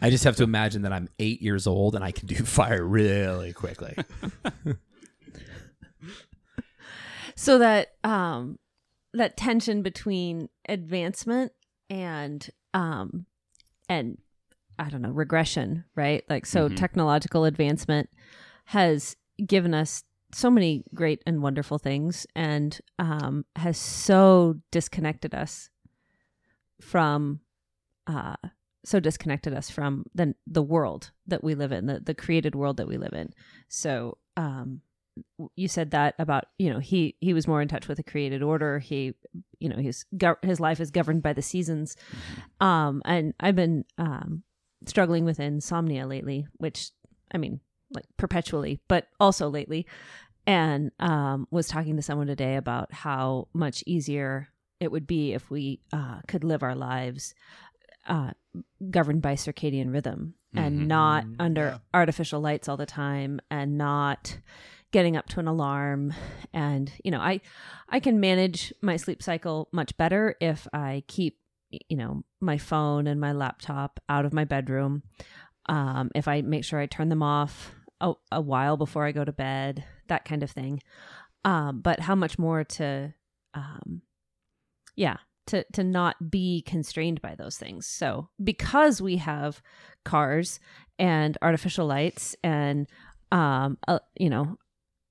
I 0.00 0.10
just 0.10 0.24
have 0.24 0.36
to 0.36 0.42
imagine 0.42 0.82
that 0.82 0.92
I'm 0.92 1.08
eight 1.20 1.40
years 1.42 1.66
old 1.66 1.94
and 1.94 2.02
I 2.04 2.10
can 2.10 2.26
do 2.26 2.34
fire 2.44 2.84
really 2.84 3.52
quickly. 3.52 3.96
So 7.34 7.58
that 7.58 7.94
um 8.04 8.58
that 9.14 9.36
tension 9.36 9.82
between 9.82 10.48
advancement 10.68 11.52
and 11.88 12.48
um 12.74 13.26
and 13.88 14.18
I 14.78 14.88
don't 14.90 15.02
know, 15.02 15.10
regression, 15.10 15.84
right? 15.94 16.24
Like 16.28 16.46
so 16.46 16.68
Mhm. 16.68 16.76
technological 16.76 17.44
advancement 17.44 18.10
has 18.66 19.16
given 19.46 19.74
us 19.74 20.04
so 20.32 20.50
many 20.50 20.84
great 20.94 21.22
and 21.26 21.42
wonderful 21.42 21.78
things 21.78 22.26
and 22.34 22.80
um 22.98 23.44
has 23.56 23.76
so 23.76 24.56
disconnected 24.70 25.34
us 25.34 25.68
from 26.80 27.40
uh 28.06 28.36
so 28.84 29.00
disconnected 29.00 29.54
us 29.54 29.70
from 29.70 30.04
the 30.14 30.34
the 30.46 30.62
world 30.62 31.12
that 31.26 31.44
we 31.44 31.54
live 31.54 31.72
in, 31.72 31.86
the 31.86 32.00
the 32.00 32.14
created 32.14 32.54
world 32.54 32.76
that 32.78 32.88
we 32.88 32.96
live 32.96 33.12
in. 33.12 33.32
So 33.68 34.18
um 34.36 34.80
you 35.56 35.68
said 35.68 35.90
that 35.90 36.14
about 36.18 36.44
you 36.58 36.72
know 36.72 36.78
he 36.78 37.16
he 37.20 37.34
was 37.34 37.46
more 37.46 37.62
in 37.62 37.68
touch 37.68 37.86
with 37.86 37.98
the 37.98 38.02
created 38.02 38.42
order. 38.42 38.78
He 38.78 39.14
you 39.60 39.68
know 39.68 39.76
his 39.76 40.04
his 40.42 40.60
life 40.60 40.80
is 40.80 40.90
governed 40.90 41.22
by 41.22 41.32
the 41.32 41.42
seasons. 41.42 41.96
Um 42.60 43.02
and 43.04 43.34
i've 43.40 43.56
been 43.56 43.84
um 43.98 44.42
struggling 44.86 45.24
with 45.24 45.38
insomnia 45.38 46.08
lately 46.08 46.44
which 46.56 46.90
i 47.32 47.38
mean 47.38 47.60
like 47.94 48.04
perpetually 48.16 48.80
but 48.88 49.06
also 49.20 49.48
lately 49.48 49.86
and 50.46 50.90
um 50.98 51.46
was 51.50 51.68
talking 51.68 51.96
to 51.96 52.02
someone 52.02 52.26
today 52.26 52.56
about 52.56 52.92
how 52.92 53.48
much 53.52 53.82
easier 53.86 54.48
it 54.80 54.90
would 54.90 55.06
be 55.06 55.32
if 55.32 55.50
we 55.50 55.80
uh 55.92 56.20
could 56.26 56.42
live 56.44 56.62
our 56.62 56.74
lives 56.74 57.34
uh 58.08 58.30
governed 58.90 59.22
by 59.22 59.34
circadian 59.34 59.92
rhythm 59.92 60.34
and 60.54 60.80
Mhm. 60.82 60.86
not 60.88 61.24
Mm, 61.24 61.36
under 61.38 61.64
yeah. 61.66 61.78
artificial 61.94 62.40
lights 62.40 62.68
all 62.68 62.76
the 62.76 62.84
time 62.86 63.40
and 63.50 63.78
not 63.78 64.38
getting 64.90 65.16
up 65.16 65.26
to 65.28 65.40
an 65.40 65.46
alarm 65.48 66.12
and 66.52 66.92
you 67.04 67.10
know 67.10 67.20
i 67.20 67.40
i 67.88 67.98
can 68.00 68.20
manage 68.20 68.74
my 68.82 68.96
sleep 68.96 69.22
cycle 69.22 69.68
much 69.72 69.96
better 69.96 70.34
if 70.40 70.68
i 70.74 71.02
keep 71.06 71.38
you 71.88 71.96
know 71.96 72.22
my 72.40 72.58
phone 72.58 73.06
and 73.06 73.18
my 73.18 73.32
laptop 73.32 73.98
out 74.10 74.26
of 74.26 74.34
my 74.34 74.44
bedroom 74.44 75.02
um, 75.66 76.10
if 76.14 76.28
i 76.28 76.42
make 76.42 76.64
sure 76.64 76.78
i 76.78 76.84
turn 76.84 77.08
them 77.08 77.22
off 77.22 77.72
a, 78.02 78.12
a 78.30 78.40
while 78.40 78.76
before 78.76 79.06
i 79.06 79.12
go 79.12 79.24
to 79.24 79.32
bed 79.32 79.84
that 80.08 80.24
kind 80.26 80.42
of 80.42 80.50
thing. 80.50 80.82
Um, 81.44 81.80
but 81.80 82.00
how 82.00 82.14
much 82.14 82.38
more 82.38 82.62
to 82.64 83.14
um, 83.54 84.02
yeah 84.94 85.16
to 85.48 85.64
to 85.72 85.82
not 85.82 86.30
be 86.30 86.62
constrained 86.62 87.20
by 87.22 87.34
those 87.34 87.56
things. 87.56 87.86
So 87.86 88.28
because 88.42 89.00
we 89.02 89.16
have 89.16 89.62
cars 90.04 90.60
and 90.98 91.36
artificial 91.42 91.86
lights 91.86 92.36
and 92.44 92.86
um 93.32 93.78
uh, 93.88 93.98
you 94.18 94.30
know 94.30 94.56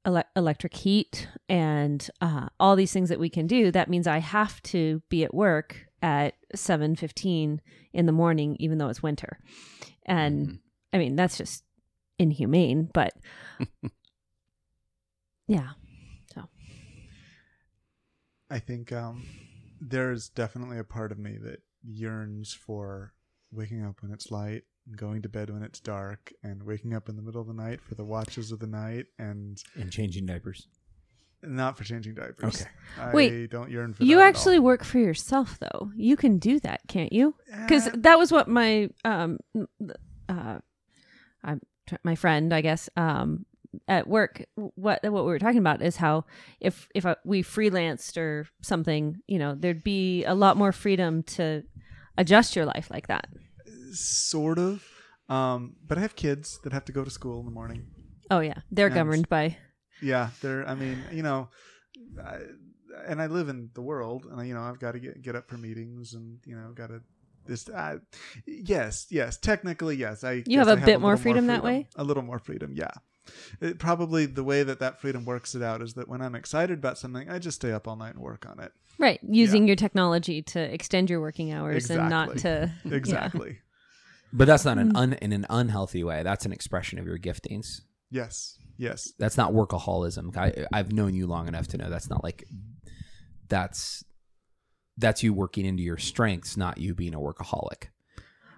ele- 0.06 0.24
electric 0.36 0.76
heat 0.76 1.28
and 1.50 2.10
uh, 2.22 2.48
all 2.60 2.76
these 2.76 2.94
things 2.94 3.10
that 3.10 3.20
we 3.20 3.30
can 3.30 3.48
do 3.48 3.72
that 3.72 3.90
means 3.90 4.08
i 4.08 4.20
have 4.20 4.62
to 4.64 5.02
be 5.10 5.24
at 5.24 5.34
work 5.34 5.86
at 6.02 6.34
7.15 6.56 7.60
in 7.94 8.06
the 8.06 8.12
morning 8.12 8.56
even 8.60 8.78
though 8.78 8.90
it's 8.90 9.04
winter. 9.04 9.40
And 10.06 10.48
Mhm. 10.48 10.60
i 10.94 10.98
mean 10.98 11.16
that's 11.16 11.38
just 11.38 11.64
inhumane 12.22 12.90
but 12.94 13.14
yeah 15.48 15.70
So 16.34 16.44
I 18.50 18.60
think 18.60 18.92
um, 18.92 19.26
there's 19.80 20.30
definitely 20.30 20.78
a 20.78 20.84
part 20.84 21.12
of 21.12 21.18
me 21.20 21.38
that 21.44 21.62
yearns 21.84 22.54
for 22.54 23.14
waking 23.52 23.84
up 23.84 24.02
when 24.02 24.12
it's 24.12 24.30
light 24.32 24.64
and 24.86 24.98
going 24.98 25.22
to 25.22 25.30
bed 25.30 25.50
when 25.50 25.64
it's 25.64 25.80
dark 25.80 26.32
and 26.44 26.64
waking 26.64 26.94
up 26.94 27.10
in 27.10 27.16
the 27.16 27.22
middle 27.22 27.42
of 27.42 27.48
the 27.48 27.54
night 27.54 27.82
for 27.82 27.96
the 27.96 28.06
watches 28.06 28.52
of 28.52 28.60
the 28.60 28.68
night 28.68 29.06
and 29.20 29.62
and 29.76 29.92
changing 29.92 30.26
diapers. 30.26 30.68
not 31.44 31.78
for 31.78 31.84
changing 31.84 32.14
diapers. 32.16 32.62
Okay. 32.62 32.70
I 33.00 33.14
Wait, 33.14 33.50
don't 33.50 33.72
yearn 33.72 33.94
for 33.94 34.04
you 34.04 34.18
that 34.18 34.22
at 34.24 34.28
actually 34.30 34.60
all. 34.60 34.66
work 34.66 34.84
for 34.84 35.00
yourself 35.00 35.58
though 35.60 35.92
you 35.96 36.16
can 36.16 36.38
do 36.38 36.60
that 36.60 36.82
can't 36.88 37.12
you 37.14 37.36
because 37.62 37.88
Eh, 37.88 37.92
that 37.98 38.18
was 38.20 38.32
what 38.32 38.48
my 38.48 38.90
um 39.06 39.38
uh 40.30 40.60
I'm 41.44 41.60
tr- 41.60 41.66
my 42.04 42.16
friend 42.16 42.54
I 42.54 42.62
guess 42.62 42.90
um 42.96 43.46
at 43.88 44.06
work 44.08 44.44
what 44.56 45.00
what 45.04 45.24
we 45.26 45.32
were 45.32 45.40
talking 45.40 45.58
about 45.60 45.82
is 45.82 45.96
how 45.98 46.26
if 46.60 46.88
if 46.94 47.06
uh, 47.06 47.16
we 47.24 47.42
freelanced 47.42 48.18
or 48.18 48.48
something 48.62 49.18
you 49.28 49.40
know 49.40 49.56
there'd 49.56 49.84
be 49.84 50.26
a 50.26 50.34
lot 50.36 50.58
more 50.58 50.72
freedom 50.74 51.24
to 51.24 51.64
adjust 52.18 52.56
your 52.56 52.66
life 52.66 52.90
like 52.92 53.08
that 53.08 53.28
sort 53.94 54.58
of. 54.60 54.84
Um, 55.30 55.76
but 55.88 55.98
I 55.98 56.02
have 56.02 56.16
kids 56.16 56.60
that 56.64 56.74
have 56.74 56.84
to 56.86 56.92
go 56.92 57.04
to 57.06 57.10
school 57.10 57.40
in 57.40 57.46
the 57.46 57.52
morning. 57.52 57.88
oh 58.30 58.40
yeah 58.42 58.60
they're 58.72 58.88
And- 58.88 58.96
governed 58.96 59.30
by 59.30 59.58
Yeah, 60.02 60.30
they're. 60.42 60.68
I 60.68 60.74
mean, 60.76 60.98
you 61.12 61.22
know, 61.24 61.50
I, 62.22 62.38
and 63.08 63.22
I 63.22 63.28
live 63.28 63.50
in 63.50 63.70
the 63.76 63.82
world, 63.84 64.26
and 64.26 64.42
I, 64.42 64.46
you 64.46 64.54
know, 64.56 64.62
I've 64.64 64.80
got 64.80 64.94
to 64.94 65.00
get 65.00 65.22
get 65.22 65.36
up 65.36 65.48
for 65.48 65.58
meetings, 65.58 66.14
and 66.14 66.40
you 66.46 66.56
know, 66.56 66.74
got 66.74 66.88
to. 66.88 67.02
This, 67.46 67.68
uh, 67.70 67.98
yes, 68.46 69.08
yes. 69.10 69.38
Technically, 69.38 69.96
yes. 69.96 70.24
I. 70.24 70.44
You 70.46 70.60
have 70.60 70.68
guess 70.68 70.78
a 70.78 70.82
I 70.82 70.86
bit 70.86 71.02
more 71.02 71.12
little 71.12 71.24
freedom 71.24 71.48
that 71.48 71.64
way? 71.64 71.88
A 71.96 72.04
little 72.04 72.24
more 72.24 72.40
freedom, 72.40 72.74
yeah. 72.76 72.92
It, 73.60 73.80
probably 73.80 74.26
the 74.26 74.44
way 74.44 74.64
that 74.64 74.80
that 74.80 75.00
freedom 75.00 75.26
works 75.26 75.56
it 75.56 75.62
out 75.62 75.82
is 75.82 75.94
that 75.94 76.08
when 76.08 76.22
I'm 76.22 76.36
excited 76.36 76.80
about 76.80 76.98
something, 76.98 77.30
I 77.30 77.40
just 77.40 77.56
stay 77.56 77.72
up 77.72 77.88
all 77.88 77.96
night 77.96 78.16
and 78.16 78.20
work 78.24 78.46
on 78.50 78.60
it. 78.60 78.72
right 78.98 79.20
using 79.22 79.68
your 79.68 79.76
technology 79.76 80.42
to 80.42 80.60
extend 80.60 81.10
your 81.10 81.22
working 81.22 81.52
hours 81.52 81.90
and 81.90 82.10
not 82.10 82.38
to 82.40 82.72
yeah. 82.84 82.94
Exactly. 82.96 83.60
But 84.34 84.46
that's 84.48 84.66
not 84.66 84.78
an 84.78 84.96
un, 84.96 85.14
in 85.14 85.34
an 85.34 85.46
unhealthy 85.50 86.04
way. 86.04 86.24
That's 86.24 86.46
an 86.46 86.54
expression 86.54 87.00
of 87.00 87.06
your 87.06 87.18
giftings. 87.20 87.82
Yes. 88.10 88.58
Yes. 88.78 89.12
That's 89.20 89.38
not 89.38 89.54
workaholism. 89.54 90.36
I, 90.36 90.66
I've 90.74 90.92
known 90.92 91.14
you 91.14 91.28
long 91.28 91.48
enough 91.48 91.68
to 91.68 91.78
know 91.78 91.90
that's 91.90 92.10
not 92.10 92.24
like 92.24 92.46
that's 93.50 94.04
that's 95.02 95.24
you 95.24 95.34
working 95.34 95.66
into 95.66 95.84
your 95.84 95.98
strengths, 95.98 96.56
not 96.56 96.78
you 96.78 96.94
being 96.96 97.14
a 97.14 97.20
workaholic. 97.20 97.86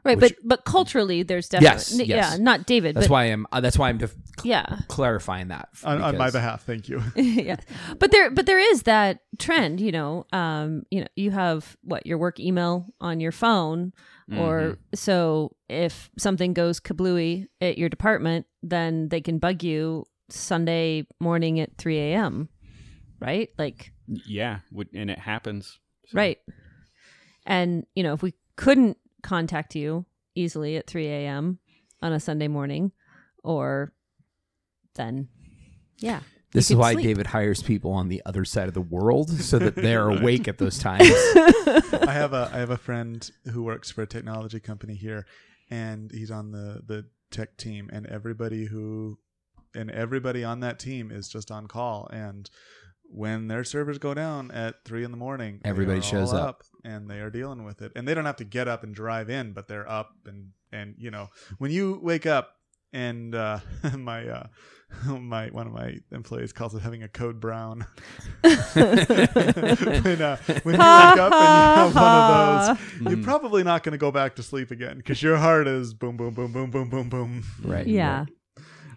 right 0.05 0.19
Which- 0.19 0.35
but 0.41 0.47
but 0.47 0.65
culturally 0.65 1.23
there's 1.23 1.47
definitely 1.49 1.75
Yes, 1.77 1.99
n- 1.99 2.05
yes. 2.05 2.31
yeah 2.31 2.37
not 2.43 2.65
david 2.65 2.95
That's 2.95 3.07
but 3.07 3.13
why 3.13 3.23
I'm. 3.31 3.47
Uh, 3.51 3.61
that's 3.61 3.77
why 3.79 3.87
I'm 3.89 3.97
def- 3.97 4.15
yeah 4.43 4.79
clarifying 4.89 5.47
that 5.47 5.69
On, 5.85 6.01
on 6.01 6.17
my 6.17 6.29
behalf, 6.29 6.63
thank 6.65 6.89
you. 6.89 7.01
yeah 7.15 7.55
but 7.99 8.11
there 8.11 8.29
but 8.29 8.45
there 8.45 8.59
is 8.59 8.83
that 8.83 9.19
trend 9.39 9.79
you 9.79 9.91
know 9.93 10.25
um 10.33 10.83
you 10.91 10.99
know 11.01 11.07
you 11.15 11.31
have 11.31 11.77
what 11.83 12.05
your 12.05 12.17
work 12.17 12.37
email 12.39 12.87
on 12.99 13.19
your 13.21 13.31
phone 13.31 13.93
or 14.37 14.77
so 14.95 15.55
if 15.69 16.09
something 16.17 16.53
goes 16.53 16.79
kablooey 16.81 17.45
at 17.61 17.77
your 17.77 17.87
department 17.87 18.45
then 18.63 19.07
they 19.09 19.21
can 19.21 19.37
bug 19.37 19.63
you 19.63 20.03
sunday 20.29 21.05
morning 21.19 21.59
at 21.59 21.77
3 21.77 21.97
a.m 21.99 22.49
right 23.19 23.49
like 23.57 23.91
yeah, 24.27 24.59
and 24.93 25.09
it 25.09 25.17
happens. 25.19 25.79
So- 26.07 26.17
right 26.17 26.39
and 27.45 27.85
you 27.95 28.03
know 28.03 28.13
if 28.13 28.21
we 28.21 28.33
couldn't 28.55 28.97
contact 29.21 29.75
you 29.75 30.05
easily 30.35 30.77
at 30.77 30.87
3 30.87 31.07
a.m 31.07 31.59
on 32.01 32.13
a 32.13 32.19
sunday 32.19 32.47
morning 32.47 32.91
or 33.43 33.93
then 34.95 35.27
yeah 35.99 36.19
This 36.51 36.69
is 36.69 36.75
why 36.77 36.93
sleep. 36.93 37.05
David 37.05 37.27
hires 37.27 37.63
people 37.63 37.91
on 37.91 38.09
the 38.09 38.21
other 38.25 38.45
side 38.45 38.67
of 38.67 38.73
the 38.73 38.81
world 38.81 39.29
so 39.29 39.57
that 39.59 39.75
they're 39.75 40.09
awake 40.17 40.47
at 40.47 40.57
those 40.59 40.77
times. 40.77 41.09
I 41.09 42.11
have 42.13 42.33
a 42.33 42.49
I 42.53 42.57
have 42.59 42.69
a 42.69 42.77
friend 42.77 43.27
who 43.51 43.63
works 43.63 43.89
for 43.89 44.03
a 44.03 44.07
technology 44.07 44.59
company 44.59 44.93
here, 44.95 45.25
and 45.71 46.11
he's 46.11 46.29
on 46.29 46.51
the 46.51 46.81
the 46.85 47.05
tech 47.31 47.57
team, 47.57 47.89
and 47.91 48.05
everybody 48.05 48.65
who 48.65 49.17
and 49.73 49.89
everybody 49.89 50.43
on 50.43 50.59
that 50.59 50.77
team 50.77 51.09
is 51.11 51.27
just 51.27 51.49
on 51.49 51.65
call, 51.67 52.07
and 52.13 52.49
when 53.13 53.47
their 53.47 53.63
servers 53.63 53.97
go 53.97 54.13
down 54.13 54.51
at 54.51 54.83
three 54.85 55.03
in 55.03 55.11
the 55.11 55.17
morning, 55.17 55.61
Everybody 55.63 56.01
shows 56.01 56.33
all 56.33 56.39
up. 56.39 56.63
and 56.83 57.09
they 57.09 57.19
are 57.19 57.29
dealing 57.29 57.63
with 57.63 57.81
it, 57.81 57.91
and 57.95 58.07
they 58.07 58.13
don't 58.13 58.25
have 58.25 58.37
to 58.37 58.43
get 58.43 58.67
up 58.67 58.83
and 58.83 58.93
drive 58.93 59.29
in, 59.29 59.53
but 59.53 59.67
they're 59.67 59.89
up 59.89 60.11
and 60.25 60.49
and 60.71 60.95
you 60.97 61.11
know 61.11 61.29
when 61.59 61.69
you 61.71 61.99
wake 62.01 62.25
up 62.25 62.55
and 62.91 63.35
uh, 63.35 63.59
my 63.97 64.27
uh, 64.27 64.47
my 65.07 65.47
one 65.49 65.67
of 65.67 65.73
my 65.73 65.97
employees 66.11 66.53
calls 66.53 66.73
it 66.75 66.81
having 66.81 67.03
a 67.03 67.07
code 67.07 67.39
brown. 67.39 67.85
when 68.41 70.21
uh, 70.21 70.37
when 70.63 70.75
you 70.75 70.81
wake 70.81 71.17
up 71.19 71.33
and 71.33 71.43
you 71.43 71.59
have 71.81 71.95
one 71.95 72.03
of 72.03 72.77
those, 72.99 73.11
you're 73.11 73.23
probably 73.23 73.63
not 73.63 73.83
going 73.83 73.91
to 73.93 73.97
go 73.97 74.11
back 74.11 74.35
to 74.35 74.43
sleep 74.43 74.71
again 74.71 74.97
because 74.97 75.21
your 75.21 75.37
heart 75.37 75.67
is 75.67 75.93
boom, 75.93 76.17
boom, 76.17 76.33
boom, 76.33 76.51
boom, 76.51 76.69
boom, 76.71 76.89
boom, 76.89 77.09
boom. 77.09 77.43
Right. 77.63 77.87
Yeah. 77.87 78.25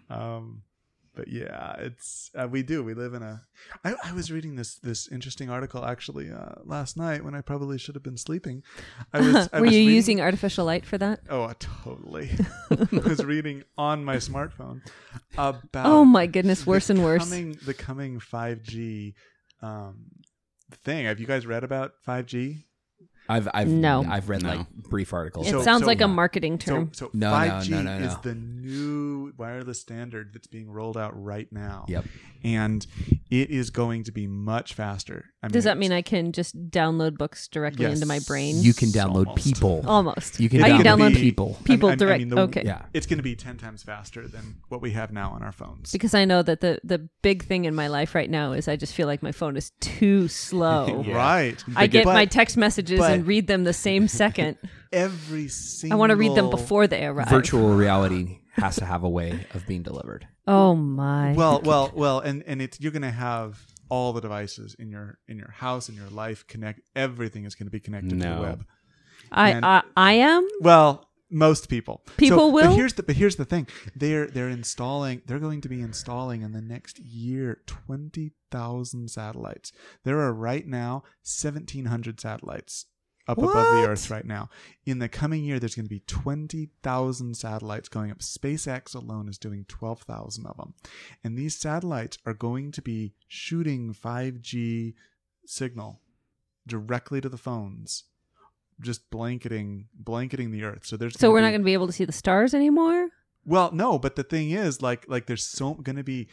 Um, 0.09 0.61
but 1.17 1.27
yeah, 1.29 1.73
it's 1.79 2.29
uh, 2.39 2.47
we 2.47 2.61
do. 2.61 2.83
We 2.83 2.93
live 2.93 3.15
in 3.15 3.23
a. 3.23 3.41
I, 3.83 3.95
I 4.03 4.13
was 4.13 4.31
reading 4.31 4.55
this 4.55 4.75
this 4.75 5.07
interesting 5.11 5.49
article 5.49 5.83
actually 5.83 6.29
uh, 6.31 6.61
last 6.63 6.95
night 6.95 7.25
when 7.25 7.33
I 7.33 7.41
probably 7.41 7.79
should 7.79 7.95
have 7.95 8.03
been 8.03 8.17
sleeping. 8.17 8.61
I 9.11 9.21
was. 9.21 9.49
I 9.53 9.59
Were 9.59 9.65
was 9.65 9.73
you 9.73 9.79
reading- 9.79 9.95
using 9.95 10.21
artificial 10.21 10.65
light 10.65 10.85
for 10.85 10.99
that? 10.99 11.21
Oh, 11.27 11.43
uh, 11.43 11.53
totally. 11.59 12.29
I 12.71 12.87
was 13.09 13.25
reading 13.25 13.63
on 13.79 14.05
my 14.05 14.17
smartphone 14.17 14.81
about. 15.33 15.87
Oh 15.87 16.05
my 16.05 16.27
goodness, 16.27 16.67
worse 16.67 16.91
and 16.91 17.03
worse. 17.03 17.23
Coming, 17.23 17.57
the 17.65 17.73
coming 17.73 18.19
5G 18.19 19.15
um, 19.63 20.05
thing. 20.83 21.05
Have 21.05 21.19
you 21.19 21.25
guys 21.25 21.47
read 21.47 21.63
about 21.63 21.93
5G? 22.07 22.63
I've 23.29 23.47
I've 23.53 23.67
No. 23.67 24.05
I've 24.07 24.29
read 24.29 24.43
No. 24.43 24.49
like 24.49 24.67
brief 24.75 25.13
articles. 25.13 25.47
It 25.47 25.51
So- 25.51 25.61
sounds 25.63 25.81
so- 25.81 25.87
like 25.87 26.01
a 26.01 26.07
marketing 26.07 26.57
term. 26.57 26.91
So, 26.93 27.05
so 27.07 27.11
No, 27.13 27.29
no, 27.31 27.35
5G 27.35 27.69
no, 27.71 27.81
no, 27.83 27.91
is 27.97 28.13
no. 28.13 28.19
the 28.23 28.35
new 28.35 29.33
wireless 29.37 29.79
standard 29.81 30.31
that's 30.33 30.47
being 30.47 30.69
rolled 30.69 30.97
out 30.97 31.11
right 31.21 31.47
now. 31.51 31.85
Yep. 31.87 32.05
And 32.43 32.85
it 33.31 33.49
is 33.49 33.71
going 33.71 34.03
to 34.03 34.11
be 34.11 34.27
much 34.27 34.73
faster. 34.75 35.25
I 35.41 35.47
Does 35.49 35.63
that 35.63 35.77
mean 35.77 35.91
I 35.91 36.01
can 36.01 36.31
just 36.31 36.69
download 36.69 37.17
books 37.17 37.47
directly 37.47 37.85
Yes. 37.85 37.95
into 37.95 38.05
my 38.05 38.19
brain? 38.27 38.61
You 38.61 38.73
can 38.73 38.89
download 38.89 39.27
Almost. 39.27 39.43
people. 39.43 39.83
Almost. 39.87 40.39
You 40.39 40.47
can 40.49 40.63
I 40.63 40.69
can 40.69 40.81
download 40.81 41.11
download 41.11 41.15
people. 41.15 41.57
people 41.63 41.89
I- 41.89 41.91
I- 41.91 41.93
I 41.93 41.95
direct. 41.97 42.23
mean, 42.23 42.37
okay. 42.39 42.61
Yeah. 42.63 42.83
It's 42.93 43.07
going 43.07 43.17
to 43.17 43.23
be 43.23 43.35
10 43.35 43.57
times 43.57 43.81
faster 43.83 44.27
than 44.27 44.57
what 44.69 44.81
we 44.81 44.91
have 44.91 45.11
now 45.11 45.31
on 45.31 45.41
our 45.43 45.51
phones. 45.51 45.91
Because 45.91 46.13
I 46.13 46.25
know 46.25 46.41
that 46.43 46.61
the 46.61 46.79
the 46.83 47.09
big 47.23 47.43
thing 47.43 47.65
in 47.65 47.73
my 47.75 47.87
life 47.87 48.13
right 48.15 48.29
now 48.29 48.51
is 48.53 48.67
I 48.67 48.75
just 48.75 48.93
feel 48.93 49.07
like 49.07 49.23
my 49.23 49.31
phone 49.31 49.57
is 49.57 49.71
too 49.79 50.27
slow. 50.27 51.03
Yeah. 51.05 51.15
Right. 51.15 51.63
I 51.75 51.87
get 51.87 52.05
But 52.05 52.13
my 52.13 52.25
text 52.25 52.55
messages 52.55 52.99
but- 52.99 53.16
and 53.17 53.27
read 53.27 53.47
them 53.47 53.63
the 53.63 53.73
same 53.73 54.07
second. 54.23 54.57
every 54.91 55.47
single. 55.47 55.97
I 55.97 55.99
want 55.99 56.11
to 56.11 56.15
read 56.15 56.35
them 56.35 56.49
before 56.49 56.87
they 56.87 57.05
arrive. 57.05 57.29
Virtual 57.29 57.69
reality 57.75 58.39
has 58.51 58.75
to 58.77 58.85
have 58.85 59.03
a 59.03 59.09
way 59.09 59.45
of 59.53 59.65
being 59.67 59.83
delivered. 59.83 60.27
Oh 60.47 60.75
my. 60.75 61.33
well 61.33 61.61
well 61.63 61.91
well 61.93 62.19
and 62.21 62.41
and 62.47 62.61
it's 62.61 62.79
you're 62.79 62.91
going 62.93 63.01
to 63.01 63.11
have 63.11 63.59
all 63.89 64.13
the 64.13 64.21
devices 64.21 64.75
in 64.79 64.89
your 64.89 65.17
in 65.27 65.37
your 65.37 65.51
house 65.51 65.89
in 65.89 65.95
your 65.95 66.09
life 66.09 66.47
connect 66.47 66.79
everything 66.95 67.43
is 67.45 67.53
going 67.55 67.67
to 67.67 67.71
be 67.71 67.79
connected 67.81 68.09
to 68.11 68.15
the 68.15 68.41
web 68.41 68.65
I, 69.31 69.49
and- 69.51 69.65
I 69.65 69.83
I 69.97 70.13
am. 70.13 70.47
well 70.61 71.09
most 71.29 71.67
people 71.69 72.01
People 72.15 72.37
So- 72.37 72.47
will? 72.49 72.67
but 72.69 72.75
here's 72.75 72.93
the 72.93 73.03
but 73.03 73.15
here's 73.17 73.35
the 73.35 73.43
thing 73.45 73.67
they're 73.95 74.27
they're 74.27 74.47
installing 74.49 75.21
they're 75.25 75.39
going 75.39 75.59
to 75.61 75.69
be 75.69 75.81
installing 75.81 76.41
in 76.43 76.53
the 76.53 76.61
next 76.61 76.97
year 76.99 77.61
20,000 77.65 79.09
satellites 79.09 79.71
there 80.05 80.19
are 80.19 80.33
right 80.33 80.65
now 80.67 81.03
1700 81.23 82.19
satellites 82.21 82.85
up 83.27 83.37
above 83.37 83.53
the 83.53 83.87
earth 83.87 84.09
right 84.09 84.25
now. 84.25 84.49
In 84.85 84.99
the 84.99 85.09
coming 85.09 85.43
year 85.43 85.59
there's 85.59 85.75
going 85.75 85.85
to 85.85 85.89
be 85.89 86.03
20,000 86.07 87.35
satellites 87.35 87.89
going 87.89 88.11
up. 88.11 88.19
SpaceX 88.19 88.95
alone 88.95 89.27
is 89.27 89.37
doing 89.37 89.65
12,000 89.67 90.45
of 90.45 90.57
them 90.57 90.73
and 91.23 91.37
these 91.37 91.55
satellites 91.55 92.17
are 92.25 92.33
going 92.33 92.71
to 92.71 92.81
be 92.81 93.13
shooting 93.27 93.93
5G 93.93 94.93
signal 95.45 96.01
directly 96.65 97.21
to 97.21 97.29
the 97.29 97.37
phones 97.37 98.03
just 98.81 99.09
blanketing 99.09 99.87
blanketing 99.93 100.51
the 100.51 100.63
earth. 100.63 100.85
So 100.85 100.97
there's 100.97 101.17
So 101.19 101.31
we're 101.31 101.41
not 101.41 101.49
going 101.49 101.61
to 101.61 101.65
be 101.65 101.73
able 101.73 101.87
to 101.87 101.93
see 101.93 102.05
the 102.05 102.11
stars 102.11 102.53
anymore. 102.53 103.09
well, 103.45 103.71
no, 103.71 103.97
but 103.97 104.15
the 104.15 104.23
thing 104.23 104.51
is, 104.51 104.81
like, 104.81 105.05
like 105.07 105.25
there's 105.25 105.43
so 105.43 105.73
going 105.73 105.95
to 105.95 106.03
be, 106.03 106.27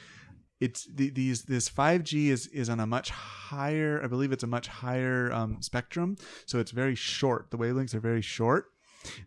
it's 0.64 0.86
the, 0.86 1.10
these 1.10 1.42
this 1.42 1.68
5G 1.68 2.28
is 2.28 2.46
is 2.46 2.70
on 2.70 2.80
a 2.80 2.86
much 2.86 3.10
higher, 3.10 4.00
I 4.02 4.06
believe 4.06 4.32
it's 4.32 4.44
a 4.44 4.46
much 4.48 4.66
higher 4.66 5.30
um, 5.30 5.60
spectrum, 5.60 6.16
so 6.46 6.58
it's 6.58 6.70
very 6.70 6.94
short. 6.94 7.50
The 7.50 7.58
wavelengths 7.58 7.94
are 7.94 8.00
very 8.00 8.22
short. 8.22 8.70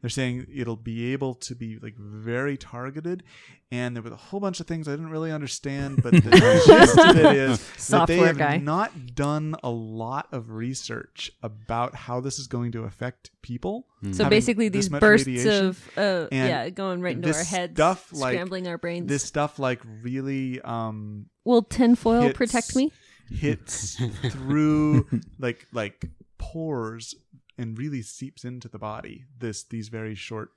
They're 0.02 0.10
saying 0.10 0.48
it'll 0.54 0.76
be 0.76 1.14
able 1.14 1.36
to 1.36 1.56
be 1.56 1.78
like 1.80 1.96
very 1.98 2.58
targeted, 2.58 3.24
and 3.72 3.96
there 3.96 4.04
was 4.04 4.14
a 4.14 4.18
whole 4.18 4.40
bunch 4.40 4.60
of 4.60 4.68
things 4.68 4.88
I 4.88 4.92
didn't 4.92 5.10
really 5.10 5.32
understand, 5.32 6.02
but 6.04 6.12
the 6.14 6.22
gist 6.66 6.98
of 6.98 7.16
it 7.18 7.36
is 7.36 7.88
that 7.88 8.08
they 8.08 8.18
have 8.18 8.38
guy. 8.38 8.58
not 8.58 9.16
done 9.16 9.56
a 9.64 9.70
lot 9.70 10.28
of 10.32 10.52
research 10.52 11.32
about 11.44 11.96
how 11.96 12.20
this 12.20 12.40
is 12.40 12.48
going 12.48 12.72
to 12.74 12.84
affect 12.84 13.32
people. 13.42 13.88
So 14.12 14.30
basically, 14.30 14.70
these 14.70 14.90
bursts 14.90 15.28
radiation. 15.28 15.66
of 15.68 15.90
uh, 15.98 16.28
yeah, 16.32 16.70
going 16.70 17.02
right 17.02 17.16
into 17.16 17.28
this 17.30 17.38
our 17.38 17.44
heads, 17.44 17.74
stuff, 17.74 18.10
like, 18.14 18.34
scrambling 18.34 18.68
our 18.68 18.78
brains. 18.78 19.08
this 19.08 19.24
stuff 19.24 19.58
like 19.60 19.82
really 20.04 20.62
um 20.62 21.26
Will 21.46 21.64
tinfoil 21.64 22.22
hits- 22.22 22.38
protect 22.38 22.76
me? 22.76 22.92
hits 23.30 23.98
through 24.30 25.06
like 25.40 25.66
like 25.74 26.06
pores 26.38 27.16
and 27.58 27.78
really 27.78 28.02
seeps 28.02 28.44
into 28.44 28.68
the 28.68 28.80
body 28.80 29.26
this 29.40 29.64
these 29.64 29.90
very 29.90 30.16
short 30.16 30.50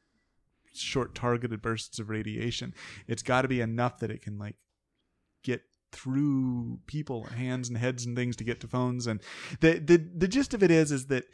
short 0.72 1.14
targeted 1.14 1.60
bursts 1.60 1.98
of 1.98 2.10
radiation 2.10 2.74
it's 3.06 3.22
got 3.22 3.42
to 3.42 3.48
be 3.48 3.60
enough 3.60 3.98
that 3.98 4.10
it 4.10 4.22
can 4.22 4.38
like 4.38 4.56
get 5.42 5.62
through 5.92 6.78
people 6.86 7.24
hands 7.24 7.68
and 7.68 7.78
heads 7.78 8.06
and 8.06 8.16
things 8.16 8.36
to 8.36 8.44
get 8.44 8.60
to 8.60 8.68
phones 8.68 9.06
and 9.06 9.20
the 9.60 9.78
the 9.78 9.96
the 10.16 10.28
gist 10.28 10.54
of 10.54 10.62
it 10.62 10.70
is 10.70 10.92
is 10.92 11.06
that 11.06 11.24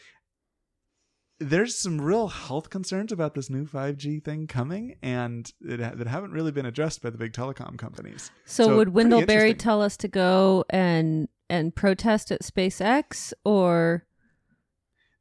there's 1.38 1.78
some 1.78 2.00
real 2.00 2.28
health 2.28 2.70
concerns 2.70 3.12
about 3.12 3.34
this 3.34 3.50
new 3.50 3.66
5G 3.66 4.24
thing 4.24 4.46
coming, 4.46 4.96
and 5.02 5.52
it, 5.60 5.78
that 5.78 6.06
haven't 6.06 6.32
really 6.32 6.52
been 6.52 6.66
addressed 6.66 7.02
by 7.02 7.10
the 7.10 7.18
big 7.18 7.32
telecom 7.32 7.76
companies. 7.76 8.30
So, 8.44 8.64
So, 8.64 8.76
would 8.76 8.94
Wendell. 8.94 9.26
Berry 9.26 9.54
tell 9.54 9.82
us 9.82 9.96
to 9.98 10.08
go 10.08 10.64
and 10.70 11.28
and 11.48 11.74
protest 11.74 12.32
at 12.32 12.42
SpaceX 12.42 13.32
or 13.44 14.04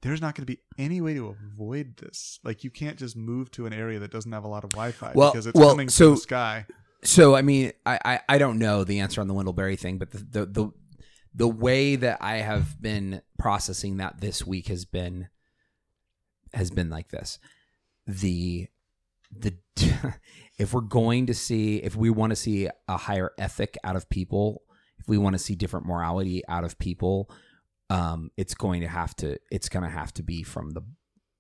there's 0.01 0.21
not 0.21 0.35
going 0.35 0.43
to 0.45 0.51
be 0.53 0.59
any 0.77 1.01
way 1.01 1.13
to 1.15 1.35
avoid 1.53 1.97
this. 1.97 2.39
Like 2.43 2.63
you 2.63 2.69
can't 2.69 2.97
just 2.97 3.15
move 3.15 3.49
to 3.51 3.65
an 3.65 3.73
area 3.73 3.99
that 3.99 4.11
doesn't 4.11 4.31
have 4.31 4.43
a 4.43 4.47
lot 4.47 4.63
of 4.63 4.71
Wi-Fi 4.71 5.13
Well- 5.15 5.31
because 5.31 5.47
it's 5.47 5.57
well, 5.59 5.69
coming 5.69 5.89
so- 5.89 6.07
from 6.09 6.15
the 6.15 6.21
sky. 6.21 6.65
So 7.03 7.35
I 7.35 7.43
mean, 7.43 7.71
I, 7.85 7.99
I 8.03 8.19
I 8.27 8.37
don't 8.39 8.57
know 8.57 8.83
the 8.83 8.99
answer 8.99 9.21
on 9.21 9.27
the 9.27 9.33
Wendell 9.35 9.53
Berry 9.53 9.75
thing, 9.75 9.99
but 9.99 10.09
the, 10.11 10.17
the 10.17 10.45
the 10.47 10.71
the 11.35 11.47
way 11.47 11.95
that 11.97 12.17
I 12.19 12.37
have 12.37 12.81
been 12.81 13.21
processing 13.37 13.97
that 13.97 14.21
this 14.21 14.43
week 14.45 14.69
has 14.69 14.85
been 14.85 15.27
has 16.53 16.71
been 16.71 16.89
like 16.89 17.09
this. 17.09 17.37
The 18.07 18.67
the 19.31 19.55
if 20.57 20.73
we're 20.73 20.81
going 20.81 21.27
to 21.27 21.33
see 21.33 21.77
if 21.77 21.95
we 21.95 22.09
want 22.09 22.31
to 22.31 22.35
see 22.35 22.69
a 22.87 22.97
higher 22.97 23.31
ethic 23.37 23.77
out 23.83 23.95
of 23.95 24.09
people, 24.09 24.63
if 24.97 25.07
we 25.07 25.17
want 25.17 25.33
to 25.35 25.39
see 25.39 25.53
different 25.55 25.85
morality 25.85 26.41
out 26.47 26.63
of 26.63 26.79
people, 26.79 27.29
um, 27.89 28.31
it's 28.37 28.55
going 28.55 28.81
to 28.81 28.87
have 28.87 29.15
to 29.17 29.37
it's 29.51 29.69
going 29.69 29.83
to 29.83 29.89
have 29.89 30.13
to 30.15 30.23
be 30.23 30.43
from 30.43 30.71
the 30.71 30.81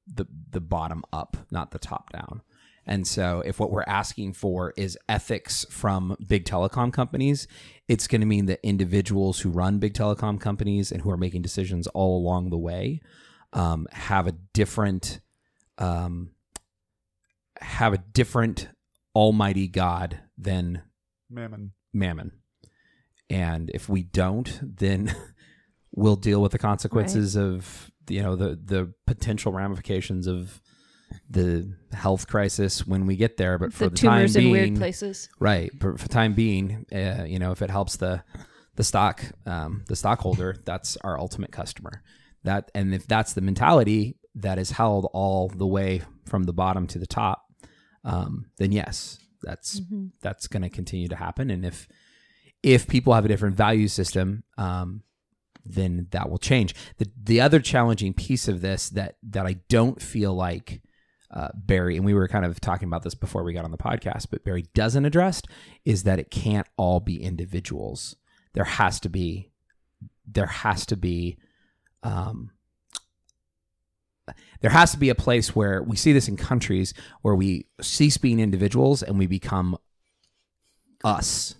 the 0.07 0.25
the 0.51 0.61
bottom 0.61 1.03
up, 1.11 1.37
not 1.51 1.71
the 1.71 1.79
top 1.79 2.11
down. 2.11 2.41
And 2.87 3.07
so, 3.07 3.41
if 3.43 3.59
what 3.59 3.71
we're 3.71 3.83
asking 3.87 4.33
for 4.33 4.71
is 4.77 4.97
ethics 5.09 5.65
from 5.71 6.15
big 6.27 6.45
telecom 6.45 6.93
companies, 6.93 7.47
it's 7.87 8.07
going 8.07 8.21
to 8.21 8.27
mean 8.27 8.45
that 8.45 8.59
individuals 8.61 9.39
who 9.39 9.49
run 9.49 9.79
big 9.79 9.93
telecom 9.93 10.39
companies 10.39 10.91
and 10.91 11.01
who 11.01 11.09
are 11.09 11.17
making 11.17 11.41
decisions 11.41 11.87
all 11.87 12.17
along 12.17 12.51
the 12.51 12.57
way 12.57 13.01
um, 13.53 13.87
have 13.91 14.27
a 14.27 14.33
different 14.53 15.19
um, 15.79 16.29
have 17.59 17.93
a 17.93 17.97
different 17.97 18.69
Almighty 19.15 19.67
God 19.67 20.19
than 20.37 20.83
Mammon. 21.29 21.71
Mammon. 21.93 22.33
And 23.29 23.71
if 23.73 23.89
we 23.89 24.03
don't, 24.03 24.59
then 24.61 25.15
we'll 25.95 26.15
deal 26.15 26.41
with 26.41 26.51
the 26.51 26.59
consequences 26.59 27.35
of 27.35 27.91
you 28.07 28.21
know 28.21 28.35
the 28.35 28.59
the 28.63 28.93
potential 29.07 29.51
ramifications 29.51 30.27
of 30.27 30.61
the 31.29 31.71
health 31.93 32.27
crisis 32.27 32.85
when 32.85 33.05
we 33.05 33.15
get 33.15 33.37
there. 33.37 33.57
But 33.57 33.73
for 33.73 33.85
the 33.85 33.89
the, 33.91 33.97
time 33.97 34.31
being, 34.33 34.51
weird 34.51 34.75
places? 34.75 35.29
right? 35.39 35.71
For, 35.79 35.97
for 35.97 36.07
time 36.07 36.33
being, 36.33 36.85
uh, 36.91 37.23
you 37.25 37.39
know, 37.39 37.51
if 37.51 37.61
it 37.61 37.69
helps 37.69 37.97
the 37.97 38.23
the 38.75 38.83
stock 38.83 39.23
um, 39.45 39.83
the 39.87 39.95
stockholder, 39.95 40.57
that's 40.65 40.97
our 40.97 41.19
ultimate 41.19 41.51
customer. 41.51 42.03
That 42.43 42.69
and 42.75 42.93
if 42.93 43.07
that's 43.07 43.33
the 43.33 43.41
mentality 43.41 44.17
that 44.35 44.59
is 44.59 44.71
held 44.71 45.09
all 45.13 45.49
the 45.49 45.65
way 45.65 46.01
from 46.25 46.43
the 46.43 46.53
bottom 46.53 46.87
to 46.87 46.99
the 46.99 47.07
top, 47.07 47.45
um, 48.03 48.47
then 48.57 48.71
yes, 48.71 49.19
that's 49.41 49.79
Mm-hmm. 49.79 50.07
that's 50.21 50.47
going 50.47 50.63
to 50.63 50.69
continue 50.69 51.07
to 51.07 51.15
happen. 51.15 51.49
And 51.49 51.65
if 51.65 51.87
if 52.61 52.87
people 52.87 53.13
have 53.13 53.25
a 53.25 53.27
different 53.27 53.55
value 53.55 53.87
system, 53.87 54.43
um, 54.57 55.03
then 55.65 56.07
that 56.11 56.29
will 56.29 56.37
change. 56.37 56.75
The 56.97 57.09
the 57.21 57.41
other 57.41 57.59
challenging 57.59 58.13
piece 58.13 58.47
of 58.47 58.61
this 58.61 58.89
that 58.89 59.17
that 59.23 59.45
I 59.45 59.57
don't 59.69 60.01
feel 60.01 60.33
like 60.33 60.81
uh, 61.31 61.49
Berry 61.53 61.97
and 61.97 62.05
we 62.05 62.13
were 62.13 62.27
kind 62.27 62.45
of 62.45 62.61
talking 62.61 62.87
about 62.87 63.03
this 63.03 63.15
before 63.15 63.43
we 63.43 63.53
got 63.53 63.65
on 63.65 63.71
the 63.71 63.77
podcast, 63.77 64.27
but 64.29 64.43
Berry 64.43 64.65
doesn't 64.73 65.05
address 65.05 65.41
is 65.83 66.03
that 66.03 66.19
it 66.19 66.31
can't 66.31 66.67
all 66.77 66.99
be 66.99 67.21
individuals. 67.21 68.15
There 68.53 68.63
has 68.63 68.99
to 69.01 69.09
be 69.09 69.51
there 70.27 70.47
has 70.47 70.85
to 70.87 70.95
be 70.95 71.37
um, 72.03 72.51
there 74.61 74.71
has 74.71 74.91
to 74.91 74.97
be 74.97 75.09
a 75.09 75.15
place 75.15 75.55
where 75.55 75.83
we 75.83 75.95
see 75.95 76.13
this 76.13 76.27
in 76.27 76.37
countries 76.37 76.93
where 77.21 77.35
we 77.35 77.67
cease 77.81 78.17
being 78.17 78.39
individuals 78.39 79.03
and 79.03 79.19
we 79.19 79.27
become 79.27 79.77
us. 81.03 81.55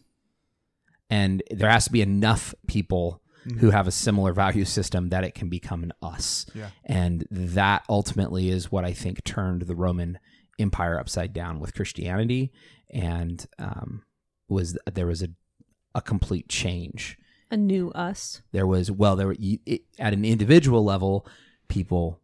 And 1.10 1.44
there 1.52 1.70
has 1.70 1.86
to 1.86 1.92
be 1.92 2.02
enough 2.02 2.56
people 2.68 3.22
who 3.60 3.70
have 3.70 3.88
a 3.88 3.92
similar 3.92 4.34
value 4.34 4.66
system 4.66 5.10
that 5.10 5.24
it 5.24 5.36
can 5.36 5.50
become 5.50 5.84
an 5.84 5.94
us. 6.02 6.46
Yeah. 6.54 6.70
And 6.84 7.26
that 7.30 7.84
ultimately 7.88 8.50
is 8.50 8.72
what 8.72 8.86
I 8.86 8.94
think 8.94 9.24
turned 9.24 9.64
the 9.64 9.76
Roman 9.76 10.20
Empire 10.58 11.00
upside 11.00 11.34
down 11.34 11.60
with 11.60 11.74
Christianity. 11.74 12.52
And 12.90 13.46
um, 13.60 14.04
was 14.48 14.78
there 14.92 15.08
was 15.08 15.22
a, 15.22 15.30
a 15.94 16.02
complete 16.02 16.50
change. 16.50 17.18
A 17.52 17.58
new 17.58 17.92
us. 17.92 18.42
There 18.52 18.66
was, 18.66 18.90
well, 18.90 19.16
there 19.16 19.28
were, 19.28 19.36
it, 19.40 19.82
at 20.00 20.14
an 20.14 20.26
individual 20.26 20.84
level, 20.84 21.28
people 21.68 22.20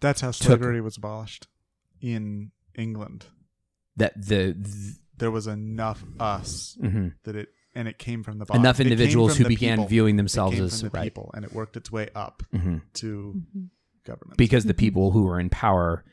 That's 0.00 0.20
how 0.20 0.32
slavery 0.32 0.80
was 0.80 0.96
abolished 0.96 1.46
in 2.00 2.50
England. 2.74 3.26
that 3.96 4.14
the, 4.16 4.54
th- 4.54 4.96
There 5.16 5.30
was 5.30 5.46
enough 5.46 6.02
us 6.18 6.76
mhm. 6.82 7.14
that 7.24 7.36
it 7.36 7.48
and 7.74 7.86
it 7.88 7.98
came 7.98 8.22
from 8.22 8.38
the 8.38 8.44
bottom. 8.44 8.62
enough 8.62 8.80
individuals 8.80 9.36
who 9.36 9.46
began 9.46 9.78
people. 9.78 9.88
viewing 9.88 10.16
themselves 10.16 10.58
as 10.60 10.80
the 10.82 10.90
right 10.90 11.04
people, 11.04 11.30
and 11.34 11.44
it 11.44 11.52
worked 11.52 11.76
its 11.76 11.90
way 11.92 12.08
up 12.14 12.42
Mhm. 12.52 12.82
to 12.94 13.42
government. 14.04 14.36
because 14.38 14.64
the 14.64 14.74
people 14.74 15.12
who 15.12 15.24
were 15.24 15.38
in 15.38 15.48
power, 15.50 16.04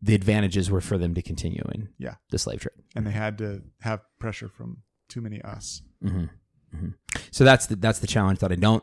the 0.00 0.14
advantages 0.14 0.70
were 0.70 0.80
for 0.80 0.98
them 0.98 1.14
to 1.14 1.22
continue 1.22 1.62
in 1.74 1.88
Yeah. 1.98 2.16
the 2.30 2.38
slave 2.38 2.60
trade. 2.60 2.74
and 2.94 3.06
they 3.06 3.12
had 3.12 3.38
to 3.38 3.62
have 3.80 4.00
pressure 4.18 4.48
from 4.48 4.78
too 5.08 5.20
many 5.20 5.40
us. 5.42 5.82
hmm 6.02 6.24
hmm 6.74 6.88
So 7.30 7.44
that's 7.44 7.66
the 7.66 7.76
that's 7.76 7.98
the 8.00 8.06
challenge 8.06 8.38
that 8.40 8.50
I 8.50 8.54
don't. 8.56 8.82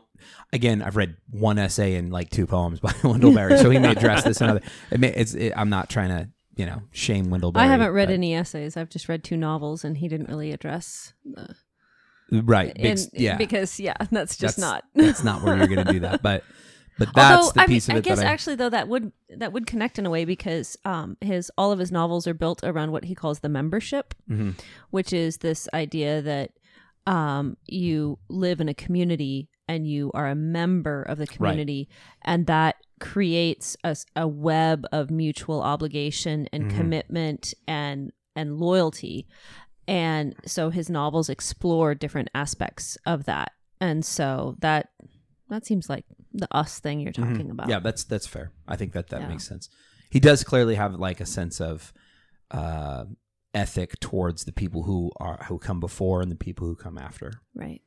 Again, 0.52 0.80
I've 0.82 0.96
read 0.96 1.16
one 1.28 1.58
essay 1.58 1.96
and 1.96 2.12
like 2.12 2.30
two 2.30 2.46
poems 2.46 2.78
by 2.80 2.92
Wendell 3.04 3.34
Berry, 3.34 3.56
so 3.58 3.68
he 3.70 3.78
may 3.78 3.90
address 3.92 4.22
this 4.24 4.40
another. 4.40 4.60
It 4.92 5.00
may, 5.00 5.12
it's 5.14 5.34
it, 5.34 5.52
I'm 5.56 5.70
not 5.70 5.90
trying 5.90 6.08
to 6.10 6.28
you 6.56 6.66
know 6.66 6.82
shame 6.92 7.30
Wendell 7.30 7.50
Berry. 7.52 7.66
I 7.66 7.68
haven't 7.68 7.90
read 7.92 8.08
but- 8.08 8.14
any 8.14 8.34
essays. 8.34 8.76
I've 8.76 8.90
just 8.90 9.08
read 9.08 9.22
two 9.24 9.36
novels, 9.36 9.84
and 9.84 9.96
he 9.98 10.06
didn't 10.08 10.28
really 10.28 10.52
address. 10.52 11.14
The, 11.24 11.54
right. 12.30 12.74
big- 12.74 12.84
and- 12.86 13.08
yeah, 13.12 13.36
because 13.36 13.78
yeah, 13.80 13.94
that's 14.10 14.36
just 14.36 14.56
that's, 14.56 14.58
not. 14.58 14.84
that's 14.94 15.24
not 15.24 15.42
where 15.42 15.56
you're 15.56 15.66
going 15.66 15.86
to 15.86 15.92
do 15.92 16.00
that. 16.00 16.22
But 16.22 16.44
but 16.98 17.08
that's 17.14 17.46
Although 17.46 17.52
the 17.52 17.60
I 17.60 17.66
mean, 17.66 17.74
piece 17.76 17.88
of 17.88 17.96
I 17.96 18.00
guess 18.00 18.18
that 18.18 18.26
I. 18.26 18.30
actually 18.30 18.56
though 18.56 18.68
that 18.70 18.88
would 18.88 19.12
that 19.36 19.52
would 19.52 19.66
connect 19.66 19.98
in 19.98 20.06
a 20.06 20.10
way 20.10 20.24
because 20.24 20.76
um, 20.84 21.16
his 21.20 21.50
all 21.56 21.72
of 21.72 21.78
his 21.78 21.90
novels 21.92 22.26
are 22.26 22.34
built 22.34 22.62
around 22.64 22.92
what 22.92 23.04
he 23.04 23.14
calls 23.14 23.40
the 23.40 23.48
membership, 23.48 24.14
Mhm. 24.30 24.58
which 24.90 25.12
is 25.12 25.38
this 25.38 25.68
idea 25.74 26.20
that 26.22 26.50
um, 27.06 27.56
you 27.66 28.18
live 28.28 28.60
in 28.60 28.68
a 28.68 28.74
community 28.74 29.48
and 29.66 29.86
you 29.86 30.10
are 30.14 30.26
a 30.28 30.34
member 30.34 31.02
of 31.02 31.16
the 31.18 31.26
community, 31.26 31.88
and 32.22 32.46
that 32.46 32.76
creates 32.98 33.76
a, 33.84 33.96
a, 34.14 34.28
web 34.28 34.84
of 34.92 35.10
mutual 35.10 35.62
obligation 35.62 36.46
and 36.52 36.64
Mhm. 36.70 36.76
commitment 36.76 37.54
and 37.66 38.12
and 38.36 38.58
loyalty. 38.58 39.26
And 39.90 40.34
so 40.46 40.70
his 40.70 40.88
novels 40.88 41.28
explore 41.28 41.94
different 41.94 42.28
aspects 42.34 42.96
of 43.06 43.24
that, 43.24 43.52
and 43.80 44.04
so 44.04 44.54
that 44.60 44.90
that 45.48 45.66
seems 45.66 45.88
like 45.90 46.04
the 46.32 46.46
us 46.54 46.78
thing 46.78 47.00
you're 47.00 47.12
Mhm. 47.12 47.28
talking 47.32 47.50
about. 47.50 47.68
Yeah, 47.68 47.80
that's 47.80 48.04
that's 48.04 48.26
fair. 48.26 48.52
I 48.68 48.76
think 48.76 48.92
that 48.92 49.08
that 49.08 49.22
Yeah. 49.22 49.28
makes 49.28 49.46
sense. 49.48 49.68
He 50.10 50.20
does 50.20 50.44
clearly 50.44 50.76
have 50.76 50.94
like 50.94 51.20
a 51.20 51.26
sense 51.26 51.60
of 51.60 51.92
uh, 52.52 53.04
ethic 53.52 53.98
towards 54.00 54.44
the 54.44 54.52
people 54.52 54.84
who 54.84 55.10
are 55.18 55.44
who 55.48 55.58
come 55.58 55.80
before 55.80 56.22
and 56.22 56.30
the 56.30 56.36
people 56.36 56.66
who 56.68 56.76
come 56.76 56.96
after. 56.98 57.32
Right. 57.54 57.82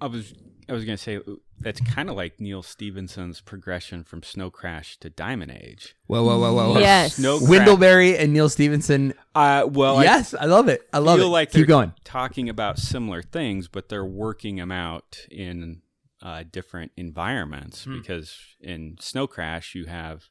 I 0.00 0.06
was 0.06 0.34
I 0.68 0.72
was 0.72 0.84
gonna 0.84 0.96
say 0.98 1.20
that's 1.60 1.80
kind 1.80 2.08
of 2.08 2.16
like 2.16 2.40
Neal 2.40 2.62
Stephenson's 2.62 3.40
progression 3.40 4.04
from 4.04 4.22
Snow 4.22 4.50
Crash 4.50 4.96
to 4.98 5.10
Diamond 5.10 5.50
Age. 5.50 5.94
Whoa, 6.06 6.22
whoa, 6.24 6.38
whoa, 6.38 6.54
whoa! 6.54 6.72
whoa. 6.74 6.80
Yes. 6.80 7.16
Snow 7.16 7.38
Crash- 7.38 7.48
Wendell 7.50 7.76
Berry 7.76 8.16
and 8.16 8.32
Neal 8.32 8.48
Stephenson. 8.48 9.14
Uh, 9.34 9.66
well, 9.68 10.02
yes, 10.02 10.34
I, 10.34 10.44
love 10.46 10.68
it. 10.68 10.88
I 10.92 10.98
I 10.98 11.00
love 11.00 11.18
feel 11.18 11.28
it. 11.28 11.30
like 11.30 11.48
Keep 11.50 11.54
they're 11.54 11.66
going. 11.66 11.92
talking 12.04 12.48
about 12.48 12.78
similar 12.78 13.22
things, 13.22 13.68
but 13.68 13.88
they're 13.88 14.04
working 14.04 14.56
them 14.56 14.70
out 14.72 15.18
in 15.30 15.82
uh, 16.22 16.44
different 16.50 16.92
environments. 16.96 17.84
Hmm. 17.84 17.98
Because 17.98 18.36
in 18.60 18.96
Snow 19.00 19.26
Crash, 19.26 19.74
you 19.74 19.86
have 19.86 20.24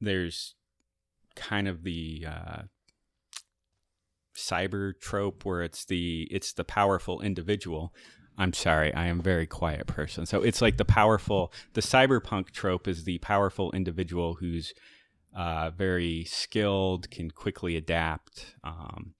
there's 0.00 0.54
kind 1.36 1.66
of 1.66 1.82
the 1.82 2.24
uh, 2.28 2.62
cyber 4.36 4.92
trope 5.00 5.44
where 5.44 5.62
it's 5.62 5.84
the 5.84 6.28
it's 6.30 6.52
the 6.52 6.64
powerful 6.64 7.20
individual. 7.20 7.92
I'm 8.36 8.52
sorry, 8.52 8.92
I 8.92 9.06
am 9.06 9.20
a 9.20 9.22
very 9.22 9.46
quiet 9.46 9.86
person. 9.86 10.26
So 10.26 10.42
it's 10.42 10.60
like 10.60 10.76
the 10.76 10.84
powerful 10.84 11.52
the 11.74 11.80
cyberpunk 11.80 12.50
trope 12.50 12.88
is 12.88 13.04
the 13.04 13.18
powerful 13.18 13.70
individual 13.72 14.34
who's 14.34 14.74
uh, 15.36 15.70
very 15.70 16.24
skilled, 16.24 17.10
can 17.10 17.30
quickly 17.30 17.76
adapt. 17.76 18.54
Um, 18.64 19.14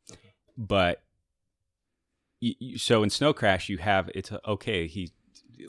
but 0.56 1.02
so 2.76 3.02
in 3.02 3.10
Snow 3.10 3.32
Crash, 3.32 3.68
you 3.68 3.78
have 3.78 4.10
it's 4.14 4.30
a, 4.30 4.40
okay. 4.48 4.86
He 4.86 5.12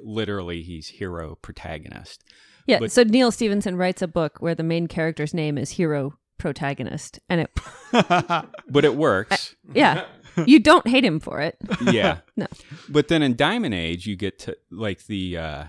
literally 0.03 0.61
he's 0.61 0.87
Hiro 0.87 1.35
Protagonist. 1.41 2.23
Yeah. 2.67 2.79
But- 2.79 2.91
so 2.91 3.03
Neal 3.03 3.31
Stephenson 3.31 3.75
writes 3.77 4.01
a 4.01 4.07
book 4.07 4.37
where 4.39 4.55
the 4.55 4.63
main 4.63 4.87
character's 4.87 5.33
name 5.33 5.57
is 5.57 5.71
Hiro 5.71 6.17
Protagonist, 6.37 7.19
and 7.29 7.41
it 7.41 7.51
but 8.69 8.83
it 8.85 8.95
works. 8.95 9.55
yeah, 9.73 10.05
you 10.45 10.59
don't 10.59 10.87
hate 10.87 11.05
him 11.05 11.19
for 11.19 11.39
it. 11.41 11.57
yeah. 11.81 12.19
No. 12.37 12.47
But 12.89 13.07
then 13.07 13.21
in 13.21 13.35
Diamond 13.37 13.73
Age, 13.73 14.05
you 14.05 14.17
get 14.17 14.39
to 14.39 14.57
like 14.69 15.05
the 15.05 15.37
uh, 15.37 15.63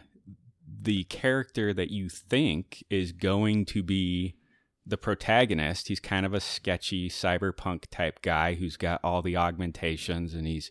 the 0.83 1.05
character 1.05 1.73
that 1.73 1.91
you 1.91 2.09
think 2.09 2.85
is 2.91 3.13
going 3.13 3.67
to 3.67 3.83
be 3.85 4.35
the 4.85 4.97
protagonist. 4.97 5.89
He's 5.89 6.01
kind 6.01 6.27
of 6.27 6.35
a 6.35 6.41
sketchy 6.41 7.09
cyberpunk 7.09 7.85
type 7.91 8.23
guy 8.23 8.55
who's 8.55 8.77
got 8.77 9.01
all 9.05 9.23
the 9.23 9.37
augmentations 9.37 10.35
and 10.35 10.47
he's 10.47 10.71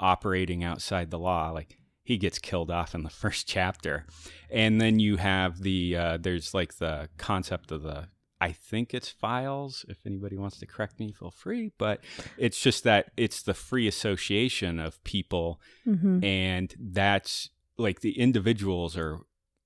operating 0.00 0.64
outside 0.64 1.10
the 1.10 1.18
law. 1.18 1.50
Like 1.50 1.78
he 2.02 2.18
gets 2.18 2.38
killed 2.38 2.70
off 2.70 2.94
in 2.94 3.02
the 3.02 3.10
first 3.22 3.46
chapter, 3.46 4.06
and 4.50 4.80
then 4.80 4.98
you 4.98 5.16
have 5.16 5.62
the 5.62 5.96
uh, 5.96 6.18
there's 6.20 6.54
like 6.54 6.76
the 6.76 7.08
concept 7.18 7.70
of 7.72 7.82
the 7.82 8.08
I 8.40 8.52
think 8.52 8.92
it's 8.92 9.08
phyles. 9.08 9.84
If 9.88 10.04
anybody 10.06 10.36
wants 10.36 10.58
to 10.58 10.66
correct 10.66 11.00
me, 11.00 11.12
feel 11.12 11.30
free. 11.30 11.72
But 11.78 12.00
it's 12.36 12.60
just 12.60 12.84
that 12.84 13.12
it's 13.16 13.42
the 13.42 13.54
free 13.54 13.88
association 13.88 14.78
of 14.78 15.02
people, 15.04 15.60
hmm 15.84 16.22
and 16.22 16.74
that's 16.78 17.50
like 17.78 18.00
the 18.00 18.18
individuals 18.18 18.96
are 18.96 19.20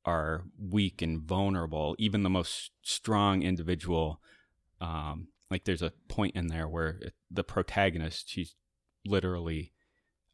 are 0.04 0.44
weak 0.58 1.02
and 1.02 1.20
vulnerable. 1.20 1.96
Even 1.98 2.22
the 2.22 2.30
most 2.30 2.70
strong 2.82 3.42
individual, 3.42 4.20
um, 4.80 5.28
like 5.50 5.64
there's 5.64 5.82
a 5.82 5.92
point 6.08 6.36
in 6.36 6.46
there 6.46 6.68
where 6.68 7.00
the 7.30 7.44
protagonist, 7.44 8.28
she's 8.28 8.54
literally 9.04 9.72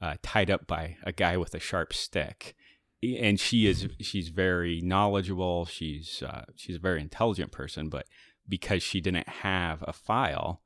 uh, 0.00 0.16
tied 0.22 0.50
up 0.50 0.66
by 0.66 0.96
a 1.02 1.12
guy 1.12 1.36
with 1.36 1.54
a 1.54 1.60
sharp 1.60 1.92
stick 1.92 2.54
and 3.02 3.38
she 3.38 3.66
is 3.66 3.88
she's 4.00 4.28
very 4.28 4.80
knowledgeable 4.80 5.64
she's 5.66 6.22
uh, 6.26 6.44
she's 6.56 6.76
a 6.76 6.80
very 6.80 7.00
intelligent 7.00 7.52
person 7.52 7.88
but 7.88 8.06
because 8.48 8.82
she 8.82 9.00
didn't 9.00 9.28
have 9.28 9.82
a 9.86 9.92
phyle 9.92 10.62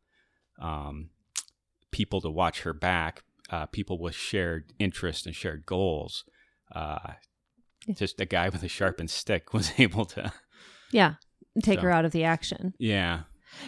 um, 0.61 1.11
people 1.91 2.21
to 2.21 2.31
watch 2.31 2.63
her 2.63 2.73
back 2.73 3.23
uh, 3.51 3.67
people 3.67 3.99
with 3.99 4.15
shared 4.15 4.73
interests 4.79 5.27
and 5.27 5.35
shared 5.35 5.67
goals 5.67 6.25
uh, 6.75 7.13
just 7.95 8.21
a 8.21 8.27
guy 8.27 8.49
with 8.49 8.63
a 8.63 8.69
sharpened 8.69 9.11
stick 9.11 9.53
was 9.53 9.73
able 9.79 10.05
to 10.05 10.33
Yeah, 10.93 11.15
take 11.63 11.79
So. 11.79 11.83
her 11.83 11.91
out 11.91 12.05
of 12.05 12.13
the 12.13 12.25
action. 12.25 12.75
yeah 12.79 13.23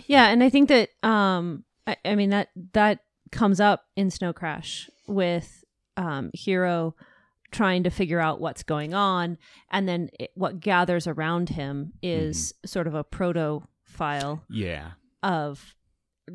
Yeah, 0.07 0.29
and 0.29 0.43
I 0.43 0.51
think 0.51 0.69
that 0.69 0.91
um 1.03 1.65
I, 1.87 1.97
I 2.05 2.15
mean 2.15 2.31
that 2.31 2.49
that 2.75 3.01
comes 3.33 3.59
up 3.61 3.85
in 3.97 4.11
Snow 4.11 4.33
Crash 4.33 4.89
with 5.09 5.65
um 5.97 6.31
Hiro 6.35 6.95
trying 7.53 7.83
to 7.85 7.91
figure 7.91 8.19
out 8.21 8.41
what's 8.41 8.63
going 8.63 8.95
on. 8.95 9.39
And 9.71 9.89
then 9.89 10.09
it, 10.19 10.31
what 10.35 10.61
gathers 10.61 11.07
around 11.07 11.51
him 11.51 11.93
is 12.03 12.55
sort 12.65 12.87
of 12.87 12.95
a 12.95 13.05
proto 13.05 13.63
phyle 13.85 14.43
yeah. 14.51 14.93
of 15.23 15.75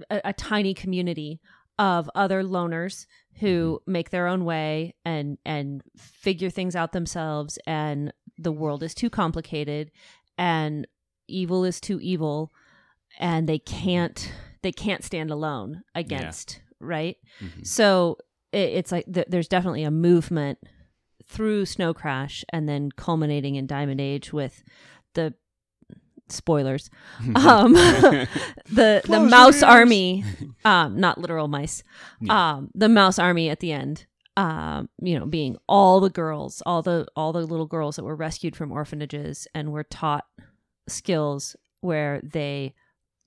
a, 0.09 0.21
a 0.25 0.33
tiny 0.33 0.73
community 0.73 1.41
of 1.79 2.09
other 2.15 2.43
loners 2.43 3.05
who 3.39 3.81
make 3.85 4.09
their 4.09 4.27
own 4.27 4.45
way 4.45 4.95
and 5.05 5.37
and 5.45 5.81
figure 5.95 6.49
things 6.49 6.75
out 6.75 6.91
themselves. 6.91 7.59
And 7.67 8.13
the 8.37 8.51
world 8.51 8.83
is 8.83 8.93
too 8.93 9.09
complicated 9.09 9.91
and 10.37 10.87
evil 11.27 11.63
is 11.65 11.79
too 11.81 11.99
evil. 11.99 12.51
And 13.19 13.47
they 13.49 13.59
can't 13.59 14.31
they 14.61 14.71
can't 14.71 15.03
stand 15.03 15.31
alone 15.31 15.83
against 15.93 16.61
right? 16.79 17.17
Mhm. 17.41 17.65
so 17.65 18.17
it, 18.51 18.69
it's 18.73 18.91
like 18.91 19.05
th- 19.11 19.27
there's 19.29 19.47
definitely 19.47 19.83
a 19.83 19.91
movement 19.91 20.59
through 21.27 21.65
Snow 21.65 21.93
Crash 21.93 22.43
and 22.51 22.67
then 22.67 22.91
culminating 22.91 23.55
in 23.55 23.67
Diamond 23.67 24.01
Age 24.01 24.31
with 24.33 24.63
the 25.13 25.33
spoilers. 26.29 26.89
Um 27.35 27.73
the 27.73 29.01
the 29.05 29.19
mouse 29.19 29.63
army 29.63 30.23
um 30.65 30.99
not 30.99 31.17
literal 31.17 31.47
mice 31.47 31.83
um 32.29 32.69
the 32.75 32.89
mouse 32.89 33.17
army 33.17 33.49
at 33.49 33.59
the 33.59 33.71
end 33.71 34.05
um 34.35 34.89
you 35.01 35.17
know 35.17 35.25
being 35.25 35.57
all 35.67 35.99
the 35.99 36.09
girls 36.09 36.61
all 36.65 36.81
the 36.81 37.07
all 37.15 37.33
the 37.33 37.45
little 37.45 37.65
girls 37.65 37.95
that 37.95 38.03
were 38.03 38.15
rescued 38.15 38.55
from 38.55 38.71
orphanages 38.71 39.47
and 39.55 39.71
were 39.71 39.83
taught 39.83 40.25
skills 40.87 41.55
where 41.81 42.21
they 42.23 42.73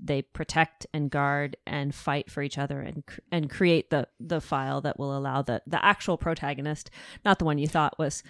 they 0.02 0.22
protect 0.22 0.86
and 0.92 1.10
guard 1.10 1.56
and 1.66 1.94
fight 1.94 2.30
for 2.30 2.42
each 2.42 2.58
other 2.58 2.80
and 2.80 3.04
and 3.30 3.50
create 3.50 3.90
the 3.90 4.08
the 4.18 4.40
phyle 4.40 4.80
that 4.80 4.98
will 4.98 5.16
allow 5.16 5.42
the 5.42 5.62
the 5.66 5.84
actual 5.84 6.16
protagonist 6.16 6.90
not 7.24 7.38
the 7.38 7.44
one 7.44 7.58
you 7.58 7.68
thought 7.68 7.98
was 7.98 8.22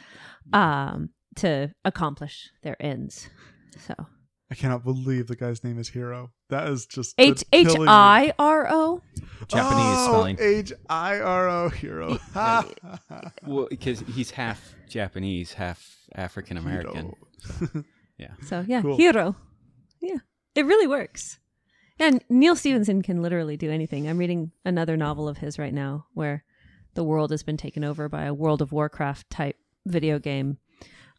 um 0.52 1.10
to 1.36 1.72
accomplish 1.84 2.50
their 2.62 2.76
ends 2.80 3.30
so 3.78 3.94
I 4.52 4.56
cannot 4.56 4.82
believe 4.82 5.28
the 5.28 5.36
guy's 5.36 5.62
name 5.62 5.78
is 5.78 5.88
Hero. 5.88 6.32
That 6.48 6.66
is 6.66 6.84
just 6.84 7.16
the 7.16 7.22
H 7.22 7.44
H 7.52 7.68
killing 7.68 7.82
me. 7.82 7.88
I 7.88 8.32
R 8.36 8.66
O. 8.68 9.00
Japanese 9.46 9.96
oh, 9.96 10.06
spelling. 10.08 10.36
H 10.40 10.72
I 10.88 11.20
R 11.20 11.48
O 11.48 11.68
Hero. 11.68 12.18
Well, 13.46 13.68
because 13.70 14.00
he's 14.12 14.32
half 14.32 14.74
Japanese, 14.88 15.52
half 15.52 15.96
African 16.16 16.56
American. 16.56 17.14
Yeah. 18.20 18.34
So 18.42 18.64
yeah, 18.68 18.82
Cool. 18.82 18.98
hero. 18.98 19.34
Yeah, 20.02 20.18
it 20.54 20.66
really 20.66 20.86
works. 20.86 21.38
And 22.00 22.24
Neal 22.30 22.56
Stephenson 22.56 23.02
can 23.02 23.20
literally 23.20 23.58
do 23.58 23.70
anything. 23.70 24.08
I'm 24.08 24.16
reading 24.16 24.52
another 24.64 24.96
novel 24.96 25.28
of 25.28 25.36
his 25.36 25.58
right 25.58 25.74
now 25.74 26.06
where 26.14 26.44
the 26.94 27.04
world 27.04 27.30
has 27.30 27.42
been 27.42 27.58
taken 27.58 27.84
over 27.84 28.08
by 28.08 28.24
a 28.24 28.34
World 28.34 28.62
of 28.62 28.72
Warcraft 28.72 29.28
type 29.28 29.56
video 29.86 30.18
game, 30.18 30.56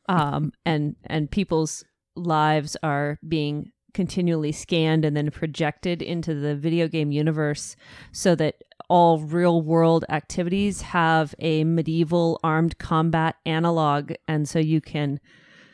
um, 0.10 0.52
and 0.66 0.96
and 1.06 1.30
people's 1.30 1.84
lives 2.16 2.76
are 2.82 3.20
being 3.28 3.72
continually 3.94 4.52
scanned 4.52 5.06
and 5.06 5.16
then 5.16 5.30
projected 5.30 6.02
into 6.02 6.34
the 6.34 6.56
video 6.56 6.88
game 6.88 7.12
universe 7.12 7.76
so 8.12 8.34
that 8.36 8.56
all 8.90 9.20
real 9.20 9.62
world 9.62 10.04
activities 10.10 10.82
have 10.82 11.36
a 11.40 11.64
medieval 11.64 12.40
armed 12.44 12.78
combat 12.78 13.36
analog 13.46 14.14
and 14.28 14.48
so 14.48 14.60
you 14.60 14.82
can 14.82 15.20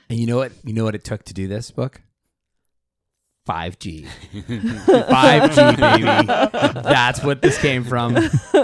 And 0.10 0.20
you 0.20 0.26
know 0.28 0.38
what? 0.38 0.52
You 0.64 0.74
know 0.74 0.84
what 0.84 0.96
it 0.96 1.04
took 1.04 1.24
to 1.26 1.34
do 1.34 1.48
this 1.48 1.72
book? 1.72 2.02
5G. 3.48 4.06
5G, 4.88 5.78
baby. 5.78 6.82
That's 6.84 7.24
what 7.24 7.42
this 7.42 7.58
came 7.60 7.84
from. 7.84 8.18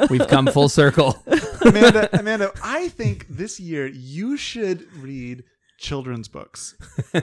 We've 0.09 0.27
come 0.27 0.47
full 0.47 0.69
circle. 0.69 1.17
Amanda, 1.61 2.09
Amanda, 2.19 2.51
I 2.63 2.89
think 2.89 3.25
this 3.29 3.59
year 3.59 3.87
you 3.87 4.35
should 4.37 4.91
read 4.97 5.43
children's 5.77 6.27
books. 6.27 6.75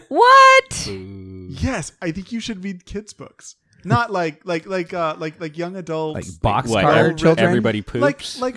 what 0.08 0.86
Yes, 0.88 1.92
I 2.02 2.10
think 2.12 2.32
you 2.32 2.40
should 2.40 2.64
read 2.64 2.84
kids' 2.86 3.12
books. 3.12 3.56
Not 3.84 4.10
like 4.12 4.44
like 4.44 4.66
like 4.66 4.92
uh 4.92 5.16
like 5.18 5.40
like 5.40 5.56
young 5.56 5.76
adults. 5.76 6.14
Like 6.32 6.40
box 6.42 6.68
What? 6.70 6.82
car 6.82 6.92
Every- 6.94 7.14
children. 7.14 7.46
Everybody 7.46 7.78
like 7.94 8.18
poops. 8.18 8.40
like 8.40 8.56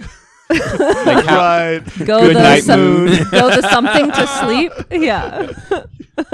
Like 0.49 1.25
how- 1.25 1.37
right. 1.37 1.81
go 1.99 2.19
Good 2.27 2.35
the 2.35 2.41
night, 2.41 2.63
some- 2.63 3.05
moon. 3.05 3.25
go 3.31 3.49
to 3.49 3.61
something 3.69 4.11
to 4.11 4.27
sleep 4.27 4.71
yeah 4.91 5.47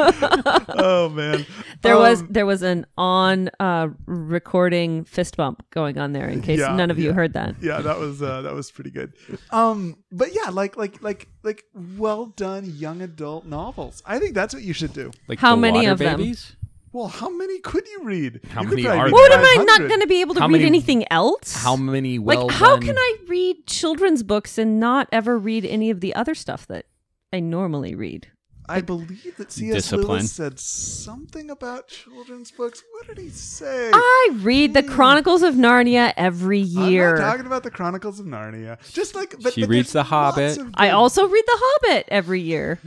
Oh 0.82 1.10
man. 1.10 1.46
there 1.82 1.98
was 1.98 2.22
Um, 2.22 2.28
there 2.30 2.46
was 2.46 2.62
an 2.62 2.86
on 2.98 3.50
uh 3.60 3.88
recording 4.06 5.04
fist 5.06 5.38
bump 5.38 5.64
going 5.72 5.98
on 5.98 6.14
there 6.14 6.28
in 6.28 6.42
case 6.42 6.60
Yeah, 6.60 6.76
none 6.76 6.92
of 6.92 7.00
you 7.00 7.14
heard 7.14 7.34
that. 7.34 7.56
Yeah 7.62 7.82
that 7.82 7.98
was 8.00 8.22
uh, 8.22 8.42
that 8.42 8.54
was 8.54 8.72
pretty 8.72 8.92
good. 8.92 9.14
Um 9.52 9.98
but 10.12 10.30
yeah 10.34 10.50
like 10.50 10.78
like 10.78 11.02
like 11.02 11.28
like 11.44 11.64
well 11.98 12.28
done 12.28 12.66
young 12.66 13.02
adult 13.02 13.46
novels. 13.46 14.04
I 14.06 14.20
think 14.20 14.34
that's 14.36 14.54
what 14.54 14.64
you 14.64 14.74
should 14.74 14.94
do. 14.94 15.12
Like 15.28 15.40
How 15.40 15.56
many 15.56 15.80
water 15.80 15.92
of 15.92 15.98
them? 16.00 16.18
babies? 16.18 16.56
well 16.92 17.08
how 17.08 17.30
many 17.30 17.60
could 17.60 17.88
you 17.88 18.04
read? 18.04 18.42
How 18.50 18.64
You 18.64 18.70
many 18.70 18.88
are 18.88 19.10
what 19.12 19.32
am 19.32 19.42
i 19.44 19.64
not 19.64 19.88
going 19.88 20.02
to 20.02 20.08
be 20.08 20.22
able 20.22 20.34
to 20.36 20.40
How 20.42 20.48
read 20.48 20.54
many- 20.54 20.66
anything 20.66 21.06
else? 21.12 21.56
How 21.64 21.76
many 21.76 22.18
well 22.18 22.48
like 22.48 22.56
how 22.56 22.76
done- 22.78 22.82
can 22.82 22.98
i 22.98 23.16
read 23.28 23.68
children's 23.68 24.24
books 24.24 24.58
and 24.58 24.80
not 24.80 25.08
ever 25.12 25.38
read 25.38 25.66
any 25.66 25.90
of 25.92 26.00
the 26.02 26.16
other 26.16 26.34
stuff 26.34 26.66
that 26.68 26.86
i 27.32 27.40
normally 27.40 27.94
read 27.94 28.28
i 28.70 28.82
believe 28.82 29.36
that 29.38 29.52
cs 29.52 29.74
Discipline. 29.74 30.08
lewis 30.08 30.32
said 30.32 30.60
something 30.60 31.50
about 31.50 31.88
children's 31.88 32.52
books 32.52 32.84
what 32.94 33.08
did 33.08 33.18
he 33.18 33.30
say 33.30 33.90
i 33.94 34.30
read 34.36 34.74
the 34.74 34.82
hmm. 34.82 34.90
chronicles 34.90 35.42
of 35.42 35.56
narnia 35.56 36.14
every 36.18 36.62
I'm 36.62 36.90
year 36.90 37.16
not 37.16 37.22
talking 37.22 37.46
about 37.46 37.64
the 37.64 37.72
Chronicles 37.72 38.20
of 38.20 38.26
Narnia. 38.26 38.78
Just 38.94 39.16
like, 39.16 39.36
but 39.42 39.54
She 39.54 39.62
but 39.62 39.70
reads 39.70 39.92
The 39.92 40.04
Hobbit. 40.04 40.58
lots 40.58 40.70
i 40.76 40.90
also 40.92 41.28
read 41.28 41.44
the 41.46 41.58
hobbit 41.58 42.06
every 42.10 42.42
year 42.42 42.80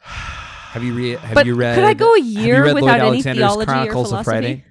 Have 0.00 0.82
you 0.82 0.92
read? 0.94 1.18
Have 1.20 1.34
But 1.34 1.46
you 1.46 1.54
read? 1.54 1.76
could 1.76 1.84
I 1.84 1.94
go 1.94 2.14
a 2.14 2.18
have 2.18 2.26
you 2.26 2.40
year 2.42 2.64
read 2.64 2.74
without 2.74 2.98
Lloyd 2.98 3.00
any 3.00 3.08
Alexander's 3.08 3.38
theology 3.38 3.62
or 3.62 3.74
Chronicles 3.74 4.06
of 4.06 4.10
philosophy? 4.10 4.30
Friday? 4.30 4.64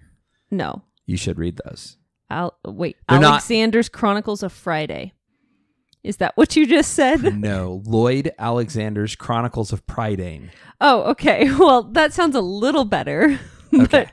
no 0.52 0.82
You 1.06 1.18
should 1.18 1.38
read 1.38 1.60
those. 1.66 1.98
Al- 2.30 2.58
wait, 2.66 2.98
They're 3.08 3.20
not- 3.20 3.32
Alexander's 3.34 3.90
Chronicles 3.90 4.44
of 4.44 4.52
Friday. 4.52 5.14
Is 6.04 6.18
that 6.18 6.36
what 6.36 6.56
you 6.56 6.66
just 6.66 6.94
said? 6.94 7.22
No, 7.44 7.82
Lloyd 7.86 8.32
Alexander's 8.40 9.16
Chronicles 9.16 9.72
of 9.74 9.86
Prydain. 9.86 10.50
oh, 10.82 11.04
okay. 11.12 11.50
Well, 11.58 11.84
that 11.84 12.14
sounds 12.14 12.36
a 12.36 12.42
little 12.42 12.86
better. 12.86 13.40
Okay. 13.74 14.08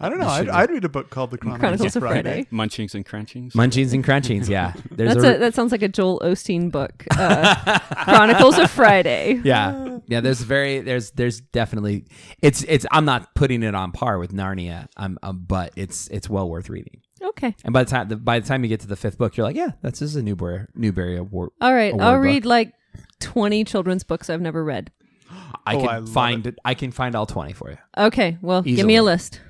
I 0.00 0.08
don't 0.08 0.20
know. 0.20 0.28
I'd, 0.28 0.48
I'd 0.48 0.70
read 0.70 0.84
a 0.84 0.88
book 0.88 1.10
called 1.10 1.32
The 1.32 1.36
Chronicles, 1.38 1.60
Chronicles 1.60 1.96
of 1.96 2.02
of 2.04 2.08
Friday. 2.08 2.44
Friday. 2.44 2.48
Munchings 2.52 2.94
and 2.94 3.04
crunchings. 3.04 3.52
Munchings 3.54 3.92
and 3.92 4.04
Crunchings. 4.04 4.48
Yeah, 4.48 4.72
there's 4.92 5.14
That's 5.16 5.36
a, 5.36 5.38
that 5.40 5.54
sounds 5.54 5.72
like 5.72 5.82
a 5.82 5.88
Joel 5.88 6.20
Osteen 6.20 6.70
book. 6.70 7.04
Uh, 7.10 7.80
Chronicles 8.04 8.56
of 8.56 8.70
Friday. 8.70 9.40
yeah, 9.42 9.98
yeah. 10.06 10.20
There's 10.20 10.42
very 10.42 10.78
there's 10.78 11.10
there's 11.10 11.40
definitely 11.40 12.04
it's 12.40 12.62
it's. 12.68 12.86
I'm 12.92 13.04
not 13.04 13.34
putting 13.34 13.64
it 13.64 13.74
on 13.74 13.90
par 13.90 14.20
with 14.20 14.32
Narnia. 14.32 14.86
I'm 14.96 15.18
um, 15.24 15.44
but 15.44 15.72
it's 15.74 16.06
it's 16.06 16.30
well 16.30 16.48
worth 16.48 16.70
reading. 16.70 17.00
Okay. 17.24 17.54
And 17.64 17.72
by 17.72 17.84
the 17.84 17.90
time 17.90 18.08
the, 18.08 18.16
by 18.16 18.38
the 18.40 18.46
time 18.46 18.62
you 18.64 18.68
get 18.68 18.80
to 18.80 18.86
the 18.86 18.96
fifth 18.96 19.18
book, 19.18 19.36
you're 19.36 19.44
like, 19.46 19.56
yeah, 19.56 19.72
that's 19.82 20.00
this 20.00 20.10
is 20.10 20.16
a 20.16 20.22
Newbery 20.22 20.66
Newberry 20.74 21.16
Award. 21.16 21.50
All 21.60 21.74
right. 21.74 21.92
Award 21.92 22.04
I'll 22.04 22.14
book. 22.16 22.24
read 22.24 22.44
like 22.46 22.72
20 23.20 23.64
children's 23.64 24.04
books 24.04 24.28
I've 24.30 24.40
never 24.40 24.62
read. 24.64 24.90
I 25.66 25.76
Oh, 25.76 25.80
can 25.80 25.88
I 25.88 26.00
find 26.06 26.46
it. 26.46 26.58
I 26.64 26.74
can 26.74 26.92
find 26.92 27.14
all 27.14 27.26
twenty 27.26 27.52
for 27.54 27.70
you. 27.70 27.78
Okay. 27.96 28.38
Well, 28.42 28.62
give 28.62 28.86
me 28.86 28.96
a 28.96 29.02
list. 29.02 29.40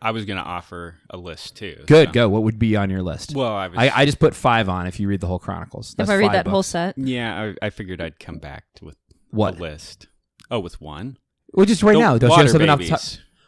I 0.00 0.10
was 0.10 0.24
going 0.24 0.36
to 0.36 0.42
offer 0.42 0.96
a 1.10 1.16
list 1.16 1.56
too. 1.56 1.84
Good, 1.86 2.08
so- 2.08 2.12
go. 2.12 2.28
What 2.28 2.42
would 2.44 2.58
be 2.58 2.74
on 2.76 2.90
your 2.90 3.02
list? 3.02 3.34
Well, 3.36 3.52
I 3.54 3.68
was. 3.68 3.78
I, 3.78 3.90
I 3.94 4.04
just 4.04 4.18
put 4.18 4.34
five 4.34 4.68
on 4.68 4.86
if 4.86 4.98
you 4.98 5.06
read 5.08 5.20
the 5.20 5.26
whole 5.28 5.38
Chronicles. 5.38 5.94
That's 5.96 6.08
if 6.10 6.14
I 6.14 6.16
read 6.16 6.26
five 6.26 6.32
that 6.44 6.46
whole 6.48 6.62
set. 6.64 6.96
yeah, 6.98 7.52
I, 7.62 7.66
I 7.66 7.70
figured 7.70 8.00
I'd 8.00 8.18
come 8.18 8.38
back 8.38 8.64
to 8.76 8.84
with 8.86 8.96
What? 9.30 9.58
a 9.58 9.60
list. 9.62 10.08
Oh, 10.50 10.58
with 10.60 10.80
one. 10.80 11.18
Well, 11.52 11.66
just 11.66 11.82
right 11.84 11.92
The 11.94 12.00
now. 12.00 12.18
Don't 12.18 12.30
you 12.30 12.36
have 12.36 12.50
something 12.50 12.68
off 12.70 12.78
the 12.80 12.88
top? 12.88 13.00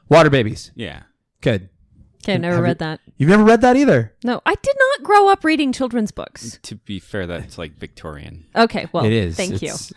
Water 0.08 0.30
Babies. 0.30 0.70
Yeah. 0.74 1.02
Good. 1.40 1.70
Okay. 2.24 2.34
I've 2.34 2.40
never 2.40 2.54
Have 2.56 2.62
you- 2.62 2.64
read 2.64 2.78
that. 2.80 3.00
You've 3.18 3.28
never 3.30 3.44
read 3.44 3.60
that 3.60 3.76
either. 3.76 4.12
No, 4.24 4.40
I 4.46 4.54
did 4.54 4.74
not 4.78 5.06
grow 5.06 5.28
up 5.28 5.44
reading 5.44 5.72
children's 5.72 6.10
books. 6.10 6.58
To 6.62 6.74
be 6.76 6.98
fair, 6.98 7.26
that's 7.26 7.58
like 7.58 7.76
Victorian. 7.78 8.46
Okay. 8.56 8.86
Well, 8.92 9.04
it 9.04 9.12
is. 9.12 9.36
Thank 9.36 9.62
It's- 9.62 9.92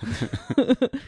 you. 0.57 0.75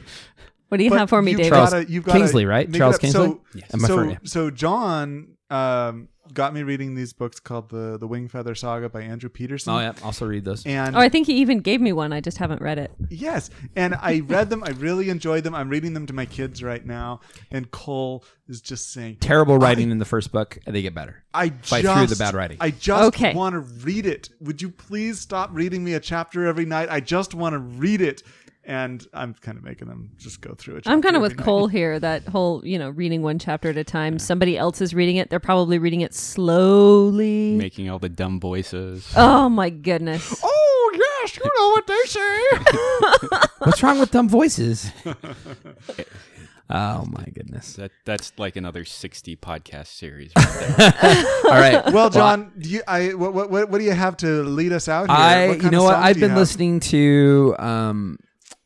What 0.69 0.77
do 0.77 0.83
you 0.83 0.91
But 0.91 0.99
have 0.99 1.09
for 1.09 1.19
me, 1.23 1.31
you've 1.31 1.39
David? 1.39 1.49
Charles 1.55 1.69
gotta- 1.71 1.91
you've 1.91 2.03
gotta 2.03 2.19
Kingsley, 2.19 2.45
right? 2.45 2.71
Charles. 2.71 2.99
Kingsley? 2.99 3.27
So, 3.27 3.41
Yes. 3.55 3.69
I'm 3.73 3.79
so, 3.79 4.17
so 4.23 4.51
John 4.51 5.29
um, 5.49 6.09
got 6.33 6.53
me 6.53 6.63
reading 6.63 6.95
these 6.95 7.13
books 7.13 7.39
called 7.39 7.69
the 7.69 7.97
the 7.97 8.07
Wingfeather 8.07 8.57
Saga 8.57 8.89
by 8.89 9.01
Andrew 9.01 9.29
Peterson. 9.29 9.73
Oh 9.73 9.79
yeah. 9.79 9.93
Also 10.03 10.25
read 10.25 10.45
those. 10.45 10.65
And 10.65 10.95
Oh, 10.95 10.99
I 10.99 11.09
think 11.09 11.27
he 11.27 11.33
even 11.35 11.59
gave 11.59 11.81
me 11.81 11.93
one. 11.93 12.13
I 12.13 12.21
just 12.21 12.37
haven't 12.37 12.61
read 12.61 12.77
it. 12.77 12.91
Yes, 13.09 13.49
and 13.75 13.95
I 13.95 14.19
read 14.21 14.49
them. 14.49 14.63
I 14.63 14.69
really 14.71 15.09
enjoyed 15.09 15.43
them. 15.43 15.55
I'm 15.55 15.69
reading 15.69 15.93
them 15.93 16.05
to 16.07 16.13
my 16.13 16.25
kids 16.25 16.63
right 16.63 16.85
now, 16.85 17.21
and 17.51 17.69
Cole 17.71 18.23
is 18.47 18.61
just 18.61 18.91
saying 18.91 19.17
Terrible 19.21 19.57
writing 19.59 19.91
in 19.91 19.99
the 19.99 20.05
first 20.05 20.31
book. 20.31 20.57
and 20.65 20.75
They 20.75 20.81
get 20.81 20.95
better. 20.95 21.23
I 21.33 21.49
Fight 21.49 21.83
just, 21.83 21.97
through 21.97 22.07
the 22.07 22.15
bad 22.15 22.33
writing. 22.33 22.57
I 22.59 22.71
just 22.71 23.03
Okay. 23.15 23.35
want 23.35 23.53
to 23.53 23.59
read 23.59 24.07
it. 24.07 24.29
Would 24.41 24.59
you 24.61 24.69
please 24.71 25.19
stop 25.19 25.51
reading 25.53 25.83
me 25.83 25.93
a 25.93 25.99
chapter 25.99 26.47
every 26.47 26.65
night? 26.65 26.89
I 26.89 26.99
just 26.99 27.35
want 27.35 27.53
to 27.53 27.59
read 27.59 28.01
it, 28.01 28.23
and 28.69 29.05
I'm 29.15 29.33
kind 29.33 29.57
of 29.57 29.63
making 29.63 29.87
them 29.87 30.11
just 30.19 30.41
go 30.41 30.53
through 30.53 30.75
it. 30.75 30.83
I'm 30.87 31.01
kind 31.01 31.15
of 31.15 31.23
with 31.23 31.37
Cole 31.37 31.65
here. 31.67 31.99
That 31.99 32.27
whole, 32.27 32.61
you 32.63 32.77
know, 32.77 32.91
reading 32.91 33.23
one 33.23 33.39
chapter 33.39 33.69
at 33.69 33.77
a 33.77 33.83
time. 33.83 34.19
Somebody 34.19 34.59
else 34.59 34.79
is 34.79 34.93
reading 34.93 35.15
it. 35.15 35.31
They're 35.31 35.39
probably 35.39 35.79
reading 35.79 36.01
it 36.01 36.13
slowly. 36.13 37.55
Making 37.57 37.89
all 37.89 37.97
the 37.97 38.09
dumb 38.09 38.39
voices. 38.39 39.11
oh 39.17 39.49
my 39.49 39.71
goodness. 39.71 40.39
Oh 40.43 40.91
yes, 40.93 41.35
you 41.35 41.45
know 41.57 41.69
what 41.69 41.87
they 41.87 42.03
say. 42.05 43.47
What's 43.65 43.81
wrong 43.81 43.99
with 43.99 44.11
dumb 44.11 44.29
voices? 44.29 44.91
oh 46.69 47.05
my 47.09 47.25
goodness. 47.33 47.73
That 47.73 47.91
that's 48.05 48.33
like 48.37 48.55
another 48.55 48.85
sixty 48.85 49.35
podcast 49.35 49.87
series. 49.87 50.31
Right 50.39 50.75
there. 50.77 51.33
All 51.45 51.59
right. 51.59 51.93
well, 51.93 52.11
John, 52.11 52.51
do 52.59 52.69
you? 52.69 52.83
I 52.87 53.15
what, 53.15 53.33
what 53.33 53.49
what 53.49 53.71
what 53.71 53.79
do 53.79 53.83
you 53.83 53.93
have 53.93 54.15
to 54.17 54.43
lead 54.43 54.73
us 54.73 54.87
out 54.87 55.09
here? 55.09 55.17
I 55.17 55.47
what 55.47 55.59
kind 55.59 55.63
you 55.63 55.71
know 55.71 55.79
of 55.87 55.95
what 55.95 55.95
I've 55.95 56.19
been 56.19 56.29
have? 56.29 56.37
listening 56.37 56.79
to 56.81 57.55
um 57.57 58.19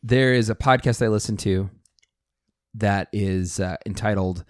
there 0.04 0.34
is 0.34 0.50
a 0.50 0.54
podcast 0.54 1.04
I 1.04 1.08
listen 1.08 1.36
to 1.38 1.70
that 2.74 3.08
is 3.12 3.58
uh, 3.58 3.76
entitled 3.86 4.44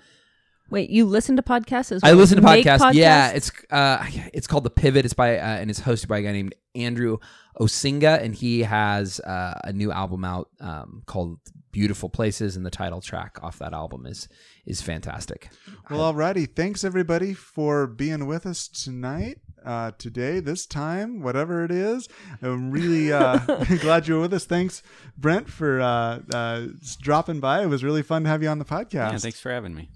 Wait, 0.71 0.91
you 0.91 1.05
listen 1.05 1.37
to 1.37 1.43
podcasts 1.43 1.93
as 1.93 2.03
well? 2.03 2.11
I 2.11 2.15
listen 2.15 2.37
to 2.37 2.43
Make 2.43 2.65
podcasts. 2.65 2.95
Yeah, 2.95 3.29
it's 3.31 3.53
uh, 3.71 4.05
it's 4.33 4.47
called 4.47 4.65
the 4.65 4.71
Pivot. 4.71 5.05
It's 5.05 5.15
by 5.15 5.39
uh, 5.39 5.43
and 5.43 5.71
it's 5.71 5.81
hosted 5.81 6.09
by 6.09 6.19
a 6.19 6.23
guy 6.23 6.33
named 6.33 6.55
Andrew 6.75 7.19
Osenga, 7.61 8.21
and 8.21 8.35
he 8.35 8.63
has 8.63 9.21
uh, 9.21 9.61
a 9.63 9.73
new 9.73 9.93
album 9.93 10.25
out 10.25 10.49
um, 10.61 11.03
called 11.07 11.39
"Beautiful 11.71 12.09
Places," 12.09 12.57
and 12.57 12.65
the 12.65 12.71
title 12.71 13.03
track 13.03 13.39
off 13.43 13.59
that 13.59 13.75
album 13.75 14.07
is 14.07 14.27
is 14.67 14.81
fantastic. 14.81 15.51
Well, 15.91 16.13
alrighty. 16.13 16.49
Thanks 16.53 16.83
everybody 16.83 17.35
for 17.35 17.87
being 17.87 18.27
with 18.27 18.47
us 18.47 18.67
tonight. 18.67 19.41
Uh, 19.65 19.93
today, 19.99 20.41
this 20.41 20.67
time, 20.67 21.23
whatever 21.23 21.65
it 21.65 21.71
is, 21.71 22.09
I'm 22.43 22.71
really 22.71 23.13
uh, 23.13 23.39
glad 23.81 24.07
you 24.07 24.15
were 24.15 24.21
with 24.21 24.35
us. 24.35 24.45
Thanks, 24.45 24.83
Brent, 25.17 25.49
for 25.49 25.81
uh, 25.81 26.21
uh, 26.33 26.67
dropping 27.01 27.41
by. 27.41 27.63
It 27.63 27.67
was 27.67 27.83
really 27.83 28.03
fun 28.03 28.25
to 28.25 28.29
have 28.29 28.43
you 28.43 28.49
on 28.49 28.59
the 28.59 28.65
podcast. 28.65 28.93
Yeah, 28.93 29.17
thanks 29.19 29.41
for 29.41 29.51
having 29.51 29.75
me. 29.75 29.89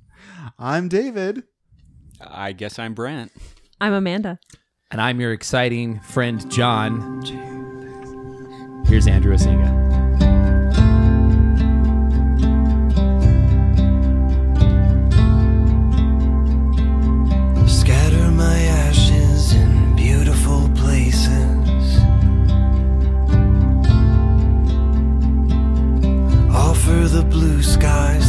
I'm 0.59 0.89
David. 0.89 1.43
I 2.21 2.53
guess 2.53 2.79
I'm 2.79 2.95
Brent. 2.95 3.31
I'm 3.81 3.93
Amanda. 3.93 4.39
And 4.91 5.01
I'm 5.01 5.21
your 5.21 5.33
exciting 5.33 6.01
friend, 6.01 6.51
John. 6.51 7.23
Here's 8.87 9.07
Andrew 9.07 9.35
Osenga. 9.35 9.88
over 26.89 27.09
the 27.09 27.23
blue 27.23 27.63
skies. 27.63 28.28